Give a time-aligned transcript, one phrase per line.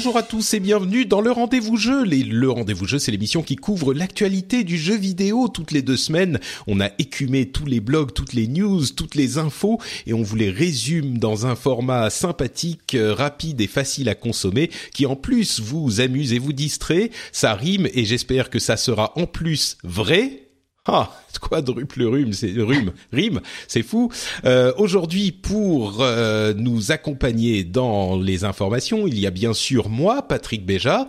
[0.00, 2.06] Bonjour à tous et bienvenue dans le Rendez-vous Jeu.
[2.06, 6.40] Le Rendez-vous Jeu, c'est l'émission qui couvre l'actualité du jeu vidéo toutes les deux semaines.
[6.66, 10.36] On a écumé tous les blogs, toutes les news, toutes les infos et on vous
[10.36, 15.60] les résume dans un format sympathique, euh, rapide et facile à consommer qui en plus
[15.60, 17.10] vous amuse et vous distrait.
[17.30, 20.49] Ça rime et j'espère que ça sera en plus vrai
[20.86, 24.10] ah, quadruple rhume, c'est rhume, rime, c'est fou.
[24.44, 30.22] Euh, Aujourd'hui, pour euh, nous accompagner dans les informations, il y a bien sûr moi,
[30.22, 31.06] Patrick Béja.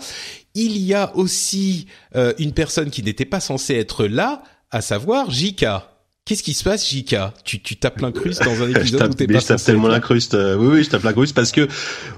[0.53, 5.31] Il y a aussi euh, une personne qui n'était pas censée être là, à savoir
[5.31, 5.91] Jika.
[6.23, 9.39] Qu'est-ce qui se passe, Jika Tu tu tapes l'incruste dans un épisode où t'es pas
[9.39, 10.35] Je tape tellement l'incruste.
[10.35, 11.67] Euh, oui, oui, je tape l'incruste parce que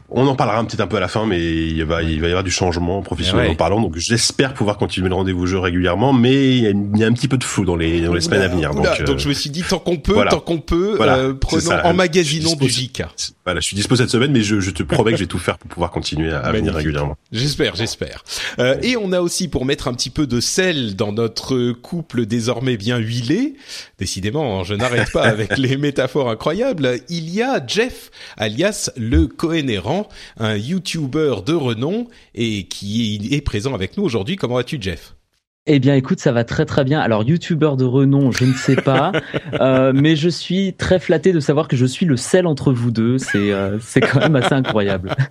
[0.09, 2.31] on en parlera peut-être un peu à la fin, mais il va, il va y
[2.31, 3.51] avoir du changement professionnel Ouais.
[3.53, 3.79] en parlant.
[3.81, 7.07] Donc, j'espère pouvoir continuer le rendez-vous jeu régulièrement, mais il y, a, il y a
[7.07, 8.73] un petit peu de flou dans les, dans les semaines à venir.
[8.75, 10.31] Donc, euh, je me suis dit tant qu'on peut, voilà.
[10.31, 11.85] tant qu'on peut, Voilà, euh, prenons, ça.
[11.87, 13.09] emmagasinons du Jika.
[13.45, 15.39] voilà, je suis dispo cette semaine, mais je, je te promets que je vais tout
[15.39, 17.15] faire pour pouvoir continuer à, à venir régulièrement.
[17.31, 18.23] J'espère, j'espère.
[18.59, 22.25] Euh, et on a aussi pour mettre un petit peu de sel dans notre couple
[22.25, 23.55] désormais bien huilé.
[23.99, 26.99] Décidément, hein, je n'arrête pas avec les métaphores incroyables.
[27.09, 33.73] Il y a Jeff, alias le Cohénérant, un YouTuber de renom et qui est présent
[33.73, 34.35] avec nous aujourd'hui.
[34.35, 35.13] Comment vas-tu, Jeff?
[35.65, 36.99] Eh bien, écoute, ça va très très bien.
[36.99, 39.13] Alors, youtubeur de renom, je ne sais pas,
[39.61, 42.91] euh, mais je suis très flatté de savoir que je suis le sel entre vous
[42.91, 43.17] deux.
[43.17, 45.15] C'est euh, c'est quand même assez incroyable.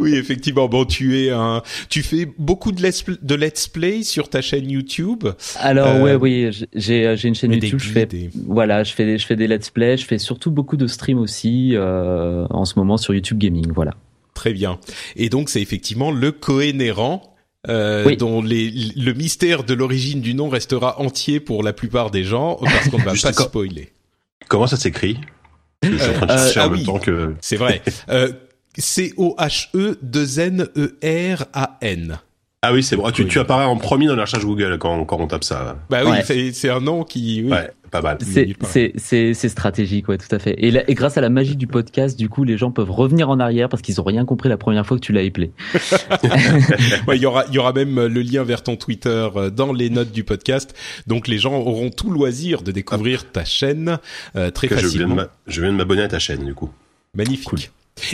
[0.00, 0.66] Oui, effectivement.
[0.68, 4.68] Bon, tu es un, tu fais beaucoup de let's, de let's play sur ta chaîne
[4.68, 5.24] YouTube.
[5.60, 7.78] Alors, Euh, ouais, oui, j'ai j'ai une chaîne des YouTube.
[7.78, 9.96] Je fais et- voilà, je fais des, je fais des let's play.
[9.96, 13.70] Je fais surtout beaucoup de streams aussi euh, en ce moment sur YouTube Gaming.
[13.72, 13.92] Voilà.
[14.32, 14.78] Très bien.
[15.16, 17.33] Et donc c'est effectivement le cohénérant
[17.68, 18.16] euh, Oui.
[18.16, 22.58] dont les, le mystère de l'origine du nom restera entier pour la plupart des gens
[22.62, 23.92] parce qu'on ne va pas spoiler.
[24.48, 25.18] Comment ça s'écrit?
[25.82, 26.76] Je suis en train de Euh, ah en oui.
[26.78, 27.34] même temps que.
[27.40, 27.82] C'est vrai.
[28.08, 28.32] euh,
[28.76, 30.96] C-O-H-E 2 N E
[31.36, 32.18] R A N.
[32.66, 33.04] Ah oui, c'est bon.
[33.06, 35.76] Ah, tu, tu apparais en premier dans la recherche Google quand, quand on tape ça.
[35.90, 36.22] Bah oui, Ouais.
[36.24, 37.50] c'est c'est un nom qui oui.
[37.50, 38.18] Ouais, pas mal.
[38.22, 38.70] C'est nulle part.
[38.70, 40.54] c'est c'est c'est stratégique, ouais, tout à fait.
[40.58, 43.28] Et, là- et grâce à la magie du podcast, du coup, les gens peuvent revenir
[43.28, 45.52] en arrière parce qu'ils ont rien compris la première fois que tu l'as appelé.
[47.06, 49.72] Ouais, il y aura il y aura même le lien vers ton Twitter euh, dans
[49.72, 50.74] les notes du podcast.
[51.06, 53.98] Donc les gens auront tout loisir de découvrir ta chaîne
[54.36, 55.14] euh, très Que je viens de facilement.
[55.16, 56.70] m'a- je viens de m'abonner à ta chaîne, du coup.
[57.14, 57.48] Magnifique.
[57.48, 57.58] Cool.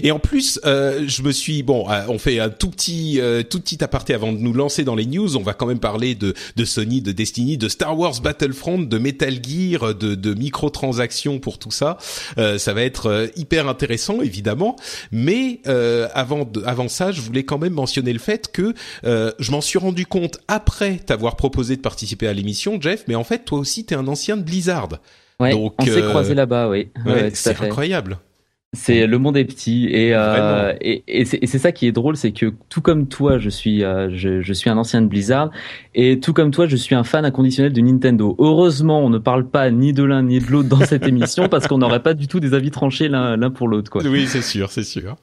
[0.03, 3.43] Et en plus, euh, je me suis bon, euh, on fait un tout petit, euh,
[3.43, 5.37] tout petit aparté avant de nous lancer dans les news.
[5.39, 8.99] On va quand même parler de, de Sony, de Destiny, de Star Wars Battlefront, de
[8.99, 11.97] Metal Gear, de, de microtransactions pour tout ça.
[12.37, 14.77] Euh, ça va être euh, hyper intéressant, évidemment.
[15.13, 18.75] Mais euh, avant, de, avant ça, je voulais quand même mentionner le fait que
[19.05, 23.05] euh, je m'en suis rendu compte après t'avoir proposé de participer à l'émission, Jeff.
[23.09, 24.91] Mais en fait, toi aussi, t'es un ancien de Blizzard.
[25.41, 26.91] Ouais, Donc, on s'est croisés là-bas, oui.
[27.07, 28.19] Ouais, Ouais, c'est incroyable.
[28.73, 32.31] C'est le monde est petit et euh, et, et c'est ça qui est drôle, c'est
[32.31, 35.51] que tout comme toi, je suis euh, je, je suis un ancien de Blizzard
[35.97, 38.37] et tout comme toi, je suis un fan inconditionnel de Nintendo.
[38.39, 41.67] Heureusement, on ne parle pas ni de l'un ni de l'autre dans cette émission parce
[41.67, 44.05] qu'on n'aurait pas du tout des avis tranchés l'un l'un pour l'autre quoi.
[44.05, 45.17] Oui, c'est sûr, c'est sûr.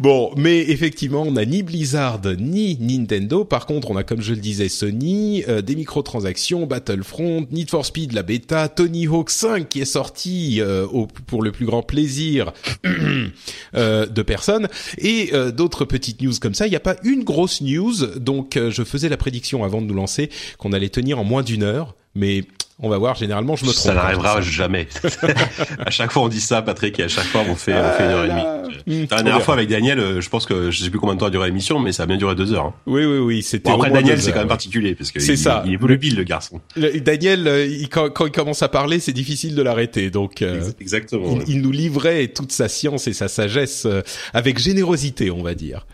[0.00, 3.44] Bon, mais effectivement, on n'a ni Blizzard ni Nintendo.
[3.44, 7.86] Par contre, on a, comme je le disais, Sony, euh, des microtransactions, Battlefront, Need for
[7.86, 11.82] Speed, la bêta, Tony Hawk 5 qui est sorti euh, au, pour le plus grand
[11.82, 12.52] plaisir
[13.74, 14.68] de personnes
[14.98, 16.66] et euh, d'autres petites news comme ça.
[16.66, 19.86] Il n'y a pas une grosse news, donc euh, je faisais la prédiction avant de
[19.86, 21.94] nous lancer qu'on allait tenir en moins d'une heure.
[22.14, 22.44] Mais
[22.82, 23.14] On va voir.
[23.14, 23.84] Généralement, je me trompe.
[23.84, 24.88] Ça n'arrivera jamais.
[25.78, 28.04] à chaque fois, on dit ça, Patrick, et à chaque fois, on fait, on fait
[28.04, 28.42] une heure et demie.
[28.86, 31.20] Mmh, la dernière fois avec Daniel, euh, je pense que je sais plus combien de
[31.20, 32.66] temps a duré l'émission, mais ça a bien duré deux heures.
[32.66, 32.74] Hein.
[32.86, 33.42] Oui, oui, oui.
[33.42, 35.62] C'était bon, après Daniel, c'est quand même particulier parce que c'est ça.
[35.66, 36.60] Il est volubile le garçon.
[36.76, 40.10] Le, Daniel, euh, il, quand, quand, il commence à parler, c'est difficile de l'arrêter.
[40.10, 41.38] Donc euh, exactement.
[41.46, 44.02] Il, il, nous livrait toute sa science et sa sagesse euh,
[44.32, 45.86] avec générosité, on va dire.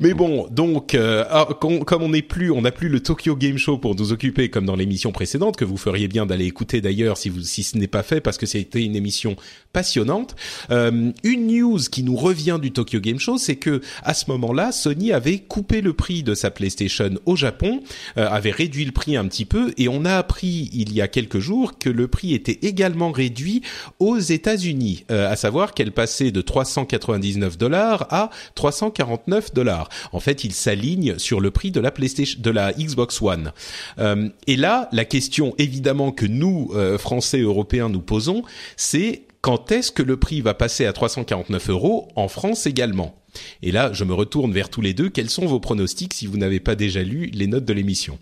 [0.00, 3.78] Mais bon, donc ah, comme on n'est plus, on n'a plus le Tokyo Game Show
[3.78, 7.28] pour nous occuper comme dans l'émission précédente que vous feriez bien d'aller écouter d'ailleurs si
[7.28, 9.36] vous si ce n'est pas fait parce que c'était une émission
[9.74, 10.34] passionnante.
[10.70, 14.72] Euh, une news qui nous revient du Tokyo Game Show, c'est que à ce moment-là,
[14.72, 17.82] Sony avait coupé le prix de sa PlayStation au Japon,
[18.16, 21.08] euh, avait réduit le prix un petit peu, et on a appris il y a
[21.08, 23.60] quelques jours que le prix était également réduit
[23.98, 29.88] aux États-Unis, euh, à savoir qu'elle passait de 399 dollars à 349 dollars.
[30.12, 33.52] En fait, il s'aligne sur le prix de la PlayStation, de la Xbox One.
[33.98, 38.42] Euh, et là, la question évidemment que nous euh, Français européens nous posons,
[38.76, 43.14] c'est quand est-ce que le prix va passer à 349 euros en France également?
[43.62, 45.10] Et là, je me retourne vers tous les deux.
[45.10, 48.18] Quels sont vos pronostics si vous n'avez pas déjà lu les notes de l'émission?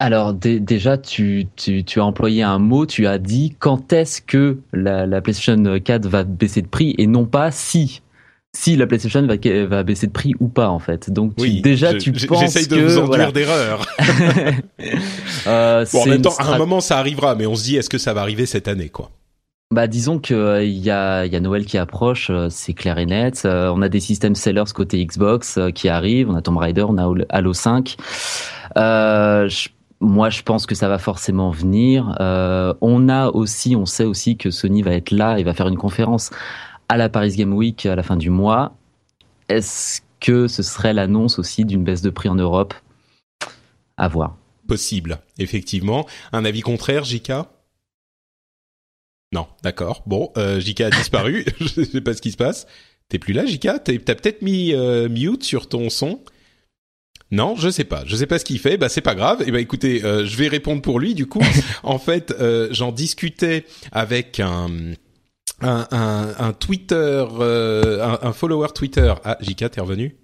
[0.00, 4.58] Alors déjà, tu, tu, tu, as employé un mot, tu as dit quand est-ce que
[4.74, 6.94] la, la, PlayStation 4 va baisser de prix?
[6.98, 8.02] Et non pas si
[8.54, 9.36] si la PlayStation va,
[9.66, 11.10] va baisser de prix ou pas en fait.
[11.10, 13.86] Donc tu, déjà tu penses j'essaye de vous enduire d'erreur.
[15.46, 17.88] euh, bon, en même temps, à un moment ça arrivera, mais on se dit est-ce
[17.88, 19.10] que ça va arriver cette année quoi?
[19.76, 22.96] Bah disons que euh, il y, a, y a Noël qui approche, euh, c'est clair
[22.96, 23.42] et net.
[23.44, 26.96] Euh, on a des systèmes sellers côté Xbox qui arrivent, on a Tomb Raider, on
[26.96, 27.96] a Halo 5.
[30.00, 32.16] moi, je pense que ça va forcément venir.
[32.80, 35.76] on a aussi, on sait aussi que Sony va être là et va faire une
[35.76, 36.30] conférence
[36.88, 38.74] à la Paris Game Week à la fin du mois.
[39.50, 42.72] Est-ce que ce serait l'annonce aussi d'une baisse de prix en Europe?
[43.98, 44.36] À voir.
[44.66, 46.06] Possible, effectivement.
[46.32, 47.50] Un avis contraire, Jika
[49.32, 50.02] non, d'accord.
[50.06, 51.44] Bon, euh, Jika a disparu.
[51.60, 52.66] je sais pas ce qui se passe.
[53.08, 56.20] T'es plus là, Jika T'as peut-être mis euh, mute sur ton son.
[57.32, 58.04] Non, je sais pas.
[58.06, 58.76] Je sais pas ce qu'il fait.
[58.76, 59.42] Bah c'est pas grave.
[59.42, 61.14] Et eh ben écoutez, euh, je vais répondre pour lui.
[61.14, 61.42] Du coup,
[61.82, 64.68] en fait, euh, j'en discutais avec un
[65.60, 69.12] un, un, un Twitter, euh, un, un, follower Twitter.
[69.24, 70.16] Ah, Jika, t'es revenu?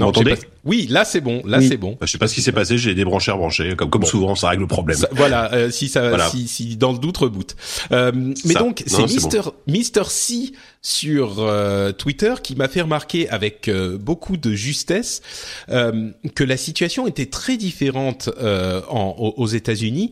[0.00, 1.96] Non, entendez Oui, là c'est bon, là c'est bon.
[2.00, 4.48] Bah, je sais pas ce qui s'est passé, j'ai débranché, rebranché, comme comme souvent, ça
[4.48, 4.98] règle le problème.
[5.12, 7.54] voilà, euh, si ça, si, si dans le doute reboot.
[7.92, 8.10] Euh,
[8.44, 10.50] mais donc c'est Mister Mister C
[10.82, 13.70] sur euh, Twitter qui m'a fait remarquer avec
[14.00, 15.22] beaucoup de justesse
[15.68, 20.10] que la situation était très différente en, aux États-Unis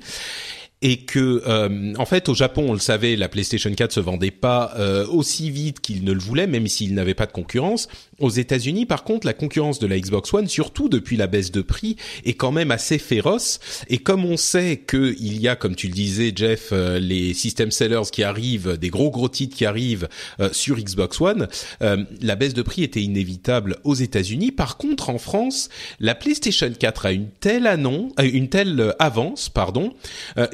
[0.82, 4.32] et que euh, en fait au Japon on le savait la PlayStation 4 se vendait
[4.32, 7.88] pas euh, aussi vite qu'il ne le voulait même s'il n'avait pas de concurrence.
[8.18, 11.62] Aux États-Unis par contre la concurrence de la Xbox One surtout depuis la baisse de
[11.62, 13.60] prix est quand même assez féroce.
[13.88, 17.32] Et comme on sait que il y a comme tu le disais Jeff euh, les
[17.32, 20.08] system sellers qui arrivent des gros gros titres qui arrivent
[20.50, 21.48] sur Xbox One
[21.80, 24.50] la baisse de prix était inévitable aux États-Unis.
[24.50, 25.68] Par contre en France
[26.00, 29.92] la PlayStation 4 a une telle annonce une telle avance pardon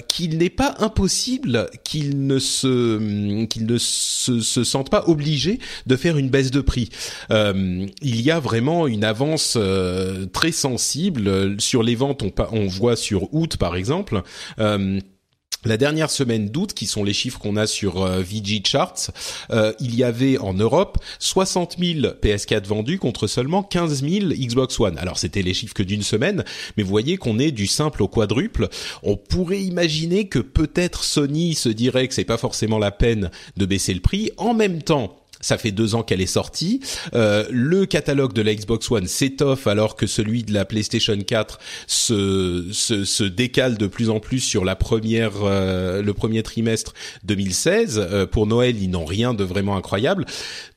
[0.07, 5.61] qui qu'il n'est pas impossible qu'il ne se qu'il ne se, se sente pas obligé
[5.87, 6.89] de faire une baisse de prix.
[7.31, 12.25] Euh, il y a vraiment une avance euh, très sensible sur les ventes.
[12.25, 14.23] On, on voit sur août par exemple.
[14.59, 14.99] Euh,
[15.65, 19.11] la dernière semaine d'août, qui sont les chiffres qu'on a sur euh, VG Charts,
[19.51, 24.79] euh, il y avait en Europe 60 000 PS4 vendus contre seulement 15 000 Xbox
[24.79, 24.99] One.
[24.99, 26.45] Alors c'était les chiffres que d'une semaine,
[26.77, 28.69] mais vous voyez qu'on est du simple au quadruple.
[29.03, 33.67] On pourrait imaginer que peut-être Sony se dirait que c'est pas forcément la peine de
[33.67, 34.31] baisser le prix.
[34.37, 36.81] En même temps, ça fait deux ans qu'elle est sortie.
[37.15, 41.59] Euh, le catalogue de la Xbox One s'étoffe alors que celui de la PlayStation 4
[41.87, 46.95] se, se, se décale de plus en plus sur la première, euh, le premier trimestre
[47.25, 47.99] 2016.
[47.99, 50.27] Euh, pour Noël, ils n'ont rien de vraiment incroyable.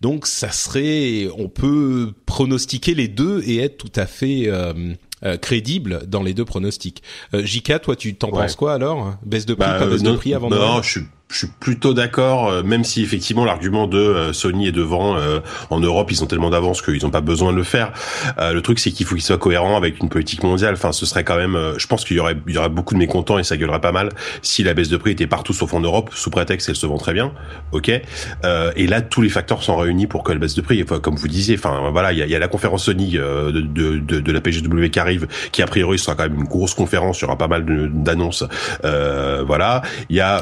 [0.01, 6.01] Donc, ça serait, on peut pronostiquer les deux et être tout à fait euh, crédible
[6.08, 7.03] dans les deux pronostics.
[7.34, 9.15] Jika, toi, tu t'en penses quoi alors?
[9.25, 11.01] Baisse de prix, bah, pas baisse de prix avant Non, je suis
[11.32, 15.40] je suis plutôt d'accord, euh, même si effectivement l'argument de euh, Sony est devant euh,
[15.70, 17.94] en Europe, ils ont tellement d'avance qu'ils n'ont pas besoin de le faire.
[18.38, 20.74] le truc, c'est qu'il faut qu'ils soient cohérents avec une politique mondiale.
[20.74, 23.00] Enfin, ce serait quand même, je pense qu'il y aurait, il y aurait beaucoup de
[23.00, 24.10] mécontents et ça gueulerait pas mal
[24.42, 26.98] si la baisse de prix était partout sauf en Europe, sous prétexte qu'elle se vend
[26.98, 27.32] très bien.
[27.72, 27.90] Ok.
[27.90, 30.84] et là, tous les facteurs sont réunis pour que la baisse de prix.
[30.84, 33.52] Enfin, comme vous disiez, enfin voilà, il y a, y a, la conférence Sony de,
[33.52, 36.74] de, de, de, la PGW qui arrive, qui a priori sera quand même une grosse
[36.74, 37.20] conférence.
[37.20, 38.44] Il y aura pas mal d'annonces.
[38.84, 39.82] voilà.
[40.10, 40.42] Il y a.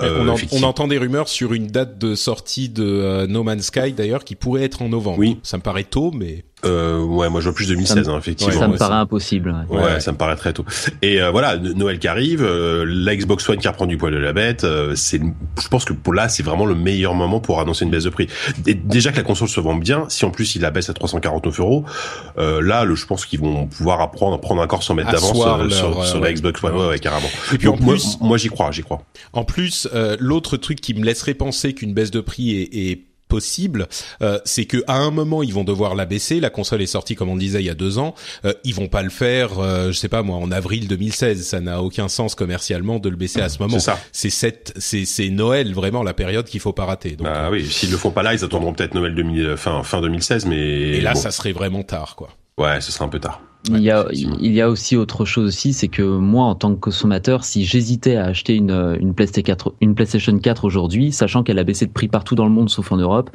[0.51, 4.35] on, des rumeurs sur une date de sortie de euh, No Man's Sky d'ailleurs qui
[4.35, 5.19] pourrait être en novembre.
[5.19, 5.39] Oui.
[5.43, 8.59] Ça me paraît tôt, mais Euh, ouais, moi je vois plus 2016, hein, effectivement.
[8.59, 9.55] Ça me paraît impossible.
[9.69, 9.81] Ouais.
[9.81, 9.99] ouais.
[9.99, 10.65] ça me paraît très tôt.
[11.01, 14.17] Et euh, voilà, Noël qui arrive, euh, la Xbox One qui reprend du poil de
[14.17, 14.63] la bête.
[14.63, 15.21] Euh, c'est,
[15.61, 18.09] je pense que pour là, c'est vraiment le meilleur moment pour annoncer une baisse de
[18.09, 18.27] prix.
[18.67, 20.93] Et déjà que la console se vend bien, si en plus il la baisse à
[20.93, 21.85] 349 euros,
[22.37, 25.37] là, le, je pense qu'ils vont pouvoir apprendre, prendre encore son mètres d'avance
[25.73, 27.29] sur, sur la Xbox One, ouais, carrément.
[27.53, 29.01] Et puis en plus, moi, j'y crois, j'y crois.
[29.33, 29.87] En plus,
[30.19, 33.87] l'autre truc qui me laisserait penser qu'une baisse de prix est, est possible,
[34.21, 36.41] euh, c'est que à un moment ils vont devoir la baisser.
[36.41, 38.15] La console est sortie comme on disait il y a deux ans.
[38.43, 41.45] Euh, ils vont pas le faire, euh, je sais pas moi, en avril 2016.
[41.45, 43.79] Ça n'a aucun sens commercialement de le baisser à ce moment.
[43.79, 44.49] C'est ça.
[44.81, 47.15] C'est c'est Noël vraiment la période qu'il faut pas rater.
[47.15, 50.01] Donc, ah oui, s'ils le font pas là, ils attendront peut-être Noël 2000, fin fin
[50.01, 52.29] 2016, mais et là ça serait vraiment tard quoi.
[52.57, 53.41] Ouais, ce sera un peu tard.
[53.67, 56.73] Il y, a, il y a aussi autre chose aussi, c'est que moi, en tant
[56.73, 61.43] que consommateur, si j'hésitais à acheter une, une, PlayStation 4, une PlayStation 4 aujourd'hui, sachant
[61.43, 63.29] qu'elle a baissé de prix partout dans le monde sauf en Europe,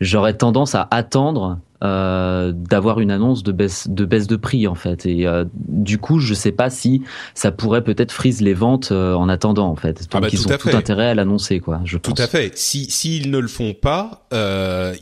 [0.00, 4.74] j'aurais tendance à attendre euh, d'avoir une annonce de baisse de baisse de prix en
[4.74, 5.04] fait.
[5.04, 7.02] Et euh, du coup je sais pas si
[7.34, 10.06] ça pourrait peut-être frise les ventes euh, en attendant en fait.
[10.12, 12.56] Ah donc ils ont tout intérêt à l'annoncer quoi je tout à fait.
[12.56, 14.26] Si s'ils ne le font pas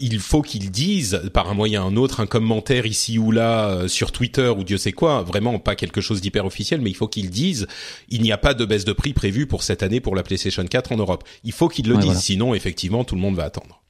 [0.00, 3.86] il faut qu'ils disent par un moyen ou un autre un commentaire ici ou là
[3.86, 7.08] sur Twitter ou Dieu sait quoi vraiment pas quelque chose d'hyper officiel mais il faut
[7.08, 7.66] qu'ils disent
[8.08, 10.64] il n'y a pas de baisse de prix prévue pour cette année pour la PlayStation
[10.64, 11.22] 4 en Europe.
[11.44, 13.82] Il faut qu'ils le disent sinon effectivement tout le monde va attendre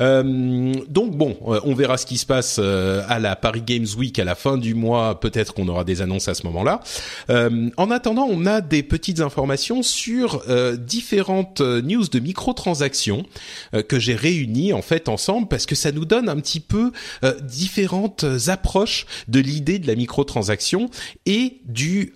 [0.00, 3.86] euh, donc bon, euh, on verra ce qui se passe euh, à la Paris Games
[3.96, 5.20] Week à la fin du mois.
[5.20, 6.80] Peut-être qu'on aura des annonces à ce moment-là.
[7.28, 10.42] en attendant, on a des petites informations sur
[10.78, 13.24] différentes news de microtransactions
[13.88, 16.92] que j'ai réunies en fait ensemble parce que ça nous donne un petit peu
[17.42, 20.88] différentes approches de l'idée de la microtransaction
[21.26, 22.12] et du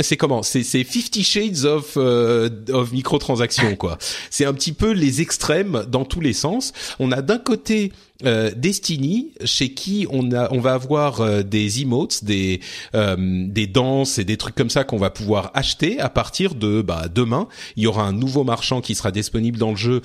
[0.00, 0.42] c'est comment?
[0.42, 3.98] C'est c'est Fifty Shades of of microtransactions quoi.
[4.30, 7.92] C'est un petit peu les extrêmes dans tous les sens on a d'un côté
[8.24, 12.58] euh, Destiny, chez qui on a, on va avoir euh, des emotes, des
[12.96, 16.82] euh, des danses et des trucs comme ça qu'on va pouvoir acheter à partir de
[16.82, 17.46] bah, demain.
[17.76, 20.02] Il y aura un nouveau marchand qui sera disponible dans le jeu,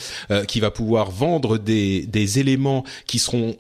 [0.48, 3.56] qui va pouvoir vendre des des éléments qui seront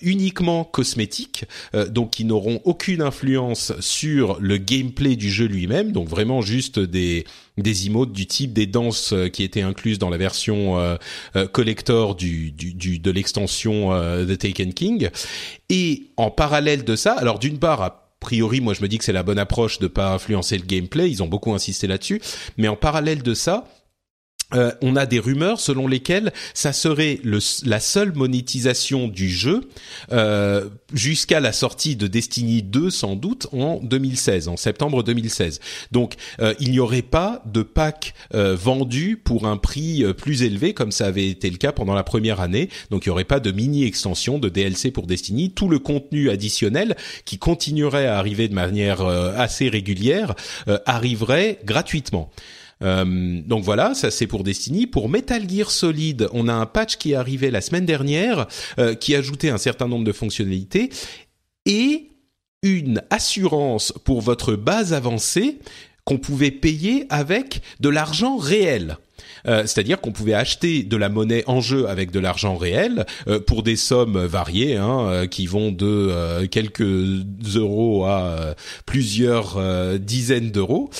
[0.00, 1.44] uniquement cosmétiques,
[1.90, 5.92] donc qui n'auront aucune influence sur le gameplay du jeu lui-même.
[5.92, 7.24] Donc vraiment juste des
[7.58, 10.98] des emotes du type des danses qui étaient incluses dans la version
[11.52, 15.10] collector du, du, du de l'extension euh, The Taken King.
[15.68, 19.04] Et en parallèle de ça, alors d'une part, a priori, moi je me dis que
[19.04, 21.10] c'est la bonne approche de pas influencer le gameplay.
[21.10, 22.20] Ils ont beaucoup insisté là-dessus.
[22.56, 23.64] Mais en parallèle de ça,
[24.54, 27.20] euh, on a des rumeurs selon lesquelles ça serait
[27.64, 29.62] la seule monétisation du jeu
[30.12, 35.60] euh, jusqu'à la sortie de Destiny 2 sans doute en 2016, en septembre 2016.
[35.90, 40.92] Donc euh, il n'y aurait pas de pack vendu pour un prix plus élevé comme
[40.92, 42.68] ça avait été le cas pendant la première année.
[42.90, 45.50] Donc il n'y aurait pas de mini extension de DLC pour Destiny.
[45.50, 50.34] Tout le contenu additionnel qui continuerait à arriver de manière assez régulière
[50.86, 52.30] arriverait gratuitement.
[52.82, 54.86] Euh, donc voilà, ça c'est pour Destiny.
[54.86, 58.46] Pour Metal Gear Solid, on a un patch qui est arrivé la semaine dernière,
[58.78, 60.90] euh, qui ajoutait un certain nombre de fonctionnalités
[61.66, 62.08] et
[62.62, 65.58] une assurance pour votre base avancée
[66.04, 68.96] qu'on pouvait payer avec de l'argent réel.
[69.46, 73.40] Euh, c'est-à-dire qu'on pouvait acheter de la monnaie en jeu avec de l'argent réel euh,
[73.40, 76.82] pour des sommes variées, hein, euh, qui vont de quelques
[77.54, 78.54] euros à
[78.86, 79.60] plusieurs
[79.98, 80.90] dizaines d'euros.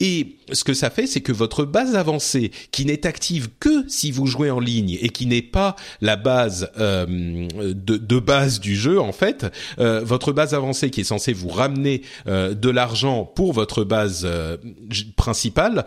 [0.00, 4.10] Et ce que ça fait, c'est que votre base avancée, qui n'est active que si
[4.10, 9.00] vous jouez en ligne et qui n'est pas la base de, de, base du jeu,
[9.00, 9.46] en fait,
[9.78, 14.28] votre base avancée qui est censée vous ramener de l'argent pour votre base
[15.16, 15.84] principale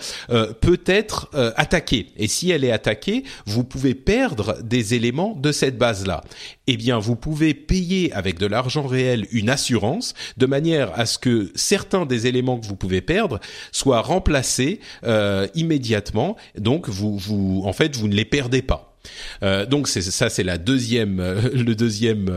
[0.62, 5.78] peut être attaquée et si elle est attaquée, vous pouvez perdre des éléments de cette
[5.78, 6.24] base-là.
[6.68, 11.18] Eh bien, vous pouvez payer avec de l'argent réel une assurance de manière à ce
[11.18, 13.40] que certains des éléments que vous pouvez perdre
[13.72, 16.38] soient remplacés euh, immédiatement.
[16.58, 18.98] Donc, vous, en fait, vous ne les perdez pas.
[19.44, 22.30] Euh, donc, c'est ça, c'est la deuxième, euh, le deuxième.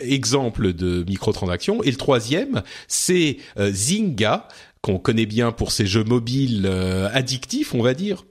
[0.00, 4.48] exemple de microtransaction et le troisième c'est Zynga
[4.84, 8.26] qu'on connaît bien pour ses jeux mobiles euh, addictifs, on va dire.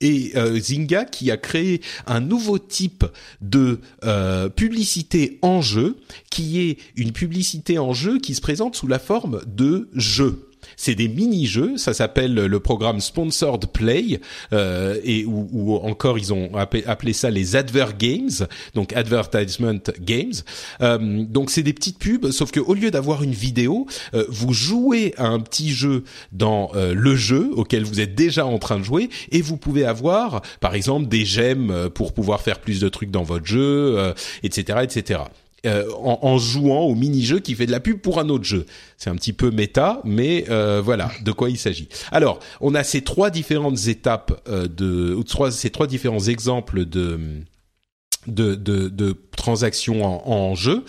[0.00, 3.04] Et euh, Zynga qui a créé un nouveau type
[3.40, 5.96] de euh, publicité en jeu,
[6.28, 10.45] qui est une publicité en jeu qui se présente sous la forme de jeux.
[10.76, 11.76] C'est des mini-jeux.
[11.76, 14.20] Ça s'appelle le programme Sponsored Play
[14.52, 20.32] euh, et ou, encore ils ont appelé, ça les Advert Games, donc Advertisement Games.
[20.80, 24.52] Euh, donc c'est des petites pubs, sauf que au lieu d'avoir une vidéo, euh, vous
[24.52, 28.78] jouez à un petit jeu dans euh, le jeu auquel vous êtes déjà en train
[28.78, 32.88] de jouer et vous pouvez avoir, par exemple, des gemmes pour pouvoir faire plus de
[32.88, 35.20] trucs dans votre jeu, etc., etc.
[35.66, 38.66] Euh, en, jouant au mini-jeu qui fait de la pub pour un autre jeu.
[38.98, 41.88] C'est un petit peu méta, mais euh, voilà de quoi il s'agit.
[42.12, 47.18] Alors, on a ces trois différentes étapes euh, de, trois, ces trois différents exemples de
[48.26, 50.84] de, de, de transactions en, en jeu.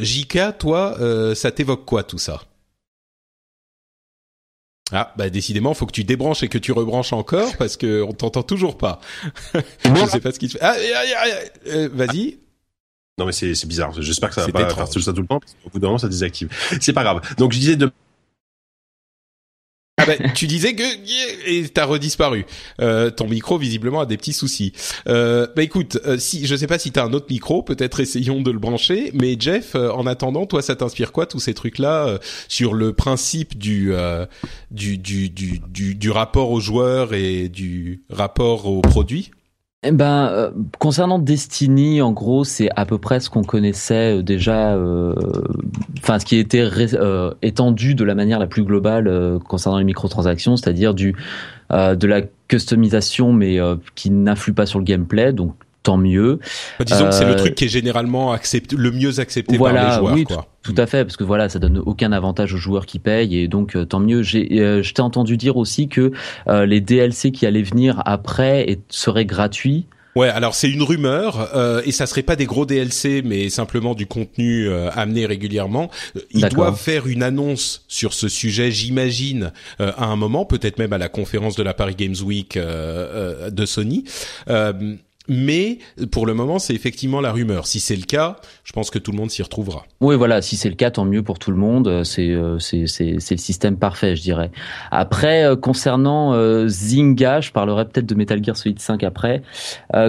[0.00, 0.96] Jika, toi,
[1.34, 2.42] ça t'évoque quoi tout ça?
[4.92, 8.12] Ah, bah décidément, faut que tu débranches et que tu rebranches encore parce que on
[8.12, 9.00] t'entend toujours pas.
[9.84, 10.64] Je sais pas ce qui se fait.
[10.64, 10.76] Ah,
[11.92, 12.38] vas-y.
[13.18, 13.92] Non mais c'est bizarre.
[14.00, 15.40] J'espère que ça va pas faire tout ça tout le temps.
[15.40, 16.48] Parce qu'au bout d'un moment, ça désactive.
[16.80, 17.22] C'est pas grave.
[17.38, 17.90] Donc je disais de
[19.98, 20.82] ah ben, tu disais que
[21.48, 22.44] et t'as redisparu.
[22.82, 24.74] Euh, ton micro visiblement a des petits soucis.
[25.08, 28.42] Euh, bah écoute, euh, si je sais pas si t'as un autre micro, peut-être essayons
[28.42, 29.10] de le brancher.
[29.14, 33.56] Mais Jeff, euh, en attendant, toi, ça t'inspire quoi tous ces trucs-là sur le principe
[33.56, 33.92] du,
[34.70, 39.30] du, du du du du rapport aux joueurs et du rapport aux produits?
[39.82, 44.22] Eh ben, euh, concernant Destiny, en gros, c'est à peu près ce qu'on connaissait euh,
[44.22, 45.14] déjà, euh,
[45.98, 46.68] enfin, ce qui était
[47.42, 51.14] étendu de la manière la plus globale concernant les microtransactions, c'est-à-dire du
[51.70, 53.58] de la customisation, mais
[53.96, 55.54] qui n'influe pas sur le gameplay, donc
[55.86, 56.40] tant mieux.
[56.80, 59.72] Bah, disons que c'est le euh, truc qui est généralement accepté, le mieux accepté par
[59.72, 60.14] les joueurs.
[60.14, 60.48] Oui, quoi.
[60.62, 63.46] Tout, à fait, parce que voilà, ça donne aucun avantage aux joueurs qui payent et
[63.46, 64.24] donc euh, tant mieux.
[64.24, 66.10] J'ai, euh, je t'ai entendu dire aussi que
[66.48, 69.86] les DLC qui allaient venir après et, seraient gratuits.
[70.16, 73.94] Ouais, alors c'est une rumeur euh, et ça serait pas des gros DLC, mais simplement
[73.94, 75.88] du contenu amené régulièrement.
[76.32, 80.98] Ils doivent faire une annonce sur ce sujet, j'imagine, à un moment, peut-être même à
[80.98, 84.04] la conférence de la Paris Games Week de Sony.
[85.28, 85.78] Mais
[86.10, 87.66] pour le moment, c'est effectivement la rumeur.
[87.66, 89.84] Si c'est le cas, je pense que tout le monde s'y retrouvera.
[90.00, 90.42] Oui, voilà.
[90.42, 92.04] Si c'est le cas, tant mieux pour tout le monde.
[92.04, 94.50] C'est euh, c'est c'est le système parfait, je dirais.
[94.90, 99.42] Après, euh, concernant euh, Zynga, je parlerai peut-être de Metal Gear Solid 5 après.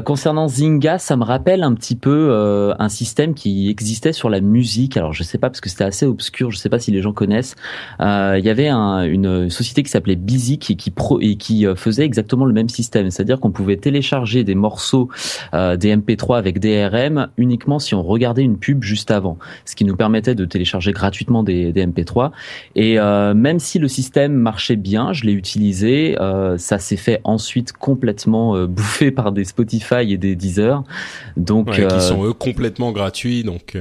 [0.05, 4.97] concernant Zynga, ça me rappelle un petit peu un système qui existait sur la musique.
[4.97, 6.51] Alors, je sais pas parce que c'était assez obscur.
[6.51, 7.55] Je sais pas si les gens connaissent.
[8.00, 12.05] Il y avait un, une société qui s'appelait Busy qui qui pro et qui faisait
[12.05, 15.07] exactement le même système, c'est-à-dire qu'on pouvait télécharger des morceaux
[15.54, 19.86] euh, des MP3 avec DRM uniquement si on regardait une pub juste avant, ce qui
[19.86, 22.32] nous permettait de télécharger gratuitement des, MP3.
[22.76, 27.22] Et euh, même si le système marchait bien, je l'ai utilisé, euh, ça s'est fait
[27.24, 30.84] ensuite complètement bouffer par des Spotify et des Deezer.
[31.36, 33.78] Donc, qui sont eux complètement gratuits, donc.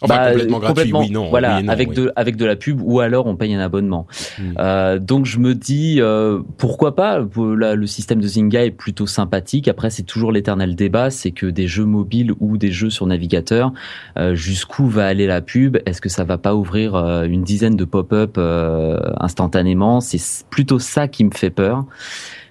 [0.00, 1.28] Enfin, bah, complètement gratuit, oui, non.
[1.28, 4.06] Voilà, avec de avec de la pub ou alors on paye un abonnement.
[4.38, 4.52] Hmm.
[4.58, 7.18] Euh, donc je me dis euh, pourquoi pas.
[7.36, 9.66] Là, le système de Zynga est plutôt sympathique.
[9.66, 13.72] Après, c'est toujours l'éternel débat, c'est que des jeux mobiles ou des jeux sur navigateur,
[14.16, 15.78] euh, jusqu'où va aller la pub?
[15.86, 20.00] Est-ce que ça va pas ouvrir euh, une dizaine de pop-up euh, instantanément?
[20.00, 21.84] C'est plutôt ça qui me fait peur.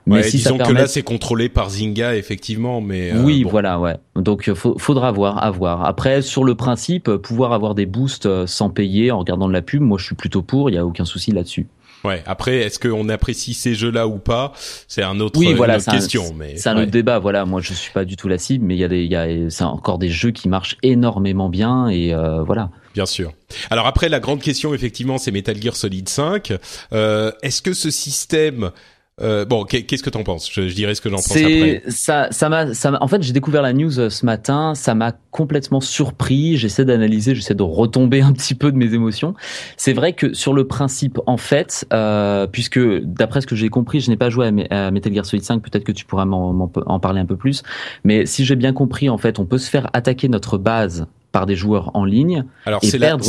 [0.07, 3.95] Mais si disons que là c'est contrôlé par Zynga effectivement, mais euh, oui, voilà, ouais.
[4.15, 5.85] Donc euh, faudra voir, à voir.
[5.85, 9.61] Après, sur le principe, pouvoir avoir des boosts euh, sans payer en regardant de la
[9.61, 10.69] pub, moi je suis plutôt pour.
[10.69, 11.67] Il y a aucun souci là-dessus.
[12.03, 12.23] Ouais.
[12.27, 14.53] Après, est-ce qu'on apprécie ces jeux-là ou pas?
[14.87, 16.33] C'est un autre, oui, voilà, une autre question.
[16.35, 17.19] mais c'est un autre débat.
[17.19, 19.11] Voilà, moi je suis pas du tout la cible, mais il y a des, il
[19.11, 22.13] y a, c'est encore des jeux qui marchent énormément bien et
[22.45, 22.69] voilà.
[22.97, 23.33] Bien sûr.
[23.69, 26.53] Alors après, la grande question effectivement, c'est Metal Gear Solid 5.
[26.93, 28.71] Euh, est-ce que ce système
[29.19, 30.47] euh, bon, qu'est-ce que t'en penses?
[30.51, 31.81] Je, je, dirais ce que j'en pense après.
[31.87, 34.75] Ça, ça m'a, ça En fait, j'ai découvert la news euh, ce matin.
[34.75, 36.55] Ça m'a complètement surpris.
[36.55, 39.33] J'essaie d'analyser, j'essaie de retomber un petit peu de mes émotions.
[39.75, 44.01] C'est vrai que sur le principe, en fait, euh, puisque d'après ce que j'ai compris,
[44.01, 45.63] je n'ai pas joué à, Metal Gear Solid 5.
[45.63, 47.63] Peut-être que tu pourras m'en, en parler un peu plus.
[48.03, 51.47] Mais si j'ai bien compris, en fait, on peut se faire attaquer notre base par
[51.47, 53.25] des joueurs en ligne Alors, et perdre.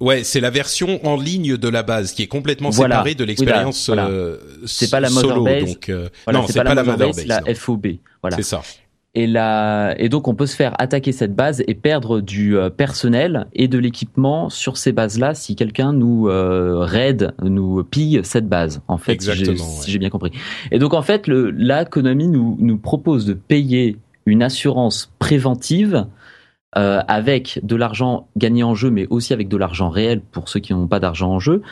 [0.00, 3.86] Ouais, c'est la version en ligne de la base qui est complètement séparée de l'expérience
[3.86, 7.42] voilà, euh, C'est pas la solo, donc euh, non, c'est pas, la mother base, la
[7.54, 7.86] FOB.
[8.22, 8.36] Voilà.
[8.36, 8.62] C'est ça.
[9.14, 12.70] Et là, et donc on peut se faire attaquer cette base et perdre du euh,
[12.70, 18.80] personnel et de l'équipement sur ces bases-là si quelqu'un nous raid, nous pille cette base.
[18.88, 20.30] En fait, si j'ai bien compris.
[20.70, 26.06] Et donc en fait, le, la Konami nous nous propose de payer une assurance préventive
[26.78, 30.60] euh, avec de l'argent gagné en jeu, mais aussi avec de l'argent réel pour ceux
[30.60, 31.62] qui n'ont pas d'argent en jeu,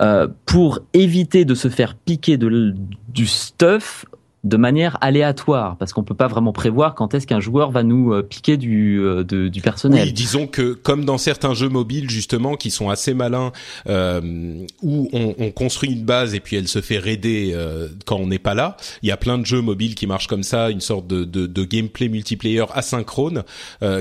[0.00, 4.06] euh, pour éviter de se faire piquer du stuff
[4.44, 8.12] de manière aléatoire parce qu'on peut pas vraiment prévoir quand est-ce qu'un joueur va nous
[8.12, 10.06] euh, piquer du euh, du personnel.
[10.06, 13.50] Oui, disons que comme dans certains jeux mobiles justement qui sont assez malins
[13.88, 17.56] euh, où on, on, construit une base et puis elle se fait raider
[18.04, 18.76] quand on n'est pas là.
[19.02, 21.46] Il y a plein de jeux mobiles qui marchent comme ça, une sorte de, de,
[21.46, 23.42] de gameplay multiplayer asynchrone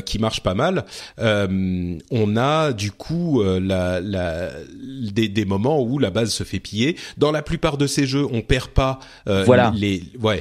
[0.06, 0.86] qui marche pas mal.
[1.18, 4.50] on a du coup la, la
[5.14, 6.98] des, des moments où la base se fait piller.
[7.18, 9.72] Dans la plupart de ces jeux, on perd pas voilà.
[9.76, 10.35] les ouais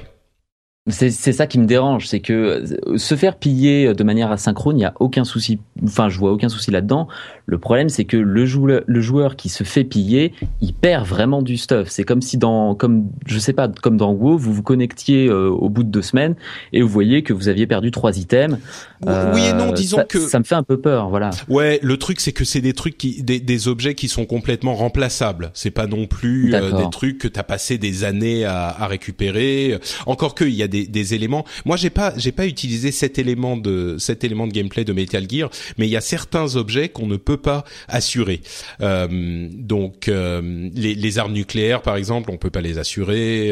[0.88, 4.80] c'est ça qui me dérange, c'est que euh, se faire piller de manière asynchrone, il
[4.80, 5.58] n'y a aucun souci.
[5.82, 7.08] Enfin, je vois aucun souci là-dedans.
[7.46, 11.42] Le problème, c'est que le joueur, le joueur qui se fait piller, il perd vraiment
[11.42, 11.88] du stuff.
[11.88, 15.50] C'est comme si dans, comme je sais pas, comme dans WoW, vous vous connectiez euh,
[15.50, 16.36] au bout de deux semaines
[16.72, 18.58] et vous voyez que vous aviez perdu trois items.
[19.04, 21.30] oui et non, euh, disons ça, que ça me fait un peu peur, voilà.
[21.48, 24.74] Ouais, le truc c'est que c'est des trucs qui, des, des, objets qui sont complètement
[24.74, 25.50] remplaçables.
[25.54, 29.78] C'est pas non plus des trucs que t'as passé des années à, à récupérer.
[30.06, 31.44] Encore que il y a des, éléments.
[31.64, 35.26] Moi, j'ai pas, j'ai pas utilisé cet élément de cet élément de gameplay de Metal
[35.28, 38.42] Gear, mais il y a certains objets qu'on ne peut pas assurer.
[38.80, 43.48] Euh, donc, euh, les, les, armes nucléaires, par exemple, on peut pas les assurer,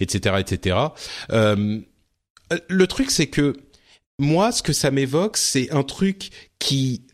[0.00, 0.76] etc., euh, etc.
[2.68, 3.56] le truc, c'est que
[4.18, 7.06] moi, ce que ça m'évoque, c'est un truc qui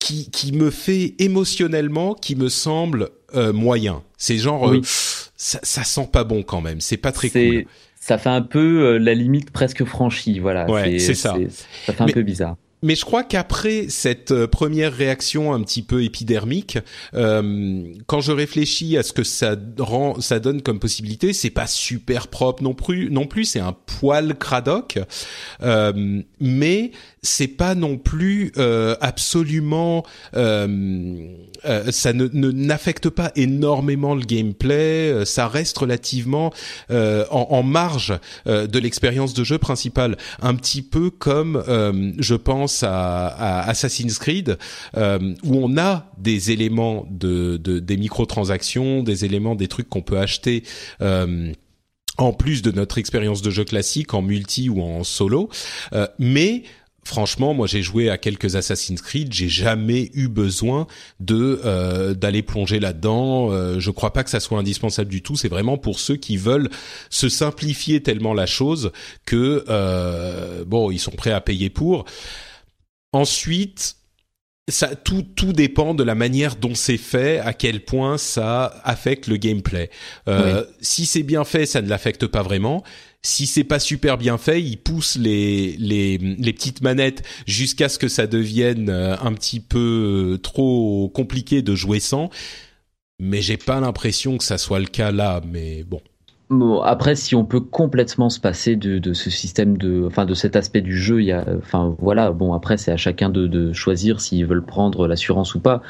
[0.00, 3.10] qui, qui me fait émotionnellement, qui me semble
[3.52, 4.02] moyen.
[4.16, 6.80] C'est genre, ça, ça sent pas bon quand même.
[6.80, 7.66] C'est pas très cool
[8.08, 10.66] ça fait un peu euh, la limite presque franchie, voilà.
[10.66, 11.36] Ouais, c'est ça.
[11.84, 12.56] Ça fait un peu bizarre.
[12.82, 16.78] Mais je crois qu'après cette euh, première réaction un petit peu épidermique,
[17.14, 21.66] euh, quand je réfléchis à ce que ça rend, ça donne comme possibilité, c'est pas
[21.66, 23.10] super propre non plus.
[23.10, 24.98] Non plus, c'est un poil cradoc,
[25.62, 30.04] euh, mais c'est pas non plus euh, absolument.
[30.34, 31.16] Euh,
[31.64, 35.24] euh, ça ne n'affecte pas énormément le gameplay.
[35.24, 36.52] Ça reste relativement
[36.90, 41.62] en, en, marge de l'expérience de jeu principale, un petit peu comme
[42.18, 44.58] je pense à, Assassin's Creed,
[44.96, 50.02] euh, où on a des éléments de, de des microtransactions, des éléments, des trucs qu'on
[50.02, 50.62] peut acheter.
[51.00, 51.52] Euh,
[52.18, 55.48] en plus de notre expérience de jeu classique en multi ou en solo,
[55.92, 56.64] euh, mais
[57.08, 60.86] franchement, moi j'ai joué à quelques Assassin's Creed, j'ai jamais eu besoin
[61.20, 63.50] de euh, d'aller plonger là-dedans.
[63.50, 65.34] Euh, je crois pas que ça soit indispensable du tout.
[65.34, 66.68] C'est vraiment pour ceux qui veulent
[67.08, 68.92] se simplifier tellement la chose
[69.24, 72.04] que euh, bon, ils sont prêts à payer pour.
[73.12, 73.96] Ensuite,
[74.68, 79.26] ça, tout, tout dépend de la manière dont c'est fait, à quel point ça affecte
[79.26, 79.90] le gameplay.
[80.28, 82.84] Euh, Si c'est bien fait, ça ne l'affecte pas vraiment.
[83.22, 87.98] Si c'est pas super bien fait, il pousse les, les, les petites manettes jusqu'à ce
[87.98, 92.30] que ça devienne euh, un petit peu euh, trop compliqué de jouer sans.
[93.18, 96.00] Mais j'ai pas l'impression que ça soit le cas là, mais bon.
[96.50, 100.32] Bon, après, si on peut complètement se passer de, de, ce système de, enfin, de
[100.32, 102.30] cet aspect du jeu, il y a, enfin, voilà.
[102.30, 105.82] Bon, après, c'est à chacun de, de choisir s'ils veulent prendre l'assurance ou pas.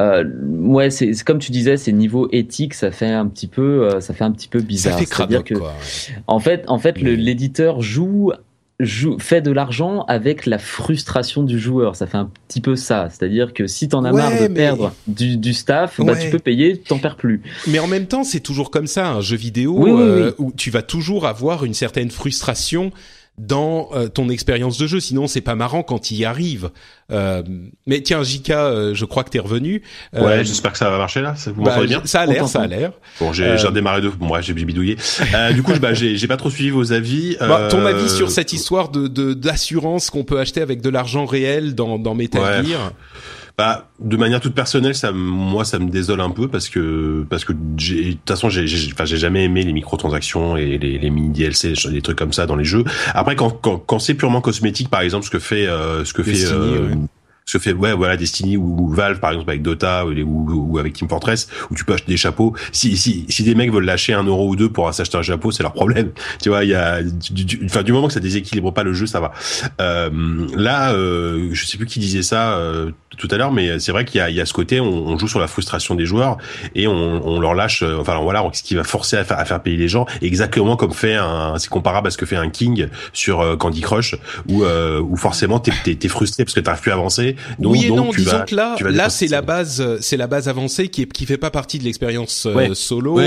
[0.00, 4.00] Euh, ouais, c'est comme tu disais, c'est niveau éthique, ça fait un petit peu, euh,
[4.00, 4.98] ça fait un petit peu bizarre.
[4.98, 5.72] Ça fait dire que, quoi,
[6.26, 7.80] en fait, en fait, l'éditeur
[8.80, 11.96] joue fait de l'argent avec la frustration du joueur.
[11.96, 13.08] Ça fait un petit peu ça.
[13.10, 16.78] C'est-à-dire que si t'en as marre de perdre du, du staff, bah, tu peux payer,
[16.78, 17.42] t'en perds plus.
[17.68, 20.82] Mais en même temps, c'est toujours comme ça, un jeu vidéo euh, où tu vas
[20.82, 22.92] toujours avoir une certaine frustration
[23.38, 25.00] dans euh, ton expérience de jeu.
[25.00, 26.70] Sinon, c'est pas marrant quand il y arrive.
[27.10, 27.42] Euh,
[27.86, 29.82] mais tiens, Jika, euh, je crois que t'es revenu.
[30.12, 31.34] ouais, j'espère que ça va marcher là.
[31.46, 32.02] Vous bah, bien?
[32.04, 32.92] Ça a l'air, ça a l'air.
[33.20, 34.10] Bon, j'ai redémarré de.
[34.20, 34.96] Moi, j'ai bidouillé.
[35.54, 37.36] du coup, bah, j'ai pas trop suivi vos avis.
[37.52, 41.74] Bah, ton avis sur cette histoire de d'assurance qu'on peut acheter avec de l'argent réel
[41.74, 42.92] dans dans Metal Gear?
[43.62, 47.44] Bah, de manière toute personnelle, ça, moi, ça me désole un peu parce que, parce
[47.44, 51.28] que, de toute façon, j'ai, enfin, j'ai jamais aimé les microtransactions et les, les mini
[51.28, 52.82] DLC, des trucs comme ça dans les jeux.
[53.14, 56.24] Après, quand, quand, quand c'est purement cosmétique, par exemple, ce que fait, euh, ce que
[56.24, 56.88] fait, euh,
[57.44, 61.48] ce fait ouais voilà Destiny ou, Valve par exemple avec Dota ou, avec Team Fortress
[61.70, 62.54] où tu peux acheter des chapeaux.
[62.72, 65.50] Si si si des mecs veulent lâcher un euro ou deux pour s'acheter un chapeau
[65.50, 66.12] c'est leur problème.
[66.42, 69.06] Tu vois il y a du, enfin du moment que ça déséquilibre pas le jeu
[69.06, 69.32] ça va.
[69.80, 73.92] Euh, là euh, je sais plus qui disait ça euh, tout à l'heure mais c'est
[73.92, 75.94] vrai qu'il y a il y a ce côté on, on, joue sur la frustration
[75.94, 76.38] des joueurs
[76.74, 79.44] et on, on leur lâche euh, enfin voilà ce qui va forcer à faire, à
[79.44, 82.50] faire payer les gens exactement comme fait un c'est comparable à ce que fait un
[82.50, 84.16] King sur euh, Candy Crush
[84.48, 87.56] où où forcément t'es es, frustré parce que t'arrives plus à avancer avancée.
[87.58, 90.88] Donc, oui et non, disons que là, là c'est la base, c'est la base avancée
[90.88, 93.20] qui est, qui fait pas partie de l'expérience solo.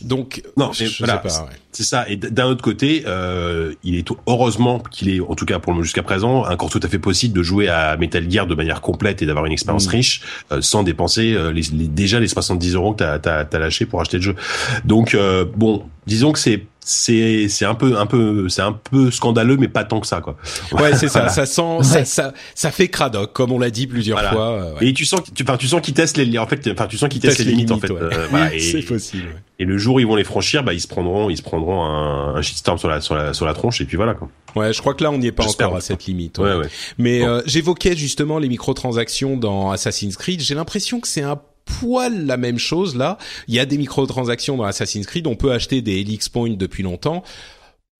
[0.00, 1.48] donc non, je, voilà, sais pas.
[1.74, 2.08] C'est ça.
[2.08, 5.82] Et d'un autre côté, euh, il est heureusement qu'il est, en tout cas pour le
[5.82, 9.22] jusqu'à présent, encore tout à fait possible de jouer à Metal Gear de manière complète
[9.22, 9.90] et d'avoir une expérience mm.
[9.90, 10.20] riche
[10.52, 14.18] euh, sans dépenser euh, les, déjà les 70 euros que t'as as, lâché pour acheter
[14.18, 14.36] le jeu.
[14.84, 19.10] Donc euh, bon, disons que c'est c'est c'est un peu un peu c'est un peu
[19.10, 20.36] scandaleux mais pas tant que ça quoi.
[20.72, 24.20] Ouais, c'est ça, ça sent ça, ça, ça fait cradoc comme on l'a dit plusieurs
[24.20, 24.74] fois.
[24.82, 27.08] Et tu sens tu enfin tu sens qu'ils testent les en fait enfin tu sens
[27.08, 27.90] qu'ils testent les limites, en fait.
[28.58, 29.28] c'est possible.
[29.58, 31.84] Et le jour où ils vont les franchir, bah ils se prendront ils se prendront
[31.84, 34.28] un, un shitstorm sur la sur la sur la tronche et puis voilà quoi.
[34.54, 36.38] Ouais, je crois que là on n'y est pas encore à cette limite.
[36.38, 36.54] Ouais.
[36.54, 36.66] Ouais,
[36.98, 42.36] Mais j'évoquais justement les microtransactions dans Assassin's Creed, j'ai l'impression que c'est un poil la
[42.36, 43.18] même chose là.
[43.48, 46.82] Il y a des microtransactions dans Assassin's Creed, on peut acheter des Helix Points depuis
[46.82, 47.22] longtemps.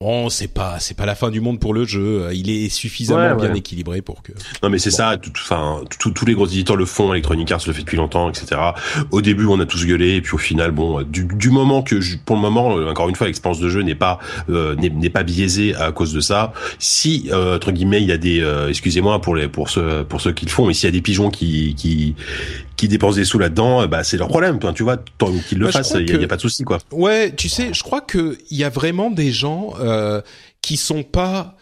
[0.01, 2.29] Bon, c'est pas c'est pas la fin du monde pour le jeu.
[2.35, 4.33] Il est suffisamment bien équilibré pour que.
[4.63, 5.17] Non, mais c'est ça.
[5.31, 7.15] Enfin, tous les gros éditeurs le font.
[7.15, 8.61] Electronic Arts le fait depuis longtemps, etc.
[9.13, 11.95] Au début, on a tous gueulé, et puis au final, bon, du, du moment que,
[12.27, 14.19] pour le moment, euh, encore une fois, l'expérience de jeu n'est pas
[14.51, 16.53] euh, n'est pas biaisée à cause de ça.
[16.81, 20.21] Si euh, entre guillemets, il y a des, euh, excusez-moi pour les pour ceux pour
[20.21, 22.15] ceux qui le font, mais s'il y a des pigeons qui qui
[22.77, 24.59] qui dépensent des sous là-dedans, bah c'est leur problème.
[24.59, 26.79] Toi, tu vois, tant qu'ils le fassent, il y, a pas de souci, quoi.
[26.91, 30.21] Ouais, tu sais, je crois que il y a vraiment des gens euh,
[30.61, 31.57] qui sont pas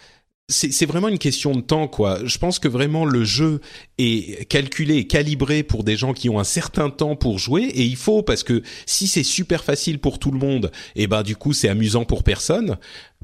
[0.52, 2.18] c'est vraiment une question de temps, quoi.
[2.24, 3.60] Je pense que vraiment le jeu
[3.98, 7.82] est calculé et calibré pour des gens qui ont un certain temps pour jouer, et
[7.82, 11.22] il faut parce que si c'est super facile pour tout le monde, et eh ben
[11.22, 12.76] du coup c'est amusant pour personne.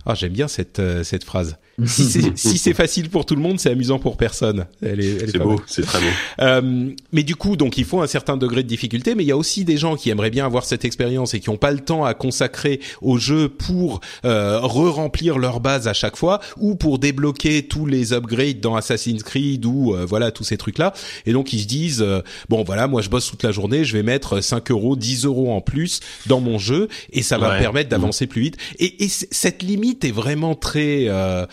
[0.06, 1.56] Ah, j'aime bien cette euh, cette phrase.
[1.86, 4.66] Si c'est si facile pour tout le monde, c'est amusant pour personne.
[4.82, 6.06] Elle est, elle est c'est beau, c'est très beau.
[6.40, 9.32] Euh, mais du coup, donc il faut un certain degré de difficulté, mais il y
[9.32, 11.78] a aussi des gens qui aimeraient bien avoir cette expérience et qui n'ont pas le
[11.78, 16.98] temps à consacrer au jeu pour euh, re-remplir leur base à chaque fois ou pour
[16.98, 20.92] débloquer tous les upgrades dans Assassin's Creed ou euh, voilà tous ces trucs là.
[21.26, 23.96] Et donc ils se disent euh, bon voilà, moi je bosse toute la journée, je
[23.96, 27.60] vais mettre 5 euros, 10 euros en plus dans mon jeu et ça va me
[27.60, 28.56] permettre d'avancer plus vite.
[28.78, 31.46] Et, et cette limite est vraiment très euh,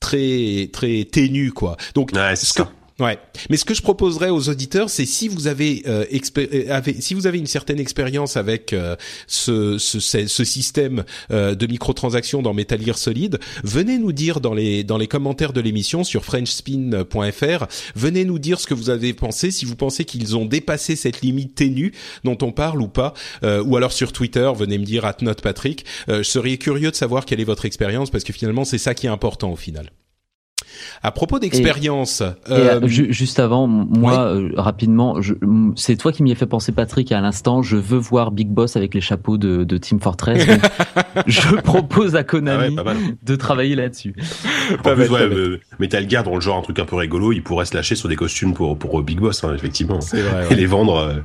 [0.00, 1.76] très très ténue quoi.
[1.94, 2.62] Donc ce que
[3.02, 3.18] Ouais.
[3.50, 7.26] Mais ce que je proposerais aux auditeurs, c'est si vous avez, euh, euh si vous
[7.26, 8.94] avez une certaine expérience avec euh,
[9.26, 14.54] ce, ce, ce, système euh, de microtransactions dans Metal Gear Solid, venez nous dire dans
[14.54, 19.14] les dans les commentaires de l'émission sur frenchspin.fr, venez nous dire ce que vous avez
[19.14, 23.14] pensé, si vous pensez qu'ils ont dépassé cette limite ténue dont on parle ou pas,
[23.42, 25.84] ou alors sur Twitter, venez me dire at Patrick.
[26.06, 29.06] je serais curieux de savoir quelle est votre expérience parce que finalement c'est ça qui
[29.06, 29.90] est important au final.
[31.04, 35.16] À propos d'expérience, euh, juste avant, moi euh, rapidement,
[35.74, 37.60] c'est toi qui m'y as fait penser, Patrick, à l'instant.
[37.60, 40.46] Je veux voir Big Boss avec les chapeaux de, de Team Fortress.
[41.26, 44.14] je propose à Konami ah de travailler là-dessus.
[44.84, 47.42] En plus, ouais, euh, Metal Gear, dans le genre un truc un peu rigolo, il
[47.42, 50.66] pourrait se lâcher sur des costumes pour pour Big Boss, hein, effectivement, vrai, et les
[50.66, 51.20] vendre.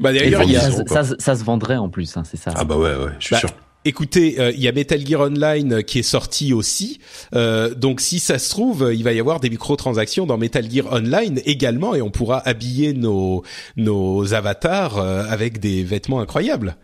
[0.00, 2.52] Bah d'ailleurs, ça, ça, ça, se vendrait en plus, hein, c'est ça.
[2.56, 3.50] Ah bah ouais, ouais, je suis bah, sûr.
[3.86, 7.00] Écoutez, euh, il y a Metal Gear Online qui est sorti aussi.
[7.34, 10.92] Euh, donc si ça se trouve, il va y avoir des microtransactions dans Metal Gear
[10.92, 13.42] Online également et on pourra habiller nos
[13.78, 16.76] nos avatars euh, avec des vêtements incroyables.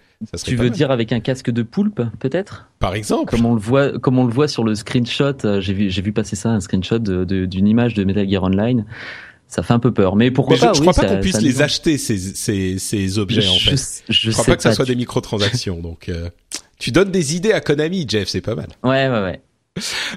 [0.43, 2.71] tu veux dire avec un casque de poulpe, peut-être?
[2.79, 3.31] Par exemple.
[3.31, 6.13] Comme on le voit, comme on le voit sur le screenshot, j'ai vu, j'ai vu
[6.13, 8.87] passer ça, un screenshot d'une image de Metal Gear Online
[9.49, 10.17] ça fait un peu peur.
[10.17, 13.55] Mais pourquoi pas Je, crois pas qu'on puisse les acheter ces, ces, ces objets en
[13.55, 14.03] fait.
[14.09, 15.79] Je, crois pas que ça soit des microtransactions.
[15.79, 16.11] donc
[16.79, 18.69] tu donnes des idées à Konami, Jeff, c'est pas mal.
[18.83, 19.41] Ouais, ouais, ouais.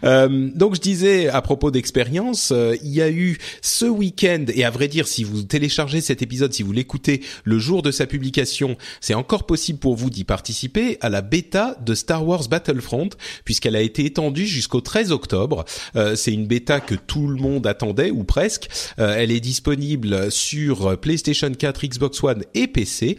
[0.03, 4.63] Euh, donc je disais à propos d'expérience, euh, il y a eu ce week-end et
[4.63, 8.05] à vrai dire, si vous téléchargez cet épisode, si vous l'écoutez le jour de sa
[8.05, 13.09] publication, c'est encore possible pour vous d'y participer à la bêta de Star Wars Battlefront
[13.45, 15.65] puisqu'elle a été étendue jusqu'au 13 octobre.
[15.95, 18.69] Euh, c'est une bêta que tout le monde attendait ou presque.
[18.97, 23.17] elle est disponible sur PlayStation 4, Xbox One et PC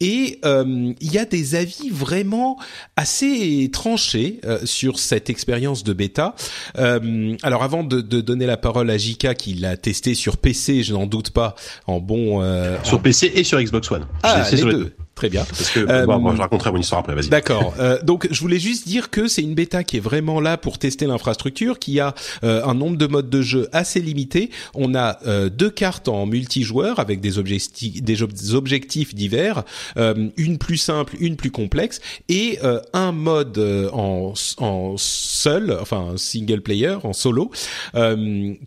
[0.00, 2.58] et euh, il y a des avis vraiment
[2.96, 6.34] assez tranchés euh, sur cette expérience de bêta.
[6.78, 10.82] Euh, alors avant de, de, donner la parole à Jika qui l'a testé sur PC,
[10.82, 11.54] je n'en doute pas,
[11.86, 12.42] en bon...
[12.84, 14.06] sur PC et sur Xbox One.
[14.22, 14.92] Ah, les deux.
[15.20, 15.44] Très bien.
[15.44, 17.14] Parce que euh, moi, je raconterai mon histoire après.
[17.14, 17.28] Vas-y.
[17.28, 17.74] D'accord.
[17.78, 20.78] Euh, donc, je voulais juste dire que c'est une bêta qui est vraiment là pour
[20.78, 24.48] tester l'infrastructure, qui a euh, un nombre de modes de jeu assez limité.
[24.72, 28.22] On a euh, deux cartes en multijoueur avec des objectifs, des
[28.54, 29.64] objectifs divers,
[29.98, 32.58] euh, une plus simple, une plus complexe, et
[32.94, 33.58] un mode
[33.92, 37.50] en, en seul, enfin single player, en solo,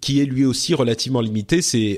[0.02, 1.64] qui est lui aussi relativement limité.
[1.64, 1.98] C'est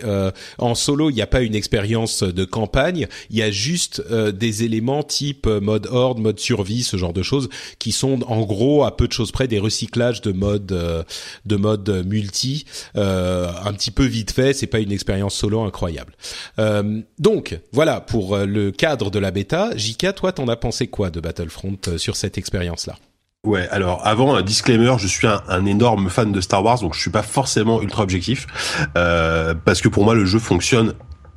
[0.60, 4.45] en solo, il n'y a pas une expérience de campagne, il y a juste des
[4.46, 8.84] des éléments type mode horde, mode survie, ce genre de choses, qui sont en gros
[8.84, 10.68] à peu de choses près des recyclages de mode
[11.46, 14.54] de mode multi, un petit peu vite fait.
[14.54, 16.14] C'est pas une expérience solo incroyable.
[17.20, 19.76] donc voilà pour le cadre de la bêta.
[19.76, 22.96] Jika, toi, t'en as pensé quoi de Battlefront sur cette expérience-là?
[23.46, 27.00] Ouais, alors avant un disclaimer, je suis un, énorme fan de Star Wars, donc je
[27.00, 28.48] suis pas forcément ultra objectif,
[28.98, 30.94] euh, parce que pour moi le jeu fonctionne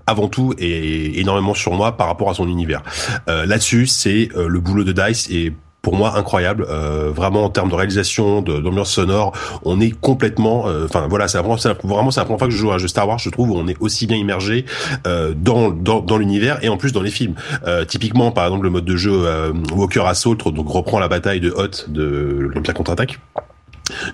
[0.09, 2.83] avant tout et énormément sur moi par rapport à son univers.
[3.29, 6.66] Euh, Là-dessus, c'est euh, le boulot de Dice et pour moi incroyable.
[6.68, 9.33] Euh, vraiment en termes de réalisation d'ambiance sonore
[9.64, 12.59] on est complètement euh, enfin voilà c'est vraiment c'est vraiment la première fois que je
[12.59, 14.64] joue à un jeu Star Wars je trouve où on est aussi bien immergé
[15.07, 17.35] euh, dans dans, dans l'univers et en plus dans les films.
[17.87, 21.87] Typiquement par exemple le mode de jeu Walker Assault donc reprend la bataille de Hoth
[21.88, 23.18] de l'Empire contre-attaque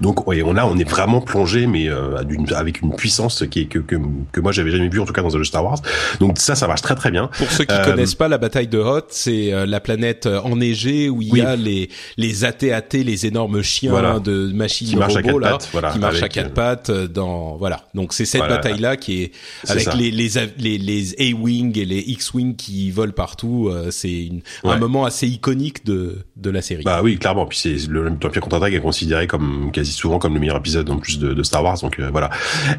[0.00, 2.16] donc ouais, on a on est vraiment plongé mais euh,
[2.54, 3.96] avec une puissance qui est que, que,
[4.32, 5.80] que moi j'avais jamais vu en tout cas dans jeu Star Wars.
[6.20, 7.28] Donc ça ça marche très très bien.
[7.38, 10.40] Pour ceux qui euh, connaissent pas la bataille de Hoth, c'est euh, la planète euh,
[10.40, 15.16] enneigée où il y a les les AT-AT, les énormes chiens de machines qui marchent
[15.16, 17.88] à quatre là, pattes, voilà, qui marchent à quatre pattes dans voilà.
[17.94, 19.32] Donc c'est cette bataille là qui est,
[19.68, 24.30] avec les les les, les A-wing et les X-wing qui volent partout, c'est
[24.64, 26.82] un moment assez iconique de de la série.
[26.82, 27.46] Bah oui, clairement.
[27.46, 30.98] Puis c'est le l'Empire contre-attaque est considéré comme quasi souvent comme le meilleur épisode en
[30.98, 31.78] plus de, de Star Wars.
[31.80, 32.30] Donc euh, voilà.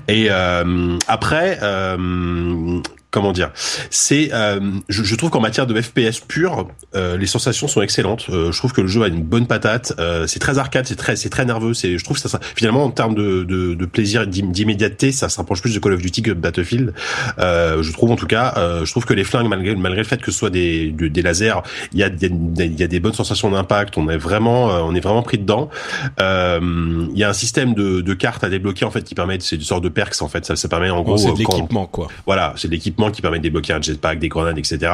[0.07, 2.81] Et euh, après, euh,
[3.15, 3.51] comment dire
[3.89, 8.25] c'est euh, je, je, trouve qu'en matière de FPS pur euh, les sensations sont excellentes.
[8.30, 9.93] Euh, je trouve que le jeu a une bonne patate.
[9.99, 12.84] Euh, c'est très arcade c'est très c'est très nerveux c'est je trouve que ça, finalement
[12.84, 16.23] en termes de, de, de plaisir d'immédiateté ça se rapproche plus de Call of Duty
[16.23, 16.93] que de Battlefield.
[17.39, 20.21] Euh, je trouve en tout cas je trouve que les flingues malgré malgré le fait
[20.21, 21.62] que ce soit des des lasers
[21.93, 24.99] il y a il y a des bonnes sensations d'impact on est vraiment on est
[24.99, 25.69] vraiment pris dedans.
[26.19, 29.56] Il y a un système de, de cartes à débloquer en fait qui permet c'est
[29.56, 30.45] une sorte de perks en fait.
[30.45, 32.08] Ça, ça permet en gros c'est de l'équipement quoi.
[32.25, 34.91] Voilà c'est de l'équipement qui permettent de débloquer un jetpack, des grenades, etc.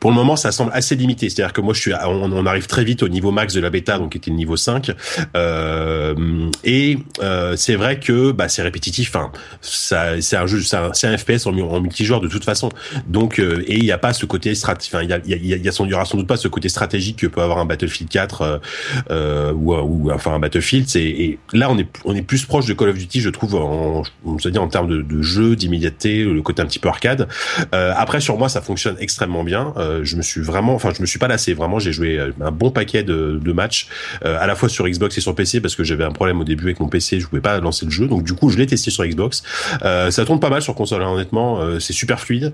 [0.00, 1.28] Pour le moment, ça semble assez limité.
[1.28, 3.98] C'est-à-dire que moi, je suis, on, arrive très vite au niveau max de la bêta,
[3.98, 4.92] donc qui était le niveau 5.
[5.36, 9.14] Euh, et euh, c'est vrai que bah, c'est répétitif.
[9.14, 12.68] Enfin, ça, c'est un jeu, c'est un, FPS en, multijoueur de toute façon.
[13.06, 14.94] Donc, euh, et il n'y a pas ce côté stratégique.
[14.94, 17.18] Enfin, il y a, y, y, sans, y aura sans doute pas ce côté stratégique
[17.18, 18.58] que peut avoir un Battlefield 4 euh,
[19.10, 20.88] euh, ou, ou enfin un Battlefield.
[20.88, 24.02] C'est, et là, on est, on plus proche de Call of Duty, je trouve, en,
[24.24, 27.28] on se dire en termes de, de jeu, d'immédiateté, le côté un petit peu arcade.
[27.74, 29.72] Euh, après sur moi ça fonctionne extrêmement bien.
[29.76, 31.54] Euh, je me suis vraiment, enfin je me suis pas lassé.
[31.54, 33.88] Vraiment j'ai joué euh, un bon paquet de, de matchs
[34.22, 36.64] à la fois sur Xbox et sur PC parce que j'avais un problème au début
[36.64, 38.06] avec mon PC, je pouvais pas lancer le jeu.
[38.06, 39.42] Donc du coup je l'ai testé sur Xbox.
[39.82, 41.60] ça tourne pas mal sur console hein, honnêtement.
[41.80, 42.52] c'est super fluide,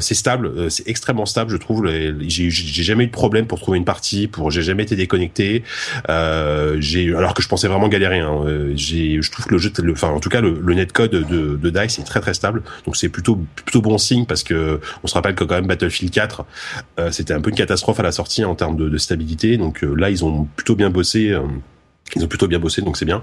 [0.00, 1.86] c'est stable, c'est extrêmement stable je trouve.
[2.26, 5.62] J'ai jamais eu de problème pour trouver une partie, pour j'ai jamais été déconnecté.
[6.78, 8.20] j'ai alors que je pensais vraiment galérer.
[8.20, 8.44] Hein.
[8.74, 11.98] je trouve que le jeu, enfin en tout cas le, le netcode de, de Dice
[11.98, 12.62] est très très stable.
[12.84, 16.12] Donc c'est plutôt plutôt bon signe parce que on se rappelle que quand même Battlefield
[16.12, 16.44] 4,
[16.98, 19.56] euh, c'était un peu une catastrophe à la sortie en termes de, stabilité.
[19.56, 21.30] Donc euh, là, ils ont plutôt bien bossé.
[21.30, 21.42] Euh,
[22.14, 23.20] ils ont plutôt bien bossé, donc c'est bien.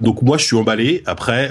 [0.00, 1.02] donc moi, je suis emballé.
[1.06, 1.50] Après,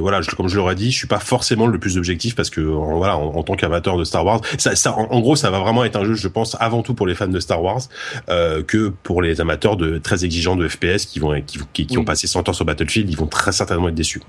[0.00, 3.18] voilà, comme je l'aurais dit, je suis pas forcément le plus objectif parce que voilà,
[3.18, 6.14] en, tant qu'amateur de Star Wars, ça, en, gros, ça va vraiment être un jeu,
[6.14, 7.82] je pense, avant tout pour les fans de Star Wars
[8.28, 12.26] que pour les amateurs de très exigeants de FPS qui vont qui, qui, ont passé
[12.26, 14.22] 100 ans sur Battlefield, ils vont très certainement être déçus.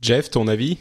[0.00, 0.78] Jeff, ton avis?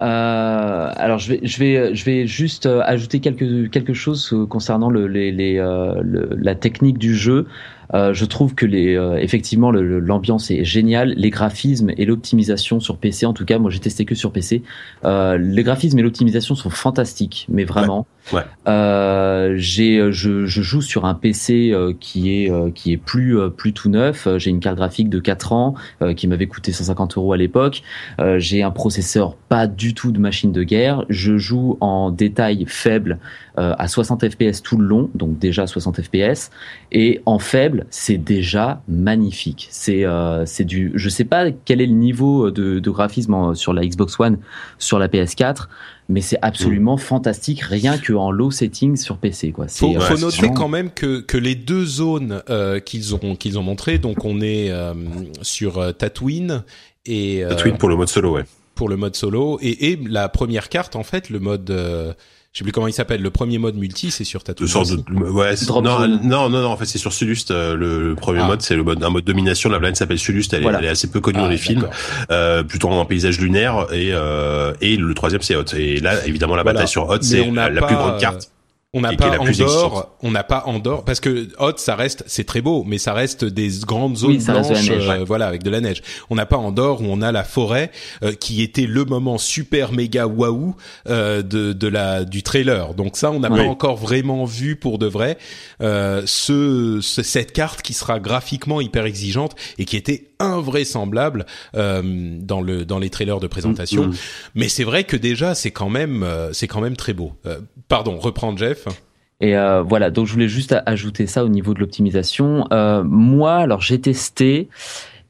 [0.00, 5.06] Alors je vais je vais je vais juste euh, ajouter quelque quelque chose concernant le,
[5.06, 7.46] les, les euh, la technique du jeu.
[7.94, 12.96] Euh, je trouve que les, euh, effectivement l'ambiance est géniale, les graphismes et l'optimisation sur
[12.98, 14.62] PC, en tout cas, moi j'ai testé que sur PC.
[15.04, 18.06] Euh, les graphismes et l'optimisation sont fantastiques, mais vraiment.
[18.32, 18.42] Ouais.
[18.68, 23.88] Euh, j'ai, je, je, joue sur un PC qui est qui est plus plus tout
[23.88, 24.28] neuf.
[24.36, 25.74] J'ai une carte graphique de 4 ans
[26.16, 27.82] qui m'avait coûté 150 euros à l'époque.
[28.36, 31.04] j'ai un processeur pas du tout de machine de guerre.
[31.08, 33.18] Je joue en détail faible
[33.56, 36.50] à 60 fps tout le long, donc déjà 60 fps,
[36.92, 39.68] et en faible c'est déjà magnifique.
[39.70, 43.72] C'est euh, c'est du, je sais pas quel est le niveau de, de graphisme sur
[43.72, 44.38] la Xbox One,
[44.78, 45.68] sur la PS4,
[46.10, 47.00] mais c'est absolument mm.
[47.00, 49.68] fantastique rien que en low setting sur PC quoi.
[49.68, 53.62] Faut, faut noter quand même que que les deux zones euh, qu'ils ont qu'ils ont
[53.62, 54.92] montré, donc on est euh,
[55.42, 56.64] sur euh, Tatooine
[57.06, 58.44] et Tatooine pour le mode solo, ouais.
[58.74, 61.72] Pour le mode solo et, et la première carte en fait, le mode
[62.52, 63.22] je sais plus comment il s'appelle.
[63.22, 64.68] Le premier mode multi, c'est sur Tatooine.
[64.68, 67.52] De, ouais, non, non, non, non, en fait, c'est sur Sulust.
[67.52, 68.48] Euh, le, premier ah.
[68.48, 69.70] mode, c'est le mode, un mode domination.
[69.70, 70.52] La planète s'appelle Sulust.
[70.52, 71.88] Elle, elle, est assez peu connue dans ah, les films,
[72.32, 73.86] euh, plutôt en paysage lunaire.
[73.92, 75.74] Et, euh, et le troisième, c'est Hoth.
[75.74, 78.50] Et là, évidemment, la bataille sur Hoth, c'est la, plus grande carte.
[78.92, 82.60] On n'a pas Andorre, on n'a pas Andorre parce que Hot ça reste c'est très
[82.60, 86.02] beau mais ça reste des grandes zones blanches euh, voilà avec de la neige.
[86.28, 87.92] On n'a pas Andorre où on a la forêt
[88.24, 90.74] euh, qui était le moment super méga waouh
[91.08, 92.94] euh, de de la du trailer.
[92.94, 95.38] Donc ça on n'a pas encore vraiment vu pour de vrai
[95.80, 102.98] ce, cette carte qui sera graphiquement hyper exigeante et qui était invraisemblable dans le dans
[102.98, 104.06] les trailers de présentation.
[104.06, 104.16] Mm, mm.
[104.54, 107.32] Mais c'est vrai que déjà c'est quand même c'est quand même très beau.
[107.88, 108.86] pardon, reprendre Jeff.
[109.40, 112.66] Et euh, voilà, donc je voulais juste ajouter ça au niveau de l'optimisation.
[112.72, 114.68] Euh, moi, alors j'ai testé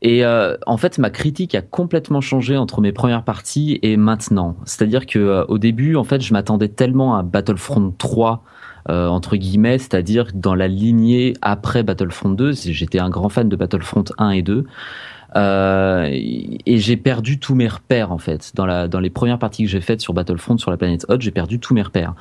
[0.02, 4.56] et euh, en fait ma critique a complètement changé entre mes premières parties et maintenant.
[4.64, 8.42] C'est-à-dire que au début, en fait, je m'attendais tellement à Battlefront 3
[8.90, 12.52] entre guillemets, c'est-à-dire dans la lignée après Battlefront 2.
[12.52, 14.66] J'étais un grand fan de Battlefront 1 et 2.
[15.36, 19.62] Euh, et j'ai perdu tous mes repères en fait dans la dans les premières parties
[19.62, 22.14] que j'ai faites sur Battlefront sur la planète Hot, j'ai perdu tous mes repères.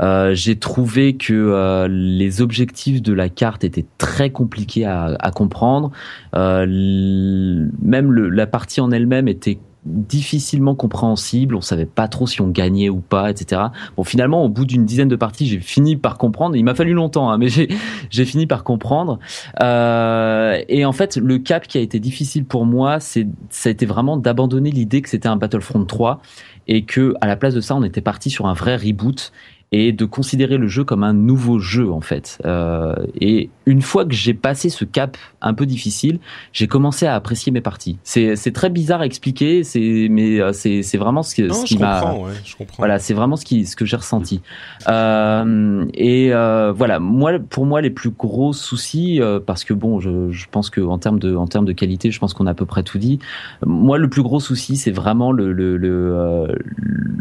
[0.00, 5.90] Euh, j'ai trouvé que euh, les objectifs de la carte étaient très compliqués à, comprendre.
[6.32, 11.54] même la partie en elle-même était difficilement compréhensible.
[11.54, 13.62] On savait pas trop si on gagnait ou pas, etc.
[13.96, 16.56] Bon, finalement, au bout d'une dizaine de parties, j'ai fini par comprendre.
[16.56, 19.18] Il m'a fallu longtemps, hein, mais j'ai fini par comprendre.
[19.62, 23.72] Euh, et en fait, le cap qui a été difficile pour moi, c'est ça a
[23.72, 26.20] été vraiment d'abandonner l'idée que c'était un Battlefront 3
[26.68, 29.32] et que à la place de ça, on était parti sur un vrai reboot
[29.72, 32.38] et de considérer le jeu comme un nouveau jeu en fait.
[32.44, 36.20] Euh, et une fois que j'ai passé ce cap un peu difficile,
[36.52, 37.98] j'ai commencé à apprécier mes parties.
[38.04, 41.64] C'est c'est très bizarre à expliquer, c'est mais euh, c'est c'est vraiment ce, que, ce
[41.64, 42.32] qui m'a ouais,
[42.78, 44.40] voilà c'est vraiment ce qui ce que j'ai ressenti.
[44.88, 49.98] Euh, et euh, voilà moi pour moi les plus gros soucis euh, parce que bon
[49.98, 52.52] je, je pense que en termes de en termes de qualité je pense qu'on a
[52.52, 53.18] à peu près tout dit.
[53.64, 56.46] Moi le plus gros souci c'est vraiment le le le, euh,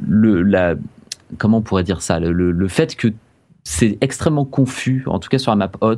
[0.08, 0.76] le la
[1.38, 3.10] comment on pourrait dire ça le, le fait que
[3.68, 5.96] c'est extrêmement confus, en tout cas sur la map hot.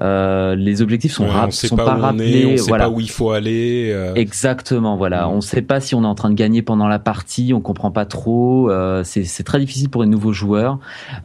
[0.00, 2.84] Euh, les objectifs sont, ouais, sont pas, pas rappelés, on, on sait voilà.
[2.84, 3.90] pas où il faut aller.
[3.92, 4.14] Euh...
[4.14, 5.26] Exactement, voilà.
[5.26, 5.30] Mm.
[5.32, 7.90] On sait pas si on est en train de gagner pendant la partie, on comprend
[7.90, 8.70] pas trop.
[8.70, 10.78] Euh, c'est très difficile pour les nouveaux joueurs.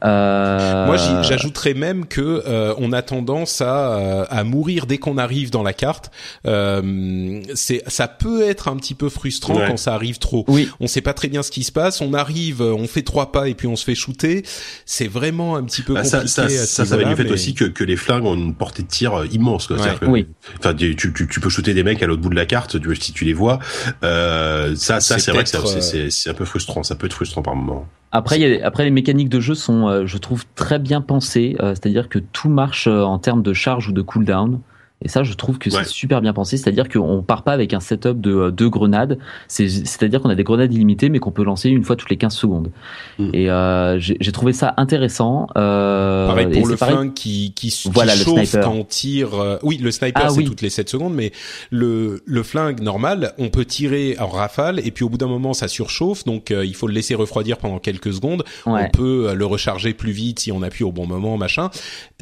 [0.03, 0.87] Euh...
[0.87, 5.51] Moi, j'ajouterais même que euh, on a tendance à, euh, à mourir dès qu'on arrive
[5.51, 6.09] dans la carte.
[6.43, 9.67] c'est ça peut être un petit peu frustrant ouais.
[9.67, 10.45] quand ça arrive trop.
[10.47, 10.67] Oui.
[10.79, 12.01] On sait pas très bien ce qui se passe.
[12.01, 14.43] On arrive, on fait trois pas et puis on se fait shooter.
[14.87, 16.27] C'est vraiment un petit peu bah, compliqué.
[16.27, 17.31] Ça, ça, ça, ça va du fait mais...
[17.31, 19.67] aussi que, que les flingues ont une portée de tir euh, immense.
[19.67, 19.77] Quoi.
[19.77, 19.95] Ouais.
[19.99, 20.27] Que, oui.
[20.59, 22.95] Enfin, tu, tu, tu, peux shooter des mecs à l'autre bout de la carte, tu,
[22.95, 23.59] si tu les vois.
[24.03, 26.83] Euh, ça, ça c'est vrai que c'est c'est un peu frustrant.
[26.83, 27.87] Ça peut être frustrant par moment.
[28.11, 31.57] Après, y a, après les mécaniques de jeu sont, euh, je trouve, très bien pensées.
[31.59, 34.61] Euh, C'est-à-dire que tout marche euh, en termes de charge ou de cooldown.
[35.05, 36.57] Et ça, je trouve que c'est super bien pensé.
[36.57, 39.17] C'est-à-dire qu'on part pas avec un setup de euh, deux grenades.
[39.47, 42.33] C'est-à-dire qu'on a des grenades illimitées, mais qu'on peut lancer une fois toutes les 15
[42.33, 42.71] secondes.
[43.19, 43.29] Mmh.
[43.33, 45.47] Et euh, j'ai trouvé ça intéressant.
[45.57, 46.95] Euh, pareil pour le pareil.
[46.95, 49.39] flingue qui, qui, qui voilà, chauffe quand on tire.
[49.39, 50.45] Euh, oui, le sniper, ah, c'est oui.
[50.45, 51.31] toutes les 7 secondes, mais
[51.69, 55.53] le, le flingue normal, on peut tirer en rafale, et puis au bout d'un moment,
[55.53, 58.43] ça surchauffe, donc euh, il faut le laisser refroidir pendant quelques secondes.
[58.65, 58.85] Ouais.
[58.85, 61.69] On peut le recharger plus vite si on appuie au bon moment, machin.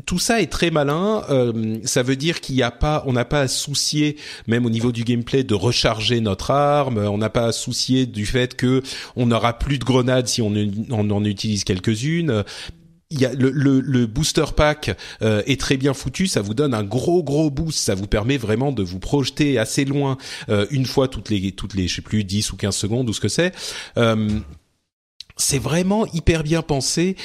[0.06, 1.22] Tout ça est très malin.
[1.84, 4.18] ça veut dire qu'il y a pas, on n'a pas à soucier,
[4.48, 6.98] même au niveau du gameplay, de recharger notre arme.
[6.98, 8.82] On n'a pas à soucier du fait que
[9.16, 10.54] on n'aura plus de grenades si on,
[10.90, 12.44] en utilise quelques-unes.
[13.12, 17.78] Le, booster pack euh, est très bien foutu, ça vous donne un gros gros boost,
[17.78, 20.18] ça vous permet vraiment de vous projeter assez loin
[20.50, 23.14] euh, une fois toutes les toutes les je sais plus 10 ou 15 secondes ou
[23.14, 23.54] ce que c'est.
[23.98, 24.40] Euh,
[25.38, 27.16] c'est vraiment hyper bien pensé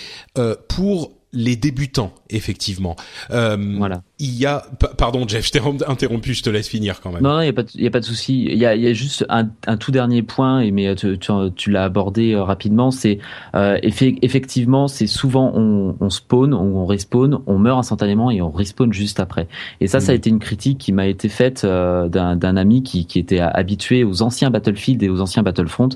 [0.69, 2.97] pour les débutants, effectivement.
[3.31, 4.03] Euh, voilà.
[4.19, 4.65] Il y a,
[4.97, 7.23] pardon Jeff, je t'ai interrompu, je te laisse finir quand même.
[7.23, 8.45] Non, non, il y a pas, il a pas de souci.
[8.45, 11.19] Il y a, il y a juste un, un tout dernier point, et mais tu,
[11.19, 12.91] tu, tu l'as abordé euh, rapidement.
[12.91, 13.19] C'est
[13.55, 18.51] euh, effectivement, c'est souvent on, on spawn, on, on, respawn, on meurt instantanément et on
[18.51, 19.49] respawn juste après.
[19.81, 20.01] Et ça, mmh.
[20.01, 23.41] ça a été une critique qui m'a été faite euh, d'un ami qui, qui était
[23.41, 25.91] habitué aux anciens Battlefield et aux anciens Battlefront.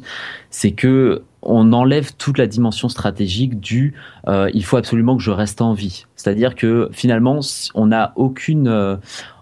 [0.50, 3.94] C'est que on enlève toute la dimension stratégique du
[4.28, 6.04] euh, il faut absolument que je reste en vie.
[6.16, 7.40] C'est-à-dire que finalement,
[7.74, 8.96] on n'a aucune, euh,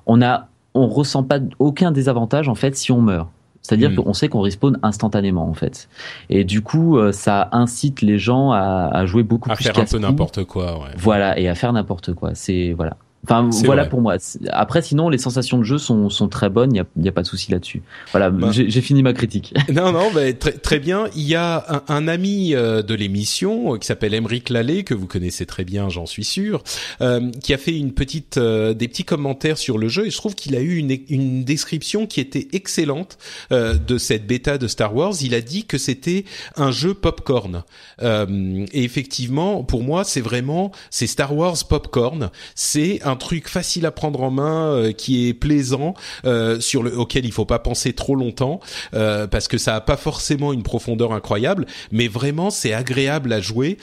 [0.07, 3.28] on a, on ressent pas aucun désavantage en fait si on meurt.
[3.62, 3.96] C'est-à-dire mmh.
[3.96, 5.88] qu'on sait qu'on respawn instantanément en fait.
[6.30, 9.78] Et du coup, euh, ça incite les gens à, à jouer beaucoup à plus faire
[9.78, 10.78] un peu n'importe quoi.
[10.80, 10.88] Ouais.
[10.96, 12.30] Voilà, et à faire n'importe quoi.
[12.34, 12.96] C'est voilà.
[13.24, 14.16] Enfin, voilà pour moi.
[14.50, 16.70] Après, sinon, les sensations de jeu sont, sont très bonnes.
[16.74, 17.82] Il n'y a, a, pas de souci là-dessus.
[18.12, 18.50] Voilà, bah.
[18.50, 19.54] j'ai fini ma critique.
[19.70, 21.06] Non, non, bah, très, très bien.
[21.14, 24.94] Il y a un, un ami euh, de l'émission euh, qui s'appelle Emeric Lallet, que
[24.94, 26.62] vous connaissez très bien, j'en suis sûr,
[27.00, 30.06] euh, qui a fait une petite, euh, des petits commentaires sur le jeu.
[30.06, 33.18] Et je trouve qu'il a eu une, une description qui était excellente
[33.52, 35.14] euh, de cette bêta de Star Wars.
[35.20, 36.24] Il a dit que c'était
[36.56, 37.64] un jeu popcorn.
[38.02, 42.30] et effectivement, pour moi, c'est vraiment, c'est Star Wars popcorn.
[42.54, 45.94] C'est un truc facile à prendre en main, euh, qui est plaisant,
[46.24, 48.61] euh, sur le auquel il faut pas penser trop longtemps,
[48.94, 53.40] euh, parce que ça a pas forcément une profondeur incroyable, mais vraiment c'est agréable à
[53.40, 53.78] jouer.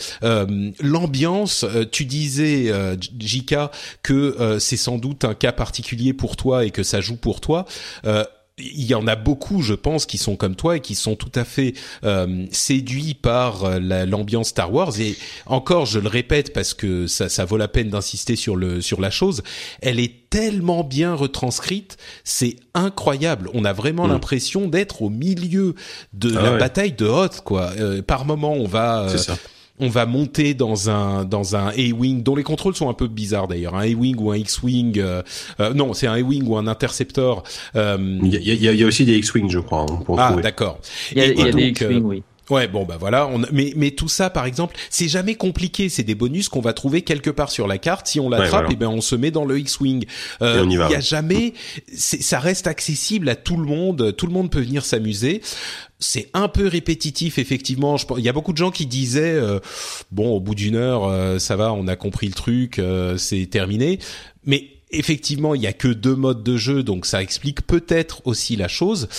[0.82, 2.72] L'ambiance, tu disais
[3.20, 3.72] Jika
[4.04, 7.66] que c'est sans doute un cas particulier pour toi et que ça joue pour toi
[8.60, 11.32] il y en a beaucoup, je pense, qui sont comme toi et qui sont tout
[11.36, 15.00] à fait euh, séduits par euh, l'ambiance Star Wars.
[15.00, 18.82] Et encore, je le répète parce que ça, ça vaut la peine d'insister sur le
[18.82, 19.44] sur la chose.
[19.82, 23.50] Elle est tellement bien retranscrite, c'est incroyable.
[23.54, 24.12] On a vraiment mm.
[24.12, 25.76] l'impression d'être au milieu
[26.14, 27.72] de ah la bataille de Hoth, quoi.
[27.78, 29.04] Euh, par moment, on va.
[29.04, 29.18] Euh,
[29.80, 33.48] on va monter dans un dans un A-wing dont les contrôles sont un peu bizarres
[33.48, 35.00] d'ailleurs, un A-wing ou un X-wing.
[35.00, 35.22] Euh,
[35.60, 37.44] euh, non, c'est un A-wing ou un interceptor.
[37.76, 39.86] Euh, il y, a, y, a, aussi des X-wing, je crois.
[39.90, 40.80] Hein, ah, d'accord.
[41.12, 42.24] Il y a, des X-wing, oui.
[42.50, 46.04] Ouais, bon bah voilà, on, mais mais tout ça par exemple, c'est jamais compliqué, c'est
[46.04, 48.08] des bonus qu'on va trouver quelque part sur la carte.
[48.08, 50.06] Si on l'attrape, et eh ben on se met dans le X-wing.
[50.42, 51.54] Euh, il y a jamais,
[51.94, 55.42] ça reste accessible à tout le monde, tout le monde peut venir s'amuser.
[56.00, 57.98] C'est un peu répétitif effectivement.
[57.98, 59.60] Je, il y a beaucoup de gens qui disaient euh,
[60.12, 63.46] bon au bout d'une heure euh, ça va, on a compris le truc, euh, c'est
[63.48, 64.00] terminé.
[64.46, 68.56] Mais effectivement, il y a que deux modes de jeu, donc ça explique peut-être aussi
[68.56, 69.10] la chose.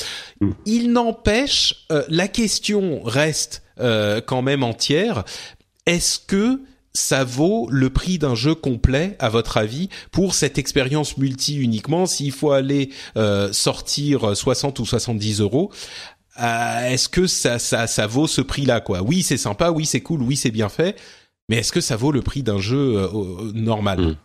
[0.40, 0.50] Mm.
[0.66, 5.24] Il n'empêche, euh, la question reste euh, quand même entière.
[5.86, 6.62] Est-ce que
[6.94, 12.06] ça vaut le prix d'un jeu complet, à votre avis, pour cette expérience multi uniquement?
[12.06, 15.70] S'il faut aller euh, sortir 60 ou 70 euros,
[16.40, 19.02] est-ce que ça, ça, ça vaut ce prix-là quoi?
[19.02, 20.96] Oui, c'est sympa, oui, c'est cool, oui, c'est bien fait,
[21.48, 23.10] mais est-ce que ça vaut le prix d'un jeu
[23.54, 24.00] normal?
[24.00, 24.16] Mm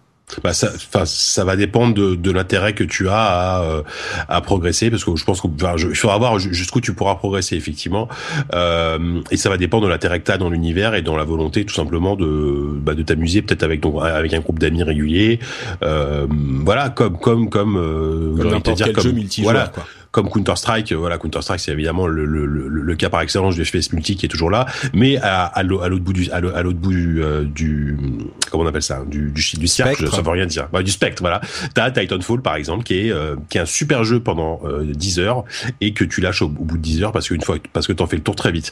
[0.43, 3.83] bah ça, enfin, ça va dépendre de, de l'intérêt que tu as à, euh,
[4.27, 8.07] à progresser, parce que je pense qu'il faudra voir jusqu'où tu pourras progresser effectivement,
[8.53, 11.23] euh, et ça va dépendre de l'intérêt que tu as dans l'univers et dans la
[11.23, 15.39] volonté tout simplement de, bah, de t'amuser peut-être avec ton, avec un groupe d'amis réguliers,
[15.83, 20.55] euh, voilà, comme comme comme, euh, comme quel comme, jeu multijoueur, voilà, quoi comme Counter
[20.55, 20.91] Strike.
[20.93, 23.91] Euh, voilà, Counter Strike, c'est évidemment le, le, le, le, cas par excellence du FPS
[23.91, 27.21] multi qui est toujours là, mais à, à l'autre bout du à l'autre bout du,
[27.21, 27.97] euh, du,
[28.49, 30.69] comment on appelle ça, du du, du cercle, ça veut rien dire.
[30.71, 31.41] Bah, du spectre, voilà.
[31.73, 35.43] T'as Titanfall par exemple, qui est euh, qui est un super jeu pendant 10 heures
[35.81, 38.05] et que tu lâches au, bout de 10 heures parce qu'une fois parce que t'en
[38.05, 38.71] fais le tour très vite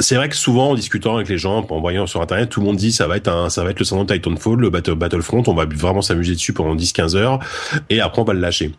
[0.00, 2.66] c'est vrai que souvent en discutant avec les gens, en voyant sur internet, tout le
[2.66, 5.44] monde dit ça va être un, ça va être le salon Titanfall, le Battle, Battlefront,
[5.46, 7.38] on va vraiment s'amuser dessus pendant 10-15 heures
[7.88, 8.72] et après on va le lâcher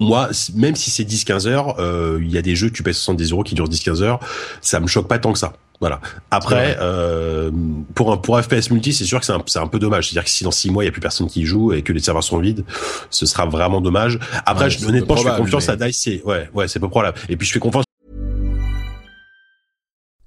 [0.00, 3.32] moi, même si c'est 10-15 heures, euh, il y a des jeux, tu payes 70
[3.32, 4.20] euros qui durent 10-15 heures,
[4.60, 5.52] ça me choque pas tant que ça.
[5.78, 6.00] Voilà.
[6.30, 7.50] Après, euh,
[7.94, 10.08] pour un pour FPS multi, c'est sûr que c'est un, c'est un peu dommage.
[10.08, 11.82] C'est-à-dire que si dans 6 mois il y a plus personne qui y joue et
[11.82, 12.64] que les serveurs sont vides,
[13.08, 14.18] ce sera vraiment dommage.
[14.44, 16.08] Après, je, honnêtement, je fais confiance à Dice.
[16.24, 17.18] Ouais, ouais, c'est peu probable.
[17.30, 17.84] Et puis je fais confiance.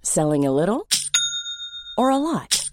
[0.02, 0.82] Selling a little
[1.98, 2.73] or a lot?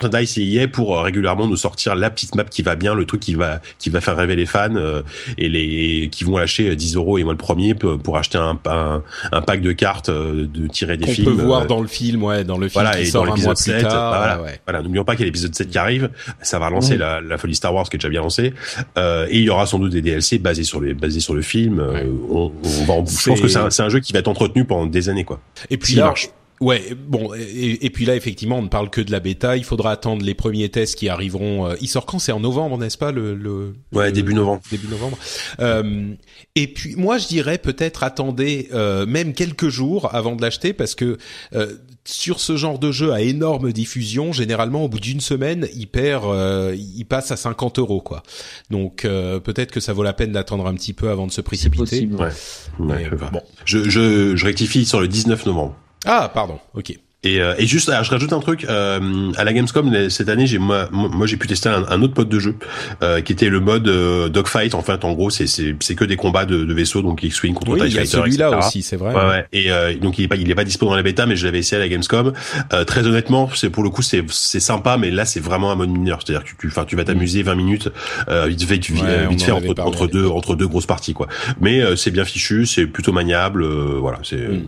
[0.00, 3.04] Merchandise y est pour euh, régulièrement nous sortir la petite map qui va bien, le
[3.04, 5.02] truc qui va qui va faire rêver les fans euh,
[5.38, 9.02] et les qui vont lâcher 10 euros et moi le premier pour acheter un, un,
[9.32, 11.32] un pack de cartes euh, de tirer des films.
[11.32, 13.32] On peut voir dans le film, ouais, dans le film voilà, qui et sort dans
[13.32, 14.10] un mois l'épisode plus 7, tard.
[14.12, 14.60] bah voilà, ouais.
[14.66, 16.10] voilà, n'oublions pas qu'il y a l'épisode 7 qui arrive,
[16.42, 17.00] ça va lancer Mhm.
[17.00, 18.54] la, la folie Star Wars qui est déjà bien lancée
[18.98, 21.42] euh, et il y aura sans doute des DLC basés sur les basés sur le
[21.42, 21.80] film.
[21.80, 22.06] euh, Ouais.
[22.30, 24.28] on, on va en- je pense que c'est un, c'est un jeu qui va être
[24.28, 25.40] entretenu pendant des années quoi.
[25.70, 26.28] Et puis là, marche.
[26.60, 29.56] Ouais, bon, et, et puis là, effectivement, on ne parle que de la bêta.
[29.56, 31.66] Il faudra attendre les premiers tests qui arriveront.
[31.68, 32.18] euh, il sort quand?
[32.18, 34.62] C'est en novembre, n'est-ce pas le, le Ouais, le- début novembre.
[34.70, 35.18] Début novembre.
[35.60, 36.12] Euh,
[36.54, 40.94] et puis, moi, je dirais peut-être attendez euh, même quelques jours avant de l'acheter parce
[40.94, 41.18] que
[41.54, 45.86] euh, sur ce genre de jeu à énorme diffusion, généralement, au bout d'une semaine, il
[45.88, 48.22] perd, euh, il passe à 50 euros, quoi.
[48.70, 51.36] Donc, euh, peut-être que ça vaut la peine d'attendre un petit peu avant de se
[51.36, 51.78] C'est précipiter.
[51.84, 52.16] possible.
[52.16, 52.30] Ouais.
[52.78, 53.30] Mais, Ouais, pas.
[53.30, 53.42] bon.
[53.66, 55.76] Je, je, je rectifie sur le 19 novembre.
[56.06, 56.58] Ah, pardon.
[56.74, 56.92] Ok.
[57.24, 58.64] Et, euh, et juste, alors, je rajoute un truc.
[58.70, 62.14] Euh, à la Gamescom cette année, j'ai moi, moi j'ai pu tester un, un autre
[62.16, 62.54] mode de jeu
[63.02, 64.72] euh, qui était le mode euh, dogfight.
[64.76, 67.54] En fait, en gros, c'est c'est c'est que des combats de, de vaisseaux, donc X-wing
[67.54, 69.12] contre Oui, TIE il y a Fighter, celui-là aussi, c'est vrai.
[69.16, 69.46] Ouais, ouais.
[69.52, 71.44] Et euh, donc il est pas il est pas dispo dans la bêta, mais je
[71.44, 72.32] l'avais essayé à la Gamescom.
[72.72, 75.76] Euh, très honnêtement, c'est pour le coup c'est c'est sympa, mais là c'est vraiment un
[75.76, 76.20] mode mineur.
[76.24, 77.88] C'est-à-dire que tu enfin tu vas t'amuser 20 minutes
[78.28, 81.26] euh, vite fait Ouais, vite fait entre, deux entre deux grosses parties quoi.
[81.60, 83.66] Mais euh, c'est bien fichu, c'est plutôt maniable.
[83.66, 84.62] voilà, c'est Mm.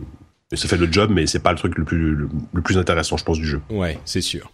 [0.56, 2.16] Ça fait le job, mais c'est pas le truc le plus
[2.52, 3.60] le plus intéressant, je pense, du jeu.
[3.70, 4.50] Ouais, c'est sûr.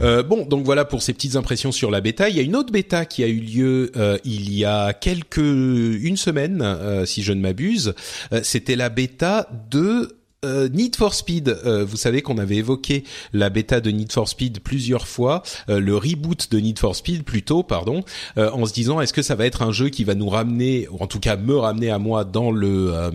[0.00, 2.28] Euh, bon, donc voilà pour ces petites impressions sur la bêta.
[2.28, 5.36] Il y a une autre bêta qui a eu lieu euh, il y a quelques
[5.38, 7.94] une semaine, euh, si je ne m'abuse.
[8.32, 11.48] Euh, C'était la bêta de euh, Need for Speed.
[11.64, 15.80] Euh, vous savez qu'on avait évoqué la bêta de Need for Speed plusieurs fois, euh,
[15.80, 18.04] le reboot de Need for Speed plutôt, pardon,
[18.38, 20.88] euh, en se disant est-ce que ça va être un jeu qui va nous ramener,
[20.90, 23.10] ou en tout cas me ramener à moi dans le euh,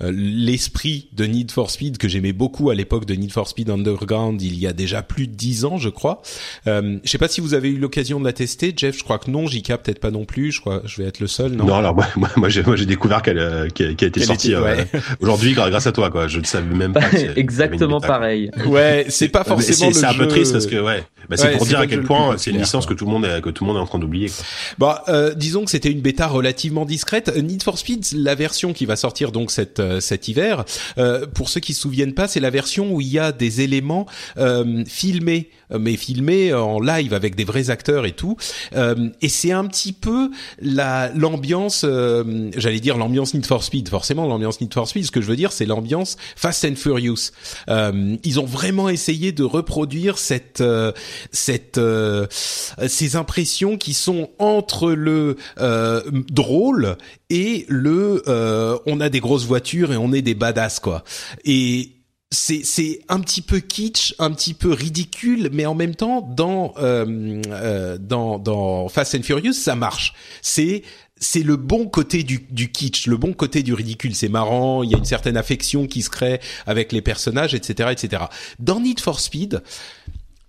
[0.00, 4.42] l'esprit de Need for Speed que j'aimais beaucoup à l'époque de Need for Speed Underground
[4.42, 6.22] il y a déjà plus de dix ans je crois.
[6.66, 8.98] Euh, je sais pas si vous avez eu l'occasion de la tester, Jeff.
[8.98, 10.52] Je crois que non, JK peut-être pas non plus.
[10.52, 11.52] Je crois, je vais être le seul.
[11.52, 11.64] Non?
[11.64, 14.62] Non, alors moi, moi, moi, j'ai, découvert qu'elle, euh, qu'elle, qu'elle était Qu'elle sortie euh,
[14.62, 14.88] ouais.
[15.20, 16.28] aujourd'hui grâce à toi, quoi.
[16.28, 17.00] Je ne savais même pas.
[17.36, 18.50] Exactement pareil.
[18.66, 21.56] Ouais, c'est pas Mais forcément c'est, un peu triste parce que ouais, bah, c'est Ouais,
[21.56, 23.64] pour dire à quel point c'est une licence que tout le monde est, que tout
[23.64, 24.30] le monde est en train d'oublier.
[24.78, 27.34] Bah, euh, disons que c'était une bêta relativement discrète.
[27.36, 30.64] Need for Speed, la version qui va sortir donc cet euh, cet hiver.
[30.98, 33.60] euh, pour ceux qui se souviennent pas, c'est la version où il y a des
[33.60, 34.06] éléments
[34.38, 38.36] euh, filmés, mais filmés en live avec des vrais acteurs et tout.
[38.74, 43.88] Euh, et c'est un petit peu la l'ambiance, euh, j'allais dire l'ambiance Need for Speed.
[43.88, 45.06] Forcément, l'ambiance Need for Speed.
[45.06, 47.30] Ce que je veux dire, c'est l'ambiance Fast and Furious.
[47.68, 50.92] Euh, ils ont vraiment essayé de reproduire cette euh,
[51.32, 56.96] cette euh, ces impressions qui sont entre le euh, drôle
[57.30, 61.04] et le euh, on a des grosses voitures et on est des badass quoi.
[61.44, 61.95] Et
[62.30, 66.74] c'est c'est un petit peu kitsch, un petit peu ridicule, mais en même temps dans
[66.78, 70.12] euh, euh, dans dans Fast and Furious ça marche.
[70.42, 70.82] C'est
[71.18, 74.14] c'est le bon côté du, du kitsch, le bon côté du ridicule.
[74.14, 77.90] C'est marrant, il y a une certaine affection qui se crée avec les personnages, etc.,
[77.92, 78.24] etc.
[78.58, 79.62] Dans Need for Speed,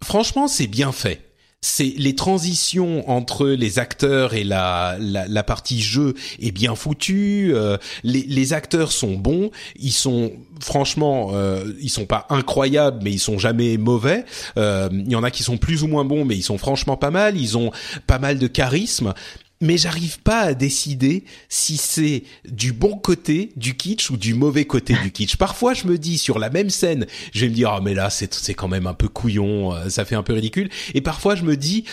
[0.04, 1.22] franchement, c'est bien fait.
[1.62, 7.52] C'est les transitions entre les acteurs et la, la, la partie jeu est bien foutue.
[7.54, 9.50] euh, les, les acteurs sont bons.
[9.76, 14.26] Ils sont franchement, euh, ils sont pas incroyables, mais ils sont jamais mauvais.
[14.58, 16.98] Euh, Il y en a qui sont plus ou moins bons, mais ils sont franchement
[16.98, 17.38] pas mal.
[17.38, 17.72] Ils ont
[18.06, 19.14] pas mal de charisme
[19.62, 24.66] mais j'arrive pas à décider si c'est du bon côté du kitsch ou du mauvais
[24.66, 25.36] côté du kitsch.
[25.38, 28.10] Parfois, je me dis sur la même scène, je vais me dire ah mais là
[28.10, 30.70] c'est c'est quand même un peu couillon, euh, ça fait un peu ridicule.
[30.94, 31.86] Et parfois, je me dis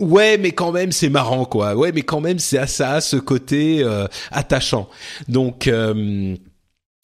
[0.00, 1.74] ouais mais quand même c'est marrant quoi.
[1.76, 4.88] Ouais mais quand même c'est ça a ce côté euh, attachant.
[5.28, 6.36] Donc euh,